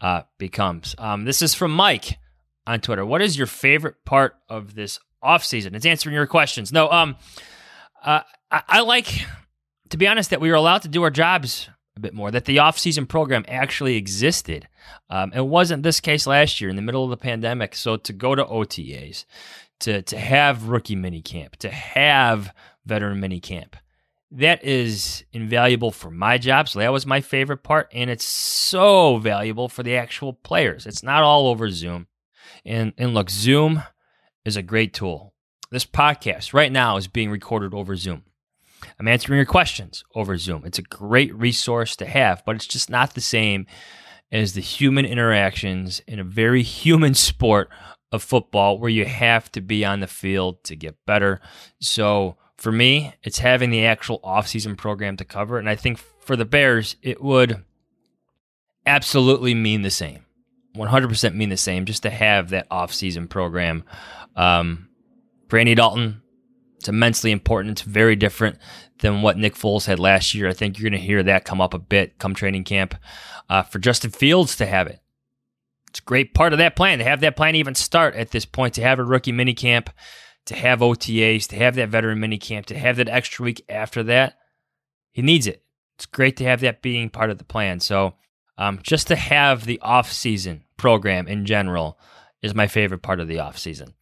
uh, 0.00 0.22
becomes. 0.38 0.94
Um, 0.98 1.24
this 1.24 1.42
is 1.42 1.54
from 1.54 1.72
Mike 1.72 2.18
on 2.66 2.80
Twitter. 2.80 3.04
What 3.04 3.22
is 3.22 3.36
your 3.36 3.46
favorite 3.46 4.04
part 4.04 4.36
of 4.48 4.74
this 4.74 4.98
offseason? 5.22 5.74
It's 5.74 5.86
answering 5.86 6.14
your 6.14 6.26
questions. 6.26 6.72
No, 6.72 6.90
um, 6.90 7.16
uh, 8.02 8.20
I, 8.50 8.62
I 8.68 8.80
like, 8.80 9.26
to 9.90 9.96
be 9.96 10.06
honest, 10.06 10.30
that 10.30 10.40
we 10.40 10.48
were 10.50 10.56
allowed 10.56 10.82
to 10.82 10.88
do 10.88 11.02
our 11.02 11.10
jobs 11.10 11.68
a 11.96 12.00
bit 12.00 12.14
more, 12.14 12.30
that 12.30 12.44
the 12.44 12.58
offseason 12.58 13.08
program 13.08 13.44
actually 13.48 13.96
existed. 13.96 14.68
Um, 15.08 15.32
it 15.32 15.46
wasn't 15.46 15.82
this 15.82 16.00
case 16.00 16.26
last 16.26 16.60
year 16.60 16.70
in 16.70 16.76
the 16.76 16.82
middle 16.82 17.04
of 17.04 17.10
the 17.10 17.16
pandemic. 17.16 17.74
So 17.74 17.96
to 17.96 18.12
go 18.12 18.34
to 18.34 18.44
OTAs, 18.44 19.24
to, 19.80 20.02
to 20.02 20.18
have 20.18 20.68
rookie 20.68 20.96
mini 20.96 21.22
camp, 21.22 21.56
to 21.56 21.70
have 21.70 22.52
veteran 22.84 23.20
mini 23.20 23.40
camp, 23.40 23.76
that 24.30 24.62
is 24.64 25.24
invaluable 25.32 25.90
for 25.90 26.10
my 26.10 26.36
job. 26.36 26.68
So 26.68 26.80
that 26.80 26.92
was 26.92 27.06
my 27.06 27.20
favorite 27.20 27.62
part. 27.62 27.88
And 27.92 28.10
it's 28.10 28.24
so 28.24 29.18
valuable 29.18 29.68
for 29.68 29.82
the 29.82 29.96
actual 29.96 30.32
players. 30.32 30.86
It's 30.86 31.02
not 31.02 31.22
all 31.22 31.46
over 31.46 31.70
Zoom. 31.70 32.08
And, 32.64 32.92
and 32.98 33.14
look, 33.14 33.30
Zoom 33.30 33.82
is 34.44 34.56
a 34.56 34.62
great 34.62 34.92
tool. 34.92 35.32
This 35.70 35.86
podcast 35.86 36.52
right 36.52 36.70
now 36.70 36.96
is 36.96 37.08
being 37.08 37.30
recorded 37.30 37.72
over 37.72 37.96
Zoom. 37.96 38.24
I'm 38.98 39.08
answering 39.08 39.36
your 39.36 39.46
questions 39.46 40.04
over 40.14 40.38
Zoom. 40.38 40.62
It's 40.64 40.78
a 40.78 40.82
great 40.82 41.34
resource 41.34 41.96
to 41.96 42.06
have, 42.06 42.42
but 42.46 42.56
it's 42.56 42.66
just 42.66 42.88
not 42.88 43.14
the 43.14 43.20
same 43.20 43.66
as 44.32 44.54
the 44.54 44.60
human 44.60 45.04
interactions 45.04 46.00
in 46.06 46.18
a 46.18 46.24
very 46.24 46.62
human 46.62 47.14
sport 47.28 47.68
of 48.12 48.22
football 48.22 48.78
where 48.78 48.90
you 48.90 49.04
have 49.04 49.50
to 49.52 49.60
be 49.60 49.84
on 49.84 50.00
the 50.00 50.06
field 50.06 50.62
to 50.64 50.76
get 50.76 51.04
better. 51.06 51.40
So 51.80 52.36
for 52.56 52.72
me, 52.72 53.12
it's 53.22 53.38
having 53.38 53.70
the 53.70 53.84
actual 53.84 54.20
offseason 54.20 54.76
program 54.76 55.16
to 55.18 55.24
cover. 55.24 55.58
And 55.58 55.68
I 55.68 55.76
think 55.76 55.98
for 56.20 56.36
the 56.36 56.44
Bears, 56.44 56.96
it 57.02 57.22
would 57.22 57.62
absolutely 58.86 59.54
mean 59.54 59.82
the 59.82 59.90
same. 59.90 60.24
100% 60.76 61.34
mean 61.34 61.48
the 61.48 61.56
same 61.56 61.84
just 61.84 62.02
to 62.04 62.10
have 62.10 62.50
that 62.50 62.68
offseason 62.70 63.28
program. 63.28 63.84
Um, 64.36 64.88
Andy 65.52 65.74
Dalton, 65.74 66.22
it's 66.86 66.88
immensely 66.88 67.32
important. 67.32 67.72
It's 67.72 67.82
very 67.82 68.14
different 68.14 68.58
than 69.00 69.20
what 69.20 69.36
Nick 69.36 69.56
Foles 69.56 69.86
had 69.86 69.98
last 69.98 70.36
year. 70.36 70.48
I 70.48 70.52
think 70.52 70.78
you're 70.78 70.88
going 70.88 71.00
to 71.00 71.04
hear 71.04 71.20
that 71.24 71.44
come 71.44 71.60
up 71.60 71.74
a 71.74 71.80
bit 71.80 72.16
come 72.18 72.32
training 72.32 72.62
camp. 72.62 72.94
Uh, 73.50 73.64
for 73.64 73.80
Justin 73.80 74.12
Fields 74.12 74.54
to 74.56 74.66
have 74.66 74.86
it, 74.86 75.00
it's 75.88 75.98
a 75.98 76.02
great 76.02 76.32
part 76.32 76.52
of 76.52 76.60
that 76.60 76.76
plan 76.76 76.98
to 76.98 77.04
have 77.04 77.20
that 77.22 77.34
plan 77.34 77.56
even 77.56 77.74
start 77.74 78.14
at 78.14 78.30
this 78.30 78.44
point, 78.44 78.74
to 78.74 78.82
have 78.82 79.00
a 79.00 79.04
rookie 79.04 79.32
mini 79.32 79.52
camp, 79.52 79.90
to 80.44 80.54
have 80.54 80.78
OTAs, 80.78 81.48
to 81.48 81.56
have 81.56 81.74
that 81.74 81.88
veteran 81.88 82.20
mini 82.20 82.38
camp, 82.38 82.66
to 82.66 82.78
have 82.78 82.98
that 82.98 83.08
extra 83.08 83.44
week 83.44 83.64
after 83.68 84.04
that. 84.04 84.38
He 85.10 85.22
needs 85.22 85.48
it. 85.48 85.64
It's 85.96 86.06
great 86.06 86.36
to 86.36 86.44
have 86.44 86.60
that 86.60 86.82
being 86.82 87.10
part 87.10 87.30
of 87.30 87.38
the 87.38 87.44
plan. 87.44 87.80
So, 87.80 88.14
um, 88.58 88.78
just 88.80 89.08
to 89.08 89.16
have 89.16 89.64
the 89.64 89.80
off 89.80 90.12
season 90.12 90.62
program 90.76 91.26
in 91.26 91.46
general 91.46 91.98
is 92.42 92.54
my 92.54 92.68
favorite 92.68 93.02
part 93.02 93.18
of 93.18 93.26
the 93.26 93.40
off 93.40 93.58
season. 93.58 93.94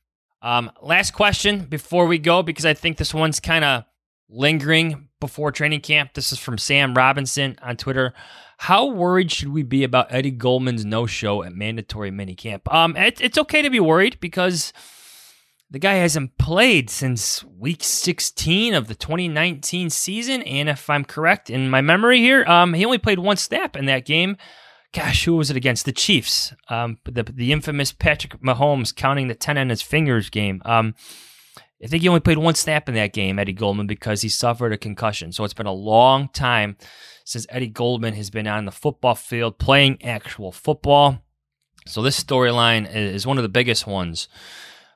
Um, 0.44 0.70
last 0.82 1.12
question 1.12 1.60
before 1.64 2.04
we 2.06 2.18
go, 2.18 2.42
because 2.42 2.66
I 2.66 2.74
think 2.74 2.98
this 2.98 3.14
one's 3.14 3.40
kind 3.40 3.64
of 3.64 3.84
lingering 4.28 5.08
before 5.18 5.50
training 5.50 5.80
camp. 5.80 6.12
This 6.12 6.32
is 6.32 6.38
from 6.38 6.58
Sam 6.58 6.92
Robinson 6.92 7.56
on 7.62 7.78
Twitter. 7.78 8.12
How 8.58 8.84
worried 8.84 9.32
should 9.32 9.48
we 9.48 9.62
be 9.62 9.84
about 9.84 10.12
Eddie 10.12 10.30
Goldman's 10.30 10.84
no 10.84 11.06
show 11.06 11.42
at 11.42 11.54
mandatory 11.54 12.10
minicamp? 12.10 12.72
Um, 12.72 12.94
it, 12.94 13.22
it's 13.22 13.38
okay 13.38 13.62
to 13.62 13.70
be 13.70 13.80
worried 13.80 14.20
because 14.20 14.74
the 15.70 15.78
guy 15.78 15.94
hasn't 15.94 16.36
played 16.36 16.90
since 16.90 17.42
week 17.44 17.82
16 17.82 18.74
of 18.74 18.86
the 18.86 18.94
2019 18.94 19.88
season. 19.88 20.42
And 20.42 20.68
if 20.68 20.90
I'm 20.90 21.06
correct 21.06 21.48
in 21.48 21.70
my 21.70 21.80
memory 21.80 22.18
here, 22.18 22.44
um, 22.44 22.74
he 22.74 22.84
only 22.84 22.98
played 22.98 23.18
one 23.18 23.38
snap 23.38 23.76
in 23.76 23.86
that 23.86 24.04
game. 24.04 24.36
Gosh, 24.94 25.24
who 25.24 25.34
was 25.34 25.50
it 25.50 25.56
against? 25.56 25.84
The 25.84 25.92
Chiefs. 25.92 26.54
Um, 26.68 26.98
the, 27.04 27.24
the 27.24 27.52
infamous 27.52 27.90
Patrick 27.90 28.40
Mahomes 28.40 28.94
counting 28.94 29.26
the 29.26 29.34
10 29.34 29.58
on 29.58 29.68
his 29.68 29.82
fingers 29.82 30.30
game. 30.30 30.62
Um, 30.64 30.94
I 31.82 31.88
think 31.88 32.02
he 32.02 32.08
only 32.08 32.20
played 32.20 32.38
one 32.38 32.54
snap 32.54 32.88
in 32.88 32.94
that 32.94 33.12
game, 33.12 33.38
Eddie 33.38 33.52
Goldman, 33.52 33.88
because 33.88 34.22
he 34.22 34.28
suffered 34.28 34.72
a 34.72 34.78
concussion. 34.78 35.32
So 35.32 35.42
it's 35.42 35.52
been 35.52 35.66
a 35.66 35.72
long 35.72 36.28
time 36.28 36.76
since 37.24 37.44
Eddie 37.50 37.68
Goldman 37.68 38.14
has 38.14 38.30
been 38.30 38.46
on 38.46 38.66
the 38.66 38.70
football 38.70 39.16
field 39.16 39.58
playing 39.58 40.02
actual 40.02 40.52
football. 40.52 41.18
So 41.86 42.00
this 42.00 42.22
storyline 42.22 42.90
is 42.94 43.26
one 43.26 43.36
of 43.36 43.42
the 43.42 43.48
biggest 43.48 43.86
ones 43.86 44.28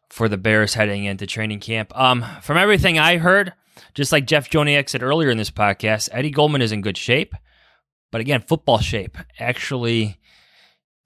for 0.09 0.29
the 0.29 0.39
Bears 0.39 0.75
heading 0.75 1.05
into 1.05 1.27
training 1.27 1.61
camp. 1.61 1.93
Um, 1.99 2.25
from 2.41 2.57
everything 2.57 2.99
I 2.99 3.19
heard, 3.19 3.53
just 3.95 4.13
like 4.13 4.27
Jeff 4.27 4.49
Joniak 4.49 4.89
said 4.89 5.03
earlier 5.03 5.29
in 5.29 5.39
this 5.39 5.51
podcast, 5.51 6.09
Eddie 6.13 6.31
Goldman 6.31 6.63
is 6.63 6.73
in 6.73 6.83
good 6.83 6.97
shape. 6.97 7.35
But 8.11 8.21
again, 8.21 8.43
football 8.47 8.79
shape 8.79 9.19
actually 9.39 10.19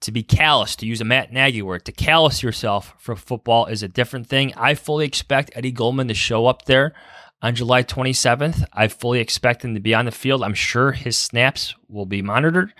to 0.01 0.11
be 0.11 0.23
callous, 0.23 0.75
to 0.75 0.85
use 0.85 1.01
a 1.01 1.05
Matt 1.05 1.31
Nagy 1.31 1.61
word, 1.61 1.85
to 1.85 1.91
callous 1.91 2.43
yourself 2.43 2.93
for 2.97 3.15
football 3.15 3.65
is 3.67 3.83
a 3.83 3.87
different 3.87 4.27
thing. 4.27 4.53
I 4.55 4.75
fully 4.75 5.05
expect 5.05 5.51
Eddie 5.55 5.71
Goldman 5.71 6.09
to 6.09 6.13
show 6.13 6.45
up 6.45 6.65
there 6.65 6.93
on 7.41 7.55
July 7.55 7.83
27th. 7.83 8.65
I 8.73 8.89
fully 8.89 9.19
expect 9.19 9.63
him 9.63 9.73
to 9.75 9.79
be 9.79 9.93
on 9.93 10.05
the 10.05 10.11
field. 10.11 10.43
I'm 10.43 10.53
sure 10.53 10.91
his 10.91 11.17
snaps 11.17 11.73
will 11.87 12.05
be 12.05 12.21
monitored 12.21 12.73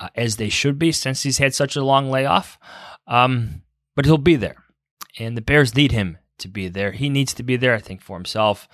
uh, 0.00 0.08
as 0.16 0.36
they 0.36 0.48
should 0.48 0.78
be 0.78 0.90
since 0.90 1.22
he's 1.22 1.38
had 1.38 1.54
such 1.54 1.76
a 1.76 1.84
long 1.84 2.10
layoff. 2.10 2.58
Um, 3.06 3.62
but 3.94 4.04
he'll 4.04 4.18
be 4.18 4.36
there, 4.36 4.64
and 5.18 5.36
the 5.36 5.42
Bears 5.42 5.76
need 5.76 5.92
him 5.92 6.18
to 6.38 6.48
be 6.48 6.68
there. 6.68 6.90
He 6.90 7.08
needs 7.08 7.34
to 7.34 7.44
be 7.44 7.56
there, 7.56 7.74
I 7.74 7.78
think, 7.78 8.02
for 8.02 8.16
himself. 8.16 8.68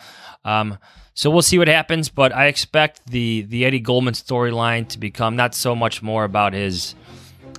Um, 0.45 0.79
so 1.21 1.29
we'll 1.29 1.43
see 1.43 1.59
what 1.59 1.69
happens, 1.69 2.09
but 2.09 2.35
I 2.35 2.47
expect 2.47 3.07
the 3.07 3.43
the 3.43 3.67
Eddie 3.67 3.79
Goldman 3.79 4.15
storyline 4.15 4.89
to 4.89 4.99
become 4.99 5.37
not 5.37 5.55
so 5.55 5.77
much 5.77 6.01
more 6.01 6.25
about 6.25 6.55
his 6.55 6.95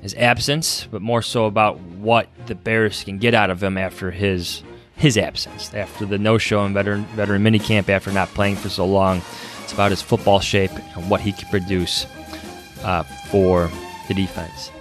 his 0.02 0.16
absence, 0.16 0.88
but 0.90 1.04
more 1.04 1.22
so 1.22 1.46
about 1.46 1.80
what 1.80 2.28
the 2.48 2.56
Bears 2.56 3.04
can 3.04 3.20
get 3.20 3.36
out 3.36 3.52
of 3.52 3.62
him 3.62 3.78
after 3.78 4.10
his 4.10 4.64
his 4.96 5.16
absence, 5.16 5.72
after 5.76 6.08
the 6.08 6.18
no-show 6.18 6.66
and 6.66 6.74
veteran 6.74 7.06
veteran 7.16 7.44
minicamp, 7.44 7.88
after 7.88 8.12
not 8.12 8.30
playing 8.30 8.56
for 8.56 8.70
so 8.70 8.84
long. 8.84 9.22
It's 9.62 9.74
about 9.74 9.92
his 9.92 10.02
football 10.02 10.40
shape 10.40 10.72
and 10.96 11.08
what 11.08 11.22
he 11.22 11.32
can 11.32 11.48
produce 11.50 12.08
uh, 12.82 13.04
for 13.30 13.70
the 14.08 14.16
defense. 14.16 14.72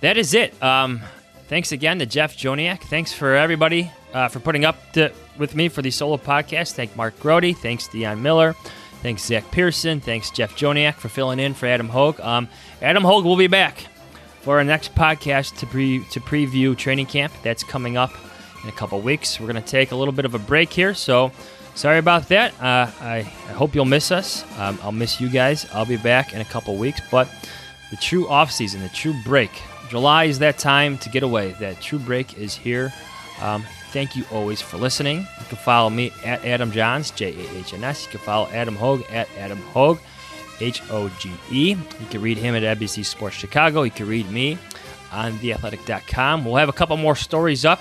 That 0.00 0.16
is 0.16 0.34
it. 0.34 0.60
Um, 0.60 1.02
thanks 1.46 1.70
again 1.70 2.00
to 2.00 2.06
Jeff 2.06 2.36
Joniak. 2.36 2.80
Thanks 2.82 3.12
for 3.12 3.36
everybody 3.36 3.92
uh, 4.16 4.28
for 4.28 4.40
putting 4.40 4.64
up 4.64 4.92
to, 4.92 5.12
with 5.36 5.54
me 5.54 5.68
for 5.68 5.82
the 5.82 5.90
solo 5.90 6.16
podcast. 6.16 6.72
Thank 6.72 6.96
Mark 6.96 7.18
Grody. 7.20 7.54
Thanks 7.54 7.86
Dion 7.86 8.22
Miller. 8.22 8.54
Thanks 9.02 9.22
Zach 9.26 9.50
Pearson. 9.50 10.00
Thanks 10.00 10.30
Jeff 10.30 10.56
Joniak 10.56 10.94
for 10.94 11.10
filling 11.10 11.38
in 11.38 11.52
for 11.52 11.66
Adam 11.66 11.88
Hoge. 11.88 12.18
Um, 12.20 12.48
Adam 12.80 13.04
Hoge 13.04 13.24
will 13.24 13.36
be 13.36 13.46
back 13.46 13.78
for 14.40 14.56
our 14.56 14.64
next 14.64 14.94
podcast 14.94 15.58
to 15.58 15.66
pre 15.66 16.02
to 16.06 16.20
preview 16.20 16.74
training 16.74 17.06
camp. 17.06 17.30
That's 17.42 17.62
coming 17.62 17.98
up 17.98 18.10
in 18.62 18.70
a 18.70 18.72
couple 18.72 18.98
weeks. 19.02 19.38
We're 19.38 19.52
going 19.52 19.62
to 19.62 19.68
take 19.68 19.92
a 19.92 19.96
little 19.96 20.14
bit 20.14 20.24
of 20.24 20.34
a 20.34 20.38
break 20.38 20.72
here, 20.72 20.94
so 20.94 21.30
sorry 21.74 21.98
about 21.98 22.28
that. 22.28 22.54
Uh, 22.54 22.90
I, 23.00 23.16
I 23.18 23.52
hope 23.52 23.74
you'll 23.74 23.84
miss 23.84 24.10
us. 24.10 24.44
Um, 24.58 24.78
I'll 24.82 24.92
miss 24.92 25.20
you 25.20 25.28
guys. 25.28 25.66
I'll 25.74 25.84
be 25.84 25.98
back 25.98 26.32
in 26.32 26.40
a 26.40 26.44
couple 26.46 26.74
weeks, 26.76 27.02
but 27.10 27.28
the 27.90 27.98
true 27.98 28.26
off 28.28 28.50
season, 28.50 28.80
the 28.80 28.88
true 28.88 29.14
break. 29.24 29.50
July 29.90 30.24
is 30.24 30.38
that 30.38 30.56
time 30.56 30.96
to 30.98 31.10
get 31.10 31.22
away. 31.22 31.54
That 31.60 31.82
true 31.82 31.98
break 31.98 32.38
is 32.38 32.54
here. 32.54 32.94
Um, 33.42 33.64
thank 33.96 34.14
you 34.14 34.26
always 34.30 34.60
for 34.60 34.76
listening. 34.76 35.20
You 35.20 35.46
can 35.48 35.56
follow 35.56 35.88
me 35.88 36.12
at 36.22 36.44
Adam 36.44 36.70
Jahns, 36.70 37.14
J 37.14 37.32
A 37.32 37.58
H 37.58 37.72
N 37.72 37.82
S. 37.82 38.04
You 38.04 38.10
can 38.10 38.20
follow 38.20 38.46
Adam 38.48 38.76
Hoge 38.76 39.02
at 39.10 39.26
Adam 39.38 39.56
Hoge, 39.72 39.98
H 40.60 40.82
O 40.90 41.08
G 41.18 41.32
E. 41.50 41.70
You 41.70 42.06
can 42.10 42.20
read 42.20 42.36
him 42.36 42.54
at 42.54 42.78
NBC 42.78 43.06
Sports 43.06 43.36
Chicago. 43.36 43.84
You 43.84 43.90
can 43.90 44.06
read 44.06 44.30
me 44.30 44.58
on 45.10 45.32
theathletic.com. 45.38 46.44
We'll 46.44 46.56
have 46.56 46.68
a 46.68 46.74
couple 46.74 46.98
more 46.98 47.16
stories 47.16 47.64
up 47.64 47.80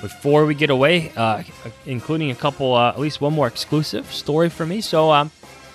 before 0.00 0.46
we 0.46 0.54
get 0.54 0.70
away, 0.70 1.10
uh, 1.16 1.42
including 1.84 2.30
a 2.30 2.36
couple, 2.36 2.74
uh, 2.74 2.90
at 2.90 3.00
least 3.00 3.20
one 3.20 3.32
more 3.32 3.48
exclusive 3.48 4.12
story 4.12 4.48
for 4.48 4.64
me. 4.64 4.80
So 4.80 5.10
um, 5.10 5.32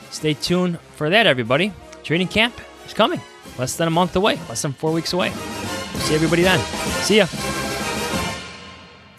stay 0.10 0.36
tuned 0.36 0.80
for 0.96 1.10
that, 1.10 1.28
everybody. 1.28 1.74
Training 2.04 2.30
camp 2.30 2.58
is 2.88 2.94
coming. 2.94 3.20
Less 3.58 3.76
than 3.76 3.90
a 3.90 3.92
month 3.92 4.16
away, 4.16 4.40
less 4.48 4.62
than 4.62 4.72
four 4.72 4.94
weeks 4.94 5.12
away. 5.12 5.32
See 5.32 6.16
everybody 6.16 6.44
then. 6.44 6.60
See 7.04 7.18
ya. 7.18 7.28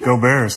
Go 0.01 0.19
Bears. 0.19 0.57